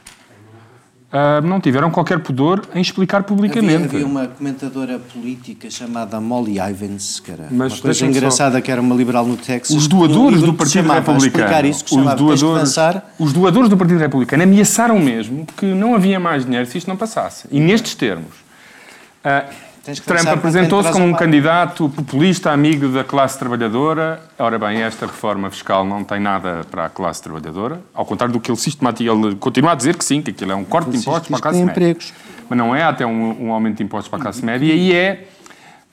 uh, 1.14 1.46
não 1.46 1.60
tiveram 1.60 1.90
qualquer 1.90 2.18
pudor 2.18 2.62
em 2.74 2.80
explicar 2.80 3.22
publicamente. 3.22 3.84
Havia, 3.84 3.86
havia, 3.86 4.06
uma 4.06 4.26
comentadora 4.26 4.98
política 4.98 5.70
chamada 5.70 6.20
Molly 6.20 6.58
Ivans, 6.58 7.20
que 7.20 7.30
era 7.30 7.46
Mas 7.50 7.74
uma 7.74 7.82
coisa 7.82 8.06
engraçada, 8.06 8.56
só... 8.56 8.60
que 8.60 8.70
era 8.70 8.80
uma 8.80 8.94
liberal 8.94 9.24
no 9.24 9.36
Texas. 9.36 9.74
Os 9.74 9.86
doadores 9.86 10.42
do 10.42 10.52
Partido 10.52 10.92
Republicano. 10.92 11.68
Isso, 11.68 11.84
os, 11.84 12.14
doadores, 12.14 12.42
os 13.18 13.32
doadores 13.32 13.68
do 13.68 13.76
Partido 13.76 13.98
Republicano 14.00 14.42
ameaçaram 14.42 14.98
mesmo 14.98 15.46
que 15.56 15.66
não 15.66 15.94
havia 15.94 16.18
mais 16.18 16.44
dinheiro 16.44 16.66
se 16.66 16.78
isto 16.78 16.88
não 16.88 16.96
passasse. 16.96 17.46
E 17.50 17.60
nestes 17.60 17.94
termos. 17.94 18.34
Uh, 19.24 19.63
Trump 20.06 20.26
apresentou-se 20.28 20.90
como 20.90 21.04
um 21.04 21.12
candidato 21.12 21.90
populista, 21.90 22.50
amigo 22.50 22.88
da 22.88 23.04
classe 23.04 23.38
trabalhadora. 23.38 24.22
Ora 24.38 24.58
bem, 24.58 24.82
esta 24.82 25.04
reforma 25.04 25.50
fiscal 25.50 25.84
não 25.84 26.02
tem 26.02 26.18
nada 26.18 26.62
para 26.70 26.86
a 26.86 26.88
classe 26.88 27.22
trabalhadora, 27.22 27.80
ao 27.92 28.06
contrário 28.06 28.32
do 28.32 28.40
que 28.40 28.50
ele 28.50 28.56
sistematicamente 28.56 29.04
ele 29.04 29.36
continua 29.36 29.72
a 29.72 29.74
dizer 29.74 29.96
que 29.96 30.04
sim, 30.04 30.22
que 30.22 30.30
aquilo 30.30 30.52
é 30.52 30.54
um 30.54 30.64
corte 30.64 30.90
de 30.90 30.96
impostos 30.96 31.28
para 31.28 31.38
a 31.38 31.40
classe 31.42 31.58
média. 31.58 31.72
Empregos. 31.72 32.14
Mas 32.48 32.58
não 32.58 32.74
é 32.74 32.82
até 32.82 33.04
um, 33.04 33.46
um, 33.46 33.52
aumento 33.52 33.78
de 33.78 33.82
impostos 33.82 34.08
para 34.08 34.18
a 34.18 34.22
classe 34.22 34.44
média 34.44 34.72
e 34.72 34.92
é 34.92 35.24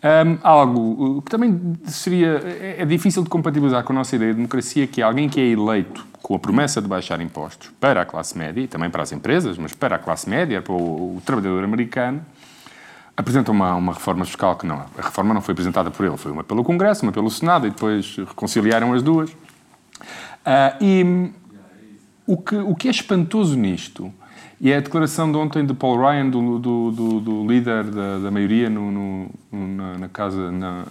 um, 0.03 0.37
algo 0.43 1.17
uh, 1.17 1.21
que 1.21 1.31
também 1.31 1.77
seria 1.85 2.41
é, 2.43 2.75
é 2.79 2.85
difícil 2.85 3.23
de 3.23 3.29
compatibilizar 3.29 3.83
com 3.83 3.93
a 3.93 3.95
nossa 3.95 4.15
ideia 4.15 4.31
de 4.31 4.37
democracia, 4.37 4.87
que 4.87 5.01
é 5.01 5.03
alguém 5.03 5.27
que 5.27 5.39
é 5.39 5.45
eleito 5.45 6.05
com 6.21 6.35
a 6.35 6.39
promessa 6.39 6.81
de 6.81 6.87
baixar 6.87 7.19
impostos 7.19 7.71
para 7.79 8.01
a 8.01 8.05
classe 8.05 8.37
média 8.37 8.61
e 8.61 8.67
também 8.67 8.89
para 8.89 9.03
as 9.03 9.11
empresas, 9.11 9.57
mas 9.57 9.73
para 9.73 9.95
a 9.95 9.99
classe 9.99 10.29
média, 10.29 10.61
para 10.61 10.73
o, 10.73 11.17
o 11.17 11.21
trabalhador 11.25 11.63
americano 11.63 12.21
apresenta 13.21 13.51
uma, 13.51 13.75
uma 13.75 13.93
reforma 13.93 14.25
fiscal 14.25 14.55
que 14.55 14.65
não. 14.65 14.85
A 14.97 15.01
reforma 15.01 15.33
não 15.33 15.41
foi 15.41 15.53
apresentada 15.53 15.89
por 15.89 16.05
ele, 16.05 16.17
foi 16.17 16.31
uma 16.31 16.43
pelo 16.43 16.63
Congresso, 16.63 17.03
uma 17.03 17.11
pelo 17.11 17.29
Senado 17.29 17.67
e 17.67 17.69
depois 17.69 18.17
reconciliaram 18.17 18.93
as 18.93 19.01
duas. 19.01 19.31
Uh, 19.31 20.81
e 20.81 21.31
o 22.25 22.37
que, 22.37 22.55
o 22.55 22.75
que 22.75 22.87
é 22.87 22.91
espantoso 22.91 23.55
nisto 23.55 24.11
e 24.63 24.71
é 24.71 24.77
a 24.77 24.79
declaração 24.79 25.31
de 25.31 25.37
ontem 25.39 25.65
de 25.65 25.73
Paul 25.73 25.99
Ryan, 25.99 26.29
do, 26.29 26.59
do, 26.59 26.91
do, 26.91 27.19
do 27.19 27.47
líder 27.47 27.83
da, 27.85 28.19
da 28.19 28.29
maioria 28.29 28.69
no, 28.69 28.91
no, 28.91 29.31
na, 29.51 29.97
na, 29.97 30.07
casa, 30.07 30.51
na, 30.51 30.85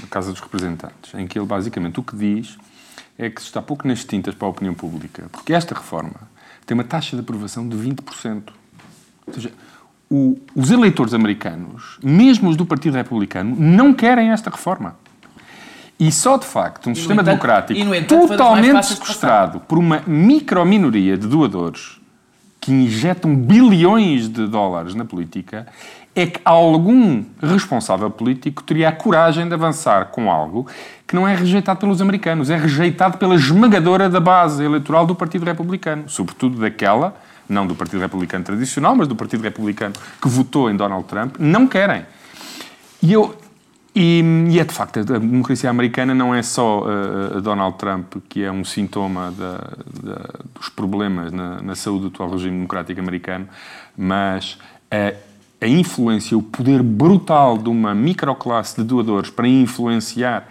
na, 0.00 0.06
Casa 0.10 0.30
dos 0.30 0.42
Representantes, 0.42 1.14
em 1.14 1.26
que 1.26 1.38
ele 1.38 1.46
basicamente 1.46 1.98
o 1.98 2.02
que 2.02 2.14
diz 2.14 2.58
é 3.16 3.30
que 3.30 3.40
está 3.40 3.62
pouco 3.62 3.88
nas 3.88 4.04
tintas 4.04 4.34
para 4.34 4.46
a 4.46 4.50
opinião 4.50 4.74
pública, 4.74 5.24
porque 5.32 5.54
esta 5.54 5.74
reforma 5.74 6.28
tem 6.66 6.74
uma 6.74 6.84
taxa 6.84 7.16
de 7.16 7.22
aprovação 7.22 7.66
de 7.66 7.74
20%. 7.78 8.42
Ou 9.26 9.32
seja, 9.32 9.52
o, 10.10 10.36
os 10.56 10.70
eleitores 10.72 11.14
americanos, 11.14 11.98
mesmo 12.02 12.50
os 12.50 12.56
do 12.56 12.66
Partido 12.66 12.96
Republicano, 12.96 13.54
não 13.56 13.94
querem 13.94 14.30
esta 14.30 14.50
reforma. 14.50 14.96
E 15.98 16.10
só, 16.10 16.36
de 16.36 16.46
facto, 16.46 16.90
um 16.90 16.94
sistema 16.94 17.22
entanto, 17.22 17.26
democrático 17.26 17.94
entanto, 17.94 18.28
totalmente 18.28 18.86
sequestrado 18.86 19.60
por 19.60 19.78
uma 19.78 20.02
micro-minoria 20.06 21.16
de 21.16 21.28
doadores 21.28 22.00
que 22.58 22.72
injetam 22.72 23.34
bilhões 23.36 24.28
de 24.28 24.46
dólares 24.46 24.94
na 24.94 25.04
política, 25.04 25.66
é 26.14 26.26
que 26.26 26.40
algum 26.44 27.22
responsável 27.40 28.10
político 28.10 28.62
teria 28.62 28.88
a 28.88 28.92
coragem 28.92 29.46
de 29.46 29.54
avançar 29.54 30.06
com 30.06 30.30
algo 30.30 30.66
que 31.06 31.14
não 31.14 31.26
é 31.26 31.34
rejeitado 31.34 31.78
pelos 31.78 32.02
americanos, 32.02 32.50
é 32.50 32.56
rejeitado 32.56 33.16
pela 33.16 33.34
esmagadora 33.34 34.08
da 34.10 34.20
base 34.20 34.64
eleitoral 34.64 35.06
do 35.06 35.14
Partido 35.14 35.44
Republicano, 35.44 36.08
sobretudo 36.08 36.58
daquela 36.58 37.14
não 37.50 37.66
do 37.66 37.74
Partido 37.74 38.00
Republicano 38.00 38.44
tradicional, 38.44 38.94
mas 38.94 39.08
do 39.08 39.16
Partido 39.16 39.42
Republicano 39.42 39.94
que 40.20 40.28
votou 40.28 40.70
em 40.70 40.76
Donald 40.76 41.04
Trump, 41.04 41.36
não 41.38 41.66
querem. 41.66 42.06
E 43.02 43.12
eu. 43.12 43.36
E, 43.92 44.22
e 44.48 44.60
é 44.60 44.64
de 44.64 44.72
facto, 44.72 45.00
a 45.00 45.02
democracia 45.02 45.68
americana 45.68 46.14
não 46.14 46.32
é 46.32 46.42
só 46.42 46.84
uh, 46.84 47.40
Donald 47.40 47.76
Trump, 47.76 48.14
que 48.28 48.44
é 48.44 48.52
um 48.52 48.64
sintoma 48.64 49.34
da, 49.36 49.56
da, 50.00 50.28
dos 50.54 50.68
problemas 50.68 51.32
na, 51.32 51.60
na, 51.60 51.74
saúde 51.74 52.02
do 52.02 52.06
atual 52.06 52.30
regime 52.30 52.52
democrático 52.52 53.00
americano, 53.00 53.48
mas 53.98 54.56
uh, 54.92 55.16
a 55.60 55.66
influência, 55.66 56.38
o 56.38 56.42
poder 56.42 56.84
brutal 56.84 57.58
de 57.58 57.68
uma 57.68 57.92
microclasse 57.92 58.76
de 58.76 58.84
doadores 58.84 59.28
para 59.28 59.48
influenciar 59.48 60.48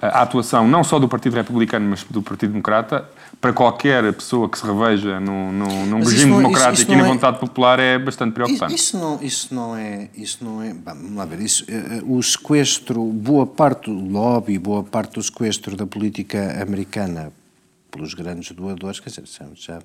a 0.00 0.22
atuação 0.22 0.66
não 0.66 0.82
só 0.82 0.98
do 0.98 1.08
Partido 1.08 1.34
Republicano, 1.34 1.90
mas 1.90 2.04
do 2.04 2.22
Partido 2.22 2.52
Democrata, 2.52 3.08
para 3.40 3.52
qualquer 3.52 4.12
pessoa 4.12 4.48
que 4.48 4.58
se 4.58 4.66
reveja 4.66 5.20
num, 5.20 5.52
num, 5.52 5.86
num 5.86 5.98
regime 6.00 6.32
não, 6.32 6.38
democrático 6.38 6.74
isso, 6.74 6.82
isso 6.82 6.92
e 6.92 6.96
na 6.96 7.04
é, 7.04 7.08
vontade 7.08 7.38
popular 7.38 7.78
é 7.78 7.98
bastante 7.98 8.32
preocupante. 8.32 8.74
Isso 8.74 8.98
não, 8.98 9.22
isso 9.22 9.54
não 9.54 9.76
é, 9.76 10.08
isso 10.16 10.44
não 10.44 10.62
é, 10.62 10.74
vamos 10.74 11.14
lá 11.14 11.24
ver, 11.24 11.40
isso, 11.40 11.64
eh, 11.68 12.02
o 12.04 12.20
sequestro, 12.22 13.02
boa 13.04 13.46
parte 13.46 13.90
do 13.90 14.10
lobby, 14.10 14.58
boa 14.58 14.82
parte 14.82 15.14
do 15.14 15.22
sequestro 15.22 15.76
da 15.76 15.86
política 15.86 16.60
americana 16.60 17.32
pelos 17.90 18.12
grandes 18.12 18.50
doadores, 18.50 18.98
quer 18.98 19.10
dizer, 19.10 19.24
já 19.54 19.78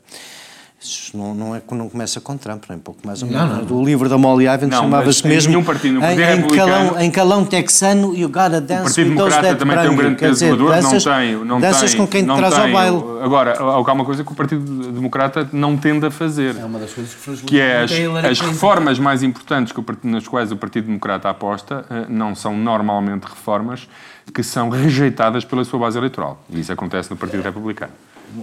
isso 0.83 1.17
não, 1.17 1.33
não, 1.33 1.55
é, 1.55 1.61
não 1.71 1.89
começa 1.89 2.19
com 2.19 2.37
Trump, 2.37 2.63
nem 2.69 2.77
pouco 2.77 3.05
mais 3.05 3.21
ou 3.21 3.29
menos. 3.29 3.69
O 3.71 3.83
livro 3.83 4.09
da 4.09 4.17
Molly 4.17 4.47
Ivins 4.47 4.75
chamava-se 4.75 5.25
mesmo 5.27 5.59
um 5.59 5.63
partido, 5.63 5.99
em, 6.03 6.39
em, 6.39 6.55
calão, 6.55 6.99
em 6.99 7.11
calão 7.11 7.45
texano 7.45 8.15
You 8.15 8.27
Gotta 8.29 8.61
Dance 8.61 9.01
with 9.01 9.15
Those 9.15 9.41
That 9.41 9.55
também 9.55 9.77
tem 9.77 9.89
um 9.89 9.95
grande 9.95 10.19
peso 10.19 10.55
danças, 10.57 11.05
não 11.05 11.13
tem, 11.15 11.45
não 11.45 11.59
danças 11.59 11.91
tem, 11.91 11.99
com 11.99 12.07
quem 12.07 12.25
te 12.25 12.35
traz 12.35 12.53
tem, 12.53 12.63
ao 12.63 12.71
baile. 12.71 13.03
Agora, 13.23 13.57
há 13.59 13.93
uma 13.93 14.05
coisa 14.05 14.23
que 14.23 14.31
o 14.31 14.35
Partido 14.35 14.91
Democrata 14.91 15.47
não 15.51 15.77
tende 15.77 16.05
a 16.05 16.11
fazer. 16.11 16.55
É 16.57 16.65
uma 16.65 16.79
das 16.79 16.93
coisas 16.93 17.13
que 17.13 17.45
Que 17.45 17.59
é 17.59 17.83
as, 17.83 17.91
as 18.29 18.39
reformas 18.39 18.99
mais 18.99 19.23
importantes 19.23 19.71
que 19.71 19.79
o, 19.79 19.85
nas 20.03 20.27
quais 20.27 20.51
o 20.51 20.57
Partido 20.57 20.87
Democrata 20.87 21.29
aposta 21.29 21.85
eh, 21.89 22.05
não 22.09 22.35
são 22.35 22.55
normalmente 22.55 23.23
reformas 23.23 23.87
que 24.33 24.43
são 24.43 24.69
rejeitadas 24.69 25.43
pela 25.43 25.63
sua 25.63 25.79
base 25.79 25.97
eleitoral. 25.97 26.41
E 26.49 26.59
isso 26.59 26.71
acontece 26.71 27.09
no 27.11 27.17
Partido 27.17 27.43
Republicano. 27.43 27.91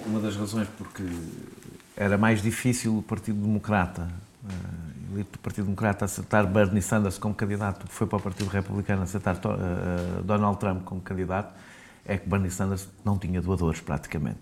Uma 0.07 0.21
das 0.21 0.37
razões 0.37 0.69
porque 0.77 1.03
era 2.01 2.17
mais 2.17 2.41
difícil 2.41 2.97
o 2.97 3.03
Partido 3.03 3.39
Democrata, 3.43 4.09
uh, 4.43 5.21
o 5.21 5.39
Partido 5.39 5.65
Democrata 5.65 6.07
aceitar 6.07 6.47
Bernie 6.47 6.81
Sanders 6.81 7.19
como 7.19 7.35
candidato, 7.35 7.85
foi 7.91 8.07
para 8.07 8.17
o 8.17 8.23
Partido 8.23 8.49
Republicano 8.49 9.03
aceitar 9.03 9.37
uh, 9.37 10.23
Donald 10.23 10.59
Trump 10.59 10.83
como 10.83 11.03
candidato, 11.03 11.53
é 12.07 12.17
que 12.17 12.27
Bernie 12.27 12.51
Sanders 12.51 12.89
não 13.05 13.19
tinha 13.19 13.43
doadores 13.43 13.81
praticamente. 13.81 14.41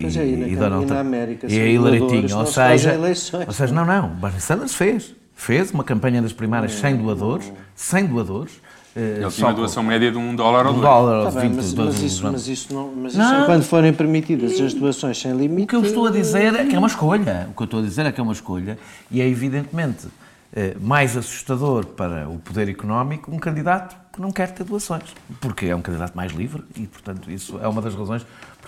Mas 0.00 0.16
e, 0.16 0.18
é, 0.18 0.26
e, 0.26 0.56
Donald 0.56 0.86
e 0.86 0.88
na 0.88 1.00
América, 1.00 1.46
e 1.46 1.60
a 1.60 1.66
Hillary 1.66 2.06
tinha, 2.08 2.36
ou 2.38 2.46
seja, 2.46 2.98
ou 3.46 3.52
seja, 3.52 3.74
não, 3.74 3.84
não, 3.84 4.08
Bernie 4.08 4.40
Sanders 4.40 4.74
fez, 4.74 5.14
fez 5.34 5.70
uma 5.70 5.84
campanha 5.84 6.22
das 6.22 6.32
primárias 6.32 6.72
sem 6.72 6.96
doadores, 6.96 7.52
sem 7.76 8.06
doadores, 8.06 8.58
ele 8.96 9.30
tinha 9.30 9.46
uma 9.46 9.54
doação 9.54 9.82
média 9.82 10.10
de 10.10 10.18
um 10.18 10.36
dólar 10.36 10.66
ou 10.66 10.72
um 10.72 10.74
dois. 10.74 10.86
dólar 10.86 11.32
tá 11.32 11.40
20, 11.40 11.54
mas, 11.54 11.74
mas, 11.74 12.02
isso, 12.02 12.22
mas 12.24 12.48
isso 12.48 12.72
não. 12.72 12.92
Mas 12.94 13.12
isso 13.12 13.20
não. 13.20 13.42
É 13.42 13.46
quando 13.46 13.62
forem 13.64 13.92
permitidas 13.92 14.60
as 14.60 14.74
doações 14.74 15.20
sem 15.20 15.32
limite. 15.32 15.64
O 15.64 15.66
que 15.66 15.76
eu 15.76 15.82
estou 15.82 16.06
a 16.06 16.10
dizer 16.10 16.54
é 16.54 16.64
que 16.64 16.76
é 16.76 16.78
uma 16.78 16.88
escolha. 16.88 17.48
O 17.50 17.54
que 17.54 17.62
eu 17.62 17.64
estou 17.64 17.80
a 17.80 17.82
dizer 17.82 18.06
é 18.06 18.12
que 18.12 18.20
é 18.20 18.22
uma 18.22 18.32
escolha 18.32 18.78
e 19.10 19.20
é 19.20 19.28
evidentemente 19.28 20.06
eh, 20.54 20.76
mais 20.80 21.16
assustador 21.16 21.86
para 21.86 22.28
o 22.28 22.38
poder 22.38 22.68
económico 22.68 23.34
um 23.34 23.38
candidato 23.38 23.96
que 24.12 24.20
não 24.20 24.30
quer 24.30 24.52
ter 24.52 24.62
doações. 24.62 25.12
Porque 25.40 25.66
é 25.66 25.74
um 25.74 25.82
candidato 25.82 26.14
mais 26.14 26.32
livre 26.32 26.62
e, 26.76 26.86
portanto, 26.86 27.30
isso 27.30 27.58
é 27.60 27.66
uma 27.66 27.82
das 27.82 27.94
razões 27.94 28.24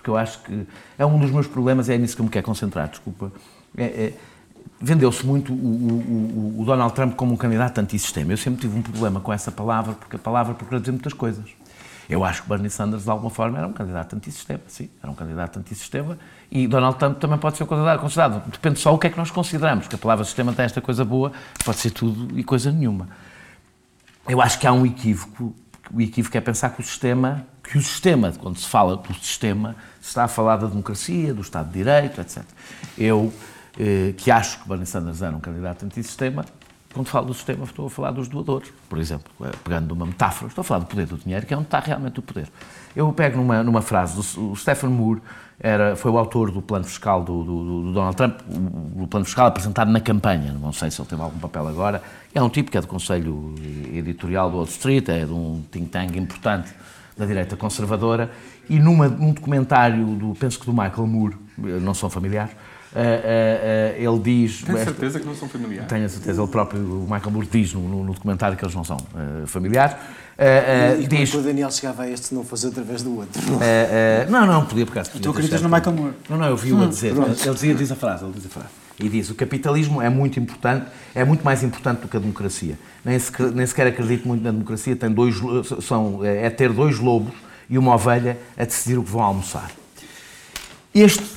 porque 0.07 0.11
eu 0.11 0.17
acho 0.17 0.41
que 0.43 0.67
é 0.97 1.05
um 1.05 1.19
dos 1.19 1.31
meus 1.31 1.47
problemas, 1.49 1.89
é 1.89 1.99
nisso 1.99 2.15
que 2.15 2.23
eu 2.23 2.25
me 2.25 2.31
quero 2.31 2.47
concentrar, 2.47 2.89
desculpa. 2.89 3.33
É, 3.77 3.85
é, 3.85 4.13
vendeu-se 4.81 5.25
muito 5.25 5.53
o, 5.53 5.57
o, 5.57 6.61
o, 6.61 6.65
Donald 6.65 6.95
Trump 6.95 7.15
como 7.15 7.33
um 7.33 7.37
candidato 7.37 7.79
antissistema. 7.79 8.33
Eu 8.33 8.37
sempre 8.37 8.61
tive 8.61 8.79
um 8.79 8.83
problema 8.83 9.21
com 9.21 9.33
essa 9.33 9.51
palavra, 9.51 9.95
porque 9.95 10.17
a 10.17 10.19
palavra 10.19 10.55
procura 10.55 10.81
dizer 10.81 10.93
muitas 10.93 11.13
coisas. 11.13 11.45
Eu 12.09 12.25
acho 12.25 12.43
que 12.43 12.49
Bernie 12.49 12.71
Sanders, 12.71 13.05
de 13.05 13.11
alguma 13.11 13.31
forma, 13.31 13.59
era 13.59 13.67
um 13.67 13.73
candidato 13.73 14.15
antissistema, 14.15 14.61
sim, 14.69 14.89
era 15.03 15.11
um 15.11 15.15
candidato 15.15 15.59
antissistema, 15.59 16.17
e 16.51 16.69
Donald 16.69 16.99
Trump 16.99 17.19
também 17.19 17.37
pode 17.37 17.57
ser 17.57 17.67
considerado. 17.67 18.49
Depende 18.49 18.79
só 18.79 18.95
o 18.95 18.99
que 18.99 19.09
é 19.09 19.11
que 19.11 19.19
nós 19.19 19.31
consideramos, 19.31 19.85
porque 19.85 19.97
a 19.97 19.99
palavra 19.99 20.25
sistema 20.25 20.53
tem 20.53 20.65
esta 20.65 20.81
coisa 20.81 21.05
boa, 21.05 21.33
pode 21.65 21.79
ser 21.79 21.91
tudo 21.91 22.39
e 22.39 22.45
coisa 22.45 22.71
nenhuma. 22.71 23.09
Eu 24.29 24.41
acho 24.41 24.59
que 24.59 24.67
há 24.69 24.73
um 24.73 24.87
equívoco, 24.87 25.53
o 25.93 26.01
equívoco 26.01 26.37
é 26.37 26.41
pensar 26.41 26.71
que 26.71 26.81
o 26.81 26.85
sistema, 26.85 27.45
que 27.63 27.77
o 27.77 27.83
sistema, 27.83 28.33
quando 28.39 28.57
se 28.57 28.69
fala 28.69 28.97
do 28.97 29.15
sistema, 29.15 29.75
se 30.01 30.09
está 30.09 30.25
a 30.25 30.29
falar 30.29 30.59
da 30.59 30.69
democracia, 30.69 31.35
do 31.35 31.41
Estado 31.41 31.67
de 31.67 31.73
Direito, 31.73 32.21
etc. 32.21 32.45
Eu 32.97 33.33
que 34.17 34.31
acho 34.31 34.63
que 34.63 34.69
Bernie 34.69 34.87
Sanders 34.87 35.23
era 35.23 35.37
um 35.37 35.41
candidato 35.41 35.85
antissistema, 35.85 36.45
quando 36.97 37.09
falo 37.09 37.27
do 37.27 37.35
sistema 37.35 37.65
estou 37.65 37.87
a 37.87 37.91
falar 37.91 38.11
dos 38.11 38.27
doadores, 38.27 38.73
por 38.89 38.99
exemplo, 38.99 39.31
eh, 39.43 39.53
pegando 39.63 39.93
uma 39.93 40.07
metáfora, 40.07 40.49
estou 40.49 40.63
a 40.63 40.65
falar 40.65 40.81
do 40.81 40.87
poder 40.87 41.05
do 41.05 41.19
dinheiro, 41.19 41.45
que 41.45 41.53
é 41.53 41.57
onde 41.57 41.67
está 41.67 41.79
realmente 41.79 42.19
o 42.19 42.23
poder. 42.23 42.49
Eu 42.95 43.13
pego 43.13 43.37
numa, 43.37 43.63
numa 43.63 43.83
frase, 43.83 44.15
do, 44.15 44.51
o 44.51 44.57
Stephen 44.57 44.89
Moore 44.89 45.21
era, 45.61 45.95
foi 45.95 46.11
o 46.11 46.17
autor 46.17 46.51
do 46.51 46.63
plano 46.63 46.87
fiscal 46.87 47.23
do, 47.23 47.45
do, 47.45 47.83
do, 47.83 47.93
Donald 47.93 48.17
Trump, 48.17 48.41
o 48.97 49.07
plano 49.07 49.27
fiscal 49.27 49.47
apresentado 49.47 49.91
na 49.91 50.01
campanha, 50.01 50.53
não 50.53 50.73
sei 50.73 50.91
se 50.91 50.99
ele 50.99 51.07
teve 51.07 51.21
algum 51.21 51.39
papel 51.39 51.69
agora, 51.69 52.03
é 52.35 52.43
um 52.43 52.49
tipo 52.49 52.71
que 52.71 52.79
é 52.79 52.81
do 52.81 52.87
conselho 52.87 53.55
editorial 53.93 54.51
do 54.51 54.57
Wall 54.57 54.65
Street, 54.65 55.07
é 55.11 55.27
de 55.27 55.33
um 55.33 55.63
think 55.71 55.91
tank 55.91 56.17
importante 56.17 56.73
da 57.15 57.27
direita 57.27 57.57
conservadora, 57.57 58.31
e 58.71 58.79
numa, 58.79 59.07
num 59.07 59.35
documentário, 59.35 60.03
do, 60.07 60.35
penso 60.35 60.59
que 60.59 60.65
do 60.65 60.73
Michael 60.73 61.07
Moore, 61.07 61.37
não 61.59 61.93
são 61.93 62.09
familiares, 62.09 62.55
Uh, 62.97 62.99
uh, 62.99 64.15
ele 64.15 64.23
diz. 64.23 64.63
Tenho 64.63 64.79
certeza 64.79 65.21
que 65.21 65.27
não 65.27 65.35
são 65.35 65.47
familiares. 65.47 65.87
Tenho 65.87 66.07
a 66.07 66.09
certeza, 66.09 66.41
ele 66.41 66.51
próprio, 66.51 66.81
o 66.81 67.03
Michael 67.03 67.31
Moore, 67.31 67.47
diz 67.47 67.75
no, 67.75 67.81
no, 68.05 68.15
documentário 68.15 68.57
que 68.57 68.65
eles 68.65 68.75
não 68.75 68.85
são 68.85 68.97
familiares. 69.45 69.95
Uh, 69.95 71.03
e 71.03 71.07
diz... 71.07 71.35
o 71.35 71.43
Daniel 71.43 71.71
chegava 71.71 72.05
a 72.05 72.11
este 72.11 72.29
se 72.29 72.35
não 72.35 72.43
fosse 72.43 72.67
através 72.67 73.03
do 73.03 73.15
outro? 73.19 73.41
não, 74.31 74.47
não, 74.47 74.65
podia 74.65 74.87
por 74.87 75.03
Tu 75.07 75.31
acreditas 75.31 75.61
no 75.61 75.69
Michael 75.69 75.95
Moore? 75.95 76.15
Não, 76.29 76.39
não, 76.39 76.47
eu 76.47 76.57
vi-o 76.57 76.77
hum, 76.77 76.85
a 76.85 76.87
dizer. 76.87 77.15
Pronto. 77.15 77.39
Ele 77.39 77.55
dizia, 77.55 77.75
diz 77.75 77.93
a 77.93 77.97
frase, 77.97 78.25
ele 78.25 78.33
diz 78.33 78.47
a 78.47 78.49
frase. 78.49 78.69
E 78.99 79.11
diz: 79.11 79.29
o 79.29 79.35
capitalismo 79.35 80.01
é 80.01 80.09
muito 80.09 80.41
importante, 80.41 80.87
é 81.15 81.23
muito 81.23 81.45
mais 81.45 81.63
importante 81.63 82.01
do 82.01 82.09
que 82.09 82.17
a 82.17 82.21
democracia. 82.21 82.79
Nem 83.05 83.19
sequer, 83.19 83.51
nem 83.51 83.67
sequer 83.67 83.89
acredito 83.89 84.27
muito 84.27 84.43
na 84.43 84.51
democracia, 84.51 84.97
tem 84.97 85.11
dois, 85.11 85.35
são, 85.83 86.25
é 86.25 86.49
ter 86.49 86.73
dois 86.73 86.99
lobos 86.99 87.35
e 87.69 87.77
uma 87.77 87.95
ovelha 87.95 88.39
a 88.57 88.65
decidir 88.65 88.97
o 88.97 89.03
que 89.03 89.11
vão 89.11 89.23
almoçar. 89.23 89.71
Este 90.95 91.36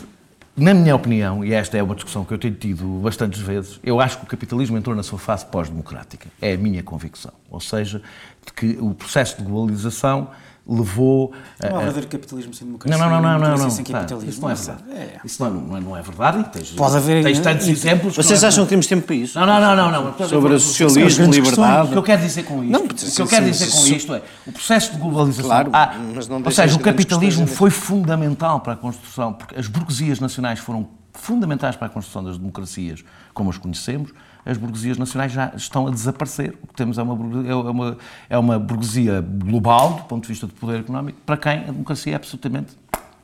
na 0.60 0.74
minha 0.74 0.96
opinião, 0.96 1.44
e 1.44 1.54
esta 1.54 1.78
é 1.78 1.84
uma 1.84 1.96
discussão 1.96 2.26
que 2.26 2.34
eu 2.34 2.38
tenho 2.38 2.54
tido 2.54 2.86
bastantes 3.02 3.40
vezes, 3.40 3.80
eu 3.84 4.00
acho 4.00 4.18
que 4.20 4.26
o 4.26 4.28
capitalismo 4.28 4.78
entrou 4.78 4.96
na 4.96 5.04
sua 5.04 5.18
fase 5.18 5.46
pós-democrática. 5.46 6.28
É 6.42 6.54
a 6.54 6.58
minha 6.58 6.84
convicção. 6.84 7.32
Ou 7.50 7.60
seja, 7.60 8.02
de 8.46 8.54
que 8.54 8.78
o 8.80 8.94
processo 8.94 9.38
de 9.38 9.44
globalização 9.44 10.30
levou. 10.70 11.32
Não 11.62 11.70
há 11.70 11.80
verdadeiro 11.80 12.08
capitalismo 12.08 12.54
sem 12.54 12.68
democracia. 12.68 12.98
Não, 12.98 13.10
não, 13.10 13.22
não, 13.22 13.40
não. 13.40 13.58
não, 13.58 13.70
sem 13.70 13.84
capitalismo. 13.84 14.30
Isso 14.30 14.42
não 14.42 14.50
é 14.50 14.56
verdade. 14.56 14.84
É. 14.92 15.20
Isso 15.26 15.44
não 15.44 15.78
é, 15.78 15.82
não 15.82 15.98
é 15.98 16.02
verdade. 16.02 16.44
Tens, 16.52 16.72
Pode 16.72 16.98
haver. 16.98 17.24
Tens 17.24 17.40
tantos 17.40 17.68
exemplos. 17.68 18.16
Vocês 18.16 18.44
acham 18.44 18.64
que 18.66 18.70
temos 18.70 18.86
tempo 18.86 19.06
para 19.06 19.16
isso? 19.16 19.40
Não, 19.40 19.46
não, 19.46 19.60
não. 19.60 19.92
não, 19.92 20.14
não. 20.18 20.28
Sobre 20.28 20.54
o 20.54 20.60
socialismo, 20.60 21.26
liberdade. 21.32 21.88
O 21.88 21.92
que 21.92 21.98
eu 21.98 22.04
quero 22.04 22.22
dizer 22.22 22.44
com 22.44 22.64
isto, 22.64 22.72
não, 22.72 22.86
o 22.86 22.88
que 22.88 23.22
eu 23.22 23.28
quero 23.28 23.46
dizer 23.46 23.72
com 23.72 23.88
isto 23.88 24.14
é 24.14 24.22
o 24.46 24.52
processo 24.52 24.92
de 24.94 24.98
globalização. 25.00 25.50
Claro, 25.50 25.72
mas 26.16 26.28
não 26.28 26.42
Ou 26.44 26.52
seja, 26.52 26.76
o 26.76 26.80
capitalismo 26.80 27.48
foi 27.48 27.70
fundamental 27.72 28.60
para 28.60 28.74
a 28.74 28.78
construção, 28.78 29.34
porque 29.34 29.56
as 29.56 29.68
burguesias 29.68 30.20
nacionais 30.20 30.60
foram 30.60 30.88
fundamentais 31.14 31.76
para 31.76 31.88
a 31.88 31.90
construção 31.90 32.24
das 32.24 32.38
democracias 32.38 33.04
como 33.34 33.50
as 33.50 33.58
conhecemos, 33.58 34.12
as 34.46 34.58
burguesias 34.58 34.98
nacionais 34.98 35.32
já 35.32 35.52
estão 35.56 35.88
a 35.88 35.92
desaparecer. 35.92 36.58
O 36.64 36.68
que 36.68 36.74
temos 36.74 36.98
é 36.98 37.04
uma, 37.04 37.48
é 37.48 37.56
uma, 37.56 37.98
é 38.30 38.38
uma 38.38 38.60
burguesia 38.60 39.22
global, 39.22 39.94
do 39.94 40.04
ponto 40.04 40.24
de 40.24 40.30
vista 40.30 40.48
do 40.48 40.54
poder 40.54 40.80
económico, 40.80 41.20
para 41.26 41.38
quem 41.38 41.60
a 41.60 41.72
democracia 41.72 42.14
é 42.14 42.16
absolutamente 42.16 42.78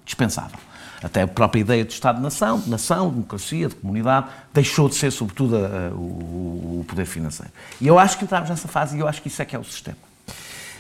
dispensável. 0.04 0.60
Até 1.04 1.22
a 1.22 1.28
própria 1.28 1.60
ideia 1.60 1.84
de 1.84 1.94
Estado-nação, 1.94 2.60
de 2.60 2.70
nação, 2.70 3.10
de 3.10 3.16
democracia, 3.16 3.68
de 3.68 3.76
comunidade, 3.76 4.28
deixou 4.54 4.90
de 4.90 4.96
ser, 4.96 5.12
sobretudo, 5.12 5.58
a, 5.58 5.60
a, 5.60 5.90
o, 5.92 6.80
o, 6.80 6.86
poder 6.88 7.06
financeiro. 7.06 7.52
E 7.80 7.88
eu 7.88 8.00
acho 8.00 8.18
que 8.18 8.24
entramos 8.24 8.50
nessa 8.50 8.68
fase 8.68 8.98
e 8.98 9.00
eu 9.00 9.08
acho 9.08 9.22
que 9.22 9.28
isso 9.28 9.42
é 9.42 9.46
que 9.46 9.56
é 9.56 9.60
o 9.60 9.64
sistema. 9.64 9.98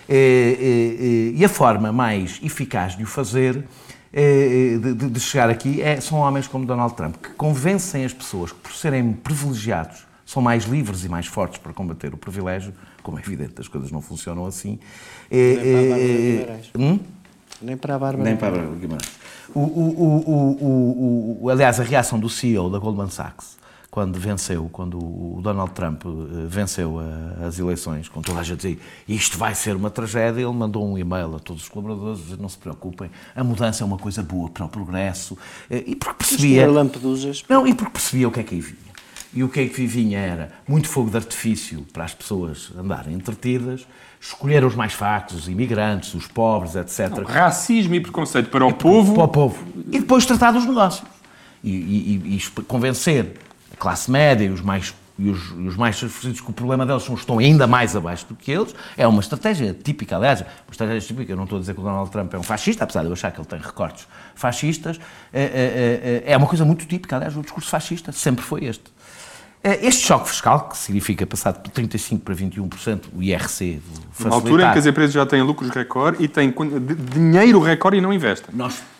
E, 0.08 1.34
e, 1.36 1.40
e 1.40 1.46
a 1.46 1.50
forma 1.50 1.92
mais 1.92 2.40
eficaz 2.44 2.96
de 2.96 3.04
o 3.04 3.08
fazer 3.08 3.64
é, 4.14 4.76
é, 4.76 4.78
de, 4.78 5.10
de, 5.10 5.20
chegar 5.20 5.50
aqui 5.50 5.82
é, 5.82 6.00
são 6.00 6.20
homens 6.20 6.48
como 6.48 6.66
Donald 6.66 6.96
Trump, 6.96 7.18
que 7.18 7.30
convencem 7.32 8.06
as 8.06 8.14
pessoas 8.14 8.52
que, 8.52 8.60
por 8.60 8.72
serem 8.72 9.12
privilegiados, 9.12 10.06
são 10.26 10.42
mais 10.42 10.66
livres 10.66 11.06
e 11.06 11.10
mais 11.10 11.28
fortes 11.28 11.60
para 11.60 11.72
combater 11.72 12.14
o 12.14 12.18
privilégio, 12.18 12.74
como 13.04 13.18
é 13.18 13.22
evidente, 13.22 13.54
as 13.60 13.68
coisas 13.68 13.92
não 13.92 14.02
funcionam 14.02 14.46
assim. 14.46 14.80
Nem 15.32 15.56
para 15.58 15.68
a 15.68 15.88
Bárbara 15.90 16.18
Guimarães. 16.18 16.72
Hum? 16.78 17.00
Nem 17.62 17.78
para 17.78 17.96
a 17.96 18.00
Bárbara 18.00 18.24
Nem 18.24 18.38
para 18.38 18.48
a 18.48 18.52
Bárbara 18.52 18.76
Guimarães. 18.76 19.12
O, 19.54 19.60
o, 19.60 21.38
o, 21.42 21.50
aliás, 21.50 21.80
a 21.80 21.84
reação 21.84 22.20
do 22.20 22.30
CEO 22.30 22.70
da 22.70 22.80
Goldman 22.80 23.10
Sachs 23.10 23.56
quando 23.96 24.20
venceu, 24.20 24.70
quando 24.74 24.98
o 24.98 25.40
Donald 25.42 25.72
Trump 25.72 26.04
eh, 26.06 26.10
venceu 26.50 26.98
as 27.48 27.58
eleições, 27.58 28.10
com 28.10 28.22
toda 28.22 28.42
a 28.42 28.44
gente 28.44 28.58
dizer 28.58 28.82
isto 29.08 29.38
vai 29.38 29.56
ser 29.56 29.74
uma 29.74 29.90
tragédia, 29.90 30.42
ele 30.42 30.52
mandou 30.52 30.86
um 30.86 30.98
e-mail 30.98 31.34
a 31.34 31.40
todos 31.40 31.64
os 31.64 31.70
colaboradores 31.70 32.22
dizer 32.22 32.38
não 32.38 32.50
se 32.50 32.58
preocupem, 32.58 33.10
a 33.34 33.42
mudança 33.42 33.86
é 33.86 33.88
uma 33.88 33.98
coisa 33.98 34.22
boa 34.22 34.50
para 34.50 34.66
o 34.66 34.68
progresso. 34.68 35.38
Eh, 35.70 35.86
e 35.88 35.96
porque 35.96 36.18
percebia. 36.18 36.64
Não, 37.48 37.66
e 37.66 37.74
porque 37.74 37.94
percebia 37.94 38.28
o 38.28 38.32
que 38.34 38.42
é 38.42 38.44
que 38.44 38.56
aí 38.56 38.60
vinha. 38.60 38.95
E 39.36 39.44
o 39.44 39.50
que 39.50 39.60
é 39.60 39.68
que 39.68 39.86
vinha 39.86 40.18
era 40.18 40.52
muito 40.66 40.88
fogo 40.88 41.10
de 41.10 41.18
artifício 41.18 41.86
para 41.92 42.06
as 42.06 42.14
pessoas 42.14 42.72
andarem 42.78 43.14
entretidas, 43.14 43.86
escolher 44.20 44.64
os 44.64 44.76
mais 44.76 44.94
fracos, 44.94 45.36
os 45.36 45.50
imigrantes, 45.50 46.14
os 46.14 46.26
pobres, 46.26 46.76
etc. 46.76 47.10
Não, 47.10 47.26
racismo 47.26 47.94
e 47.96 48.00
preconceito 48.00 48.50
para 48.50 48.66
o 48.66 48.70
e 48.70 48.74
povo. 48.74 49.14
Para 49.14 49.24
o 49.24 49.28
povo. 49.28 49.64
E 49.92 50.00
depois 50.00 50.26
tratar 50.26 50.52
dos 50.52 50.66
negócios. 50.66 51.06
E, 51.62 51.70
e, 51.70 52.38
e 52.38 52.64
convencer 52.64 53.34
a 53.74 53.76
classe 53.76 54.10
média 54.10 54.46
e 54.46 54.50
os 54.50 54.62
mais 54.62 54.94
e 55.18 55.30
os, 55.30 55.52
os 55.52 55.78
mais 55.78 55.98
favorecidos 55.98 56.42
que 56.42 56.50
o 56.50 56.54
problema 56.54 56.86
deles 56.86 57.04
são, 57.04 57.16
estão 57.16 57.40
ainda 57.40 57.66
mais 57.66 57.96
abaixo 57.96 58.26
do 58.28 58.36
que 58.36 58.52
eles, 58.52 58.76
é 58.98 59.08
uma 59.08 59.22
estratégia 59.22 59.74
típica, 59.74 60.18
aliás, 60.18 60.42
uma 60.42 60.72
estratégia 60.72 61.08
típica, 61.08 61.32
eu 61.32 61.38
não 61.38 61.46
estou 61.46 61.58
a 61.58 61.60
dizer 61.62 61.74
que 61.74 61.80
o 61.80 61.84
Donald 61.84 62.12
Trump 62.12 62.34
é 62.34 62.38
um 62.38 62.44
fascista, 62.44 62.84
apesar 62.84 63.02
de 63.02 63.08
eu 63.08 63.14
achar 63.14 63.32
que 63.32 63.40
ele 63.40 63.48
tem 63.48 63.60
recortes 63.60 64.08
fascistas, 64.36 65.00
é, 65.32 65.42
é, 65.42 66.24
é, 66.28 66.34
é 66.34 66.38
uma 66.38 66.48
coisa 66.48 66.66
muito 66.66 66.86
típica, 66.86 67.16
aliás, 67.16 67.36
o 67.38 67.42
discurso 67.42 67.70
fascista 67.70 68.12
sempre 68.12 68.44
foi 68.44 68.66
este. 68.66 68.95
Este 69.82 70.05
choque 70.05 70.30
fiscal, 70.30 70.70
que 70.70 70.78
significa 70.78 71.26
passar 71.26 71.53
de 71.53 71.72
35% 71.72 72.20
para 72.20 72.36
21% 72.36 73.05
o 73.16 73.24
IRC, 73.24 73.82
Uma 74.20 74.36
altura 74.36 74.68
em 74.68 74.72
que 74.74 74.78
as 74.78 74.86
empresas 74.86 75.13
já 75.13 75.26
têm 75.26 75.41
lucros 75.41 75.72
recorde 75.72 76.24
e 76.24 76.28
têm 76.28 76.53
dinheiro 77.11 77.59
recorde 77.59 77.97
e 77.97 78.01
não 78.01 78.13
investem. 78.13 78.53
Nós 78.53 78.76
é, 78.76 78.78
é, 78.78 78.82
é, 78.82 78.95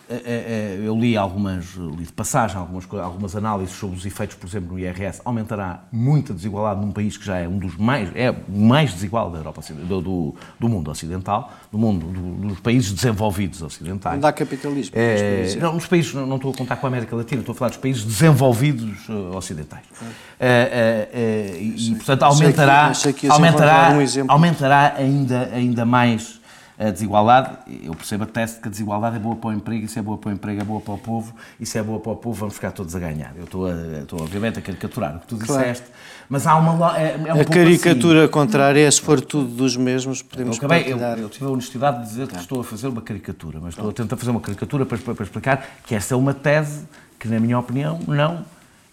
eu 0.84 0.96
li 0.96 1.16
algumas, 1.16 1.74
li 1.74 2.04
de 2.04 2.12
passagem, 2.12 2.56
algumas, 2.56 2.86
algumas 3.02 3.34
análises 3.34 3.74
sobre 3.74 3.96
os 3.96 4.06
efeitos, 4.06 4.36
por 4.36 4.46
exemplo, 4.46 4.72
no 4.72 4.78
IRS. 4.78 5.20
Aumentará 5.24 5.84
muita 5.90 6.32
desigualdade 6.32 6.80
num 6.80 6.92
país 6.92 7.16
que 7.16 7.24
já 7.24 7.38
é 7.38 7.48
um 7.48 7.58
dos 7.58 7.76
mais, 7.76 8.10
é 8.14 8.34
mais 8.48 8.92
desigual 8.92 9.30
da 9.30 9.38
Europa, 9.38 9.62
do, 9.72 10.00
do, 10.00 10.34
do 10.60 10.68
mundo 10.68 10.90
ocidental, 10.90 11.52
do 11.72 11.78
mundo, 11.78 12.06
do, 12.06 12.48
dos 12.48 12.60
países 12.60 12.92
desenvolvidos 12.92 13.62
ocidentais. 13.62 14.14
Não 14.14 14.20
dá 14.20 14.32
capitalismo. 14.32 14.94
É, 14.96 15.56
não, 15.58 15.74
nos 15.74 15.86
países, 15.86 16.14
não, 16.14 16.36
estou 16.36 16.52
a 16.52 16.54
contar 16.54 16.76
com 16.76 16.86
a 16.86 16.88
América 16.88 17.16
Latina, 17.16 17.40
estou 17.40 17.52
a 17.52 17.56
falar 17.56 17.70
dos 17.70 17.78
países 17.78 18.04
desenvolvidos 18.04 19.08
uh, 19.08 19.36
ocidentais. 19.36 19.84
É, 20.38 21.08
é, 21.12 21.58
e, 21.60 21.94
portanto, 21.96 22.22
aumentará, 22.22 22.92
aumentará, 23.30 23.92
um 23.92 24.30
aumentará 24.30 24.94
ainda, 24.96 25.50
ainda 25.52 25.84
mais 25.84 26.40
a 26.78 26.90
desigualdade, 26.90 27.56
eu 27.82 27.94
percebo 27.94 28.24
a 28.24 28.26
tese 28.26 28.56
de 28.56 28.60
que 28.60 28.68
a 28.68 28.70
desigualdade 28.70 29.16
é 29.16 29.18
boa 29.18 29.34
para 29.34 29.48
o 29.48 29.52
emprego, 29.52 29.86
e 29.86 29.88
se 29.88 29.98
é 29.98 30.02
boa 30.02 30.18
para 30.18 30.28
o 30.28 30.32
emprego 30.32 30.60
é 30.60 30.64
boa 30.64 30.80
para 30.80 30.92
o 30.92 30.98
povo, 30.98 31.34
e 31.58 31.64
se 31.64 31.78
é 31.78 31.82
boa 31.82 31.98
para 31.98 32.12
o 32.12 32.16
povo 32.16 32.38
vamos 32.38 32.54
ficar 32.54 32.70
todos 32.70 32.94
a 32.94 32.98
ganhar. 32.98 33.32
Eu 33.34 33.44
estou, 33.44 33.66
a, 33.66 33.72
estou 34.02 34.20
obviamente 34.20 34.58
a 34.58 34.62
caricaturar 34.62 35.16
o 35.16 35.20
que 35.20 35.26
tu 35.26 35.36
disseste, 35.36 35.86
claro. 35.86 36.26
mas 36.28 36.46
há 36.46 36.56
uma... 36.56 36.98
É, 36.98 37.14
é 37.14 37.34
um 37.34 37.40
a 37.40 37.44
caricatura 37.46 38.24
assim. 38.24 38.32
contrária 38.32 38.86
é 38.86 38.90
se 38.90 39.00
for 39.00 39.22
tudo 39.22 39.48
dos 39.48 39.74
mesmos, 39.74 40.20
podemos 40.20 40.58
eu, 40.58 40.66
acabei, 40.66 40.92
eu, 40.92 40.98
eu, 40.98 41.28
tive 41.30 41.46
a 41.46 41.48
honestidade 41.48 42.02
de 42.02 42.08
dizer 42.08 42.28
que 42.28 42.36
estou 42.36 42.60
a 42.60 42.64
fazer 42.64 42.88
uma 42.88 43.00
caricatura, 43.00 43.58
mas 43.58 43.70
estou 43.70 43.88
a 43.88 43.92
tentar 43.92 44.16
fazer 44.18 44.30
uma 44.30 44.40
caricatura 44.40 44.84
para, 44.84 44.98
para, 44.98 45.14
para 45.14 45.24
explicar 45.24 45.66
que 45.86 45.94
essa 45.94 46.12
é 46.12 46.16
uma 46.16 46.34
tese 46.34 46.86
que, 47.18 47.26
na 47.26 47.40
minha 47.40 47.58
opinião, 47.58 48.00
não 48.06 48.44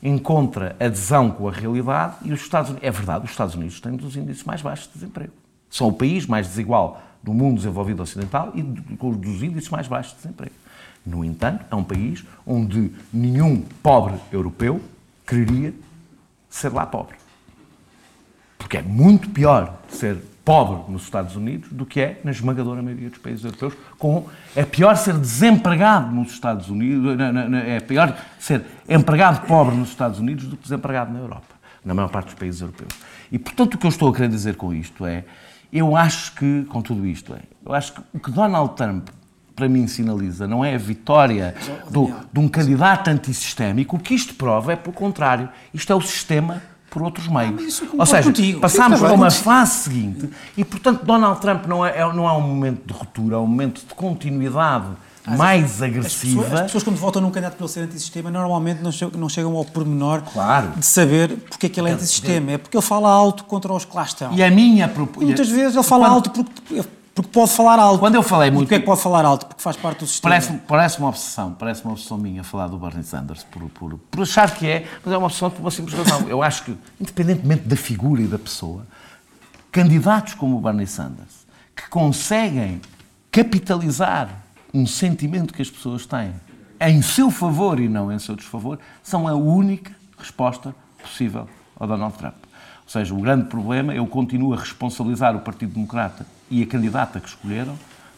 encontra 0.01 0.75
adesão 0.79 1.31
com 1.31 1.49
a 1.49 1.51
realidade 1.51 2.15
e 2.23 2.31
os 2.31 2.41
Estados 2.41 2.69
Unidos... 2.69 2.87
É 2.87 2.91
verdade, 2.91 3.25
os 3.25 3.31
Estados 3.31 3.55
Unidos 3.55 3.81
têm 3.81 3.91
um 3.91 3.97
dos 3.97 4.15
índices 4.15 4.43
mais 4.45 4.61
baixos 4.61 4.87
de 4.87 4.93
desemprego. 4.93 5.33
São 5.69 5.87
o 5.87 5.93
país 5.93 6.25
mais 6.25 6.47
desigual 6.47 7.01
do 7.23 7.33
mundo 7.33 7.55
desenvolvido 7.55 8.03
ocidental 8.03 8.51
e 8.53 8.61
com 8.97 9.11
dos 9.11 9.41
índices 9.41 9.69
mais 9.69 9.87
baixos 9.87 10.11
de 10.13 10.23
desemprego. 10.23 10.53
No 11.05 11.23
entanto, 11.23 11.65
é 11.71 11.75
um 11.75 11.83
país 11.83 12.23
onde 12.45 12.91
nenhum 13.13 13.61
pobre 13.81 14.15
europeu 14.31 14.81
quereria 15.25 15.73
ser 16.49 16.71
lá 16.71 16.85
pobre. 16.85 17.15
Porque 18.57 18.77
é 18.77 18.81
muito 18.81 19.29
pior 19.29 19.81
ser 19.89 20.17
pobre 20.45 20.91
nos 20.91 21.03
Estados 21.03 21.35
Unidos 21.35 21.69
do 21.71 21.85
que 21.85 22.01
é 22.01 22.21
na 22.23 22.31
esmagadora 22.31 22.81
maioria 22.81 23.09
dos 23.09 23.19
países 23.19 23.43
europeus. 23.43 23.73
Com, 23.97 24.27
é 24.55 24.63
pior 24.63 24.95
ser 24.95 25.17
desempregado 25.17 26.13
nos 26.13 26.31
Estados 26.31 26.69
Unidos, 26.69 27.17
é 27.65 27.79
pior 27.79 28.17
ser 28.39 28.63
empregado 28.87 29.45
pobre 29.47 29.75
nos 29.75 29.89
Estados 29.89 30.19
Unidos 30.19 30.45
do 30.45 30.57
que 30.57 30.63
desempregado 30.63 31.13
na 31.13 31.19
Europa, 31.19 31.55
na 31.83 31.93
maior 31.93 32.09
parte 32.09 32.27
dos 32.27 32.35
países 32.35 32.61
europeus. 32.61 32.93
E, 33.31 33.39
portanto, 33.39 33.75
o 33.75 33.77
que 33.77 33.85
eu 33.85 33.89
estou 33.89 34.09
a 34.09 34.13
querer 34.13 34.29
dizer 34.29 34.55
com 34.55 34.73
isto 34.73 35.05
é, 35.05 35.23
eu 35.73 35.95
acho 35.95 36.33
que, 36.33 36.65
com 36.69 36.81
tudo 36.81 37.05
isto, 37.05 37.33
é, 37.33 37.39
eu 37.65 37.73
acho 37.73 37.93
que 37.93 38.01
o 38.13 38.19
que 38.19 38.29
Donald 38.29 38.75
Trump 38.75 39.09
para 39.55 39.67
mim 39.67 39.87
sinaliza 39.87 40.47
não 40.47 40.63
é 40.63 40.75
a 40.75 40.77
vitória 40.77 41.55
do, 41.89 42.11
de 42.31 42.39
um 42.39 42.47
candidato 42.47 43.09
antissistémico, 43.09 43.95
o 43.95 43.99
que 43.99 44.13
isto 44.13 44.33
prova 44.35 44.73
é, 44.73 44.75
pelo 44.75 44.93
contrário, 44.93 45.49
isto 45.73 45.91
é 45.91 45.95
o 45.95 46.01
sistema 46.01 46.61
por 46.89 47.01
outros 47.01 47.27
meios. 47.27 47.81
Ah, 47.81 47.95
Ou 47.97 48.05
seja, 48.05 48.23
contigo. 48.23 48.59
passámos 48.59 48.99
para 48.99 49.13
uma 49.13 49.31
fase 49.31 49.71
seguinte 49.83 50.29
e, 50.55 50.63
portanto, 50.63 51.03
Donald 51.03 51.41
Trump 51.41 51.65
não 51.65 51.83
é, 51.83 51.97
é, 51.99 52.13
não 52.13 52.27
é 52.27 52.33
um 52.33 52.41
momento 52.41 52.85
de 52.85 52.93
ruptura, 52.93 53.35
é 53.35 53.39
um 53.39 53.47
momento 53.47 53.81
de 53.81 53.93
continuidade 53.95 54.87
ah, 55.25 55.37
mais 55.37 55.81
agressiva. 55.81 56.41
As 56.41 56.45
pessoas, 56.45 56.53
as 56.53 56.61
pessoas, 56.63 56.83
quando 56.83 56.97
votam 56.97 57.21
num 57.21 57.31
candidato 57.31 57.55
pelo 57.55 57.69
ser 57.69 57.81
antissistema, 57.81 58.29
normalmente 58.29 58.81
não 58.81 58.91
chegam, 58.91 59.19
não 59.19 59.29
chegam 59.29 59.55
ao 59.55 59.63
pormenor 59.63 60.21
claro. 60.21 60.71
de 60.75 60.85
saber 60.85 61.37
porque 61.49 61.67
é 61.67 61.69
que 61.69 61.79
ele 61.79 61.89
é 61.89 61.93
antissistema. 61.93 62.51
É 62.51 62.57
porque 62.57 62.75
ele 62.75 62.85
fala 62.85 63.09
alto 63.09 63.45
contra 63.45 63.71
os 63.73 63.85
que 63.85 63.95
lá 63.95 64.03
estão. 64.03 64.33
E 64.33 64.43
a 64.43 64.51
minha 64.51 64.87
proposta. 64.87 65.25
Muitas 65.25 65.49
vezes 65.49 65.75
ele 65.75 65.83
fala 65.83 66.05
quando... 66.05 66.13
alto 66.13 66.29
porque 66.29 66.83
porque 67.15 67.29
pode 67.29 67.51
falar 67.51 67.77
alto. 67.77 67.99
Quando 67.99 68.15
eu 68.15 68.23
falei 68.23 68.49
muito. 68.49 68.65
Porquê 68.65 68.75
é 68.75 68.79
que 68.79 68.85
pode 68.85 69.01
falar 69.01 69.23
alto? 69.23 69.45
Porque 69.45 69.61
faz 69.61 69.77
parte 69.77 69.99
do 69.99 70.07
sistema. 70.07 70.33
Parece, 70.33 70.53
parece 70.67 70.97
uma 70.97 71.09
obsessão, 71.09 71.53
parece 71.53 71.83
uma 71.83 71.93
obsessão 71.93 72.17
minha 72.17 72.43
falar 72.43 72.67
do 72.67 72.77
Bernie 72.77 73.03
Sanders, 73.03 73.43
por, 73.43 73.61
por, 73.69 73.99
por 73.99 74.23
achar 74.23 74.51
que 74.53 74.67
é, 74.67 74.87
mas 75.05 75.13
é 75.13 75.17
uma 75.17 75.27
obsessão 75.27 75.51
por 75.51 75.61
uma 75.61 75.69
simples 75.69 75.95
razão. 75.95 76.27
Eu 76.27 76.41
acho 76.41 76.63
que, 76.63 76.77
independentemente 76.99 77.67
da 77.67 77.75
figura 77.75 78.21
e 78.21 78.25
da 78.25 78.39
pessoa, 78.39 78.83
candidatos 79.71 80.33
como 80.33 80.57
o 80.57 80.61
Bernie 80.61 80.87
Sanders, 80.87 81.45
que 81.75 81.87
conseguem 81.87 82.81
capitalizar 83.31 84.42
um 84.73 84.85
sentimento 84.87 85.53
que 85.53 85.61
as 85.61 85.69
pessoas 85.69 86.05
têm 86.05 86.33
em 86.81 87.01
seu 87.01 87.29
favor 87.29 87.79
e 87.79 87.87
não 87.87 88.11
em 88.11 88.19
seu 88.19 88.35
desfavor, 88.35 88.79
são 89.01 89.27
a 89.27 89.33
única 89.33 89.95
resposta 90.17 90.75
possível 91.01 91.47
ao 91.75 91.87
Donald 91.87 92.17
Trump. 92.17 92.35
Ou 92.83 92.89
seja, 92.89 93.13
o 93.13 93.21
grande 93.21 93.45
problema, 93.45 93.93
eu 93.93 94.05
continuo 94.05 94.53
a 94.53 94.57
responsabilizar 94.57 95.35
o 95.35 95.39
Partido 95.39 95.73
Democrata 95.73 96.25
e 96.49 96.61
a 96.61 96.67
candidata 96.67 97.19
que 97.19 97.29
escolheram 97.29 97.77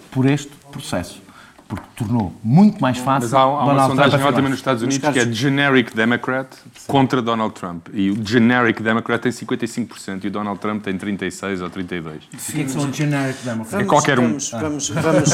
por 0.09 0.25
este 0.25 0.51
processo. 0.71 1.21
Porque 1.67 1.85
tornou 1.95 2.31
muito 2.43 2.79
mais 2.79 2.97
fácil. 2.99 3.29
Mas 3.29 3.33
há, 3.33 3.39
há 3.39 3.65
uma 3.65 3.87
sondagem 3.87 4.23
ótima 4.23 4.49
nos 4.49 4.59
Estados 4.59 4.83
Unidos 4.83 5.09
que 5.09 5.19
é 5.19 5.31
Generic 5.31 5.95
Democrat 5.95 6.47
contra 6.87 7.21
Donald 7.21 7.55
Trump. 7.55 7.87
E 7.91 8.11
o 8.11 8.23
Generic 8.23 8.83
Democrat 8.83 9.21
tem 9.21 9.31
55% 9.31 10.23
e 10.23 10.27
o 10.27 10.31
Donald 10.31 10.59
Trump 10.59 10.83
tem 10.83 10.95
36% 10.95 11.61
ou 11.61 11.69
32%. 11.69 12.21
O 12.33 12.51
que 12.51 12.61
é 12.61 12.63
que 12.63 12.69
são 12.69 12.93
Generic 12.93 13.43
Democrats? 13.43 13.73
É 13.73 13.83
qualquer 13.83 14.19
um. 14.19 14.27
Vamos, 14.27 14.49
vamos, 14.51 14.89
vamos, 14.93 15.29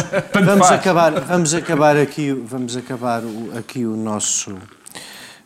vamos 0.45 0.71
acabar, 0.71 1.19
vamos 1.19 1.53
acabar, 1.53 1.97
aqui, 1.97 2.31
vamos 2.31 2.77
acabar 2.77 3.23
o, 3.23 3.57
aqui 3.57 3.85
o 3.85 3.97
nosso. 3.97 4.51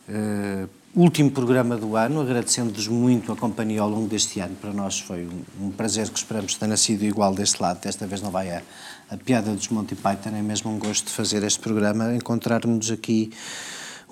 Uh, 0.08 0.68
último 0.96 1.30
programa 1.30 1.76
do 1.76 1.94
ano, 1.94 2.22
agradecendo-vos 2.22 2.88
muito 2.88 3.30
a 3.30 3.36
companhia 3.36 3.82
ao 3.82 3.88
longo 3.88 4.08
deste 4.08 4.40
ano. 4.40 4.56
Para 4.56 4.72
nós 4.72 4.98
foi 4.98 5.26
um, 5.26 5.66
um 5.66 5.70
prazer 5.70 6.08
que 6.08 6.18
esperamos 6.18 6.54
que 6.54 6.60
tenha 6.60 6.76
sido 6.76 7.04
igual 7.04 7.34
deste 7.34 7.60
lado. 7.60 7.80
Desta 7.80 8.06
vez 8.06 8.22
não 8.22 8.30
vai 8.30 8.50
a, 8.50 8.62
a 9.10 9.16
piada 9.16 9.52
dos 9.52 9.68
Monty 9.68 9.94
Python, 9.94 10.30
é 10.36 10.42
mesmo 10.42 10.70
um 10.70 10.78
gosto 10.78 11.06
de 11.06 11.12
fazer 11.12 11.42
este 11.44 11.60
programa, 11.60 12.14
encontrarmos 12.14 12.90
aqui 12.90 13.30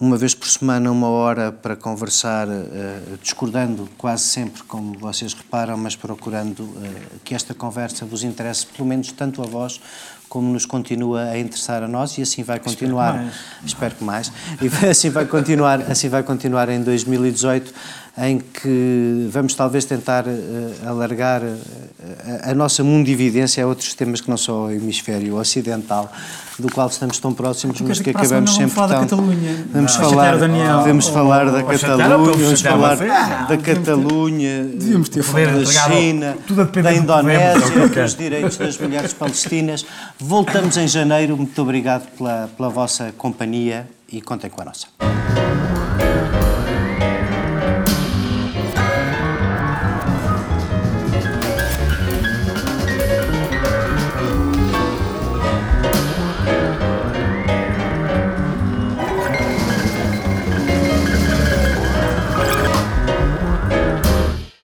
uma 0.01 0.16
vez 0.16 0.34
por 0.34 0.49
semana, 0.49 0.90
uma 0.90 1.09
hora 1.09 1.53
para 1.53 1.76
conversar, 1.76 2.49
uh, 2.49 3.16
discordando 3.22 3.88
quase 3.97 4.24
sempre, 4.24 4.62
como 4.64 4.99
vocês 4.99 5.32
reparam, 5.32 5.76
mas 5.76 5.95
procurando 5.95 6.61
uh, 6.61 7.20
que 7.22 7.34
esta 7.34 7.55
conversa 7.55 8.05
vos 8.05 8.24
interesse, 8.24 8.66
pelo 8.66 8.88
menos 8.88 9.12
tanto 9.12 9.40
a 9.40 9.47
vós 9.47 9.80
como 10.28 10.53
nos 10.53 10.66
continua 10.66 11.26
a 11.26 11.38
interessar 11.38 11.84
a 11.84 11.88
nós 11.88 12.18
e 12.18 12.22
assim 12.22 12.42
vai 12.42 12.59
continuar. 12.59 13.32
Espero 13.64 13.95
que 13.95 14.05
mais. 14.05 14.32
Espero 14.32 14.64
que 14.64 14.64
mais. 14.64 14.82
E 14.84 14.86
assim 14.90 15.11
vai 15.11 15.26
continuar, 15.26 15.80
assim 15.82 16.09
vai 16.09 16.24
continuar 16.24 16.68
em 16.68 16.82
2018 16.82 17.72
em 18.16 18.38
que 18.38 19.28
vamos 19.30 19.54
talvez 19.54 19.84
tentar 19.84 20.24
uh, 20.26 20.88
alargar 20.88 21.42
uh, 21.42 21.58
a 22.44 22.54
nossa 22.54 22.84
mundividência 22.84 23.64
a 23.64 23.66
outros 23.66 23.92
temas 23.94 24.20
que 24.20 24.30
não 24.30 24.36
são 24.36 24.66
o 24.66 24.70
hemisfério 24.70 25.36
ocidental, 25.36 26.12
do 26.56 26.70
qual 26.70 26.86
estamos 26.86 27.18
tão 27.18 27.34
próximos, 27.34 27.80
mas 27.80 27.98
que 27.98 28.10
acabamos 28.10 28.54
sempre 28.54 28.70
falar 28.70 29.04
tão... 29.06 29.18
Da 29.18 29.32
Catalunha. 29.34 29.66
Vamos 29.72 29.98
não. 29.98 30.10
falar, 30.10 30.36
vamos 30.36 31.08
falar 31.08 31.50
da 31.50 31.62
Catalunha, 31.64 32.18
vamos 32.18 32.60
falar 32.62 32.96
da 33.48 33.56
Catalunha, 33.56 34.64
da 34.64 35.64
China, 35.66 36.36
da 36.82 36.94
Indonésia, 36.94 37.88
dos 37.88 38.14
direitos 38.14 38.56
das 38.56 38.78
mulheres 38.78 39.12
palestinas. 39.12 39.84
Voltamos 40.20 40.76
em 40.76 40.86
janeiro. 40.86 41.36
Muito 41.36 41.60
obrigado 41.60 42.06
pela, 42.16 42.48
pela 42.56 42.68
vossa 42.68 43.12
companhia 43.18 43.88
e 44.08 44.20
contem 44.20 44.48
com 44.48 44.62
a 44.62 44.66
nossa. 44.66 44.86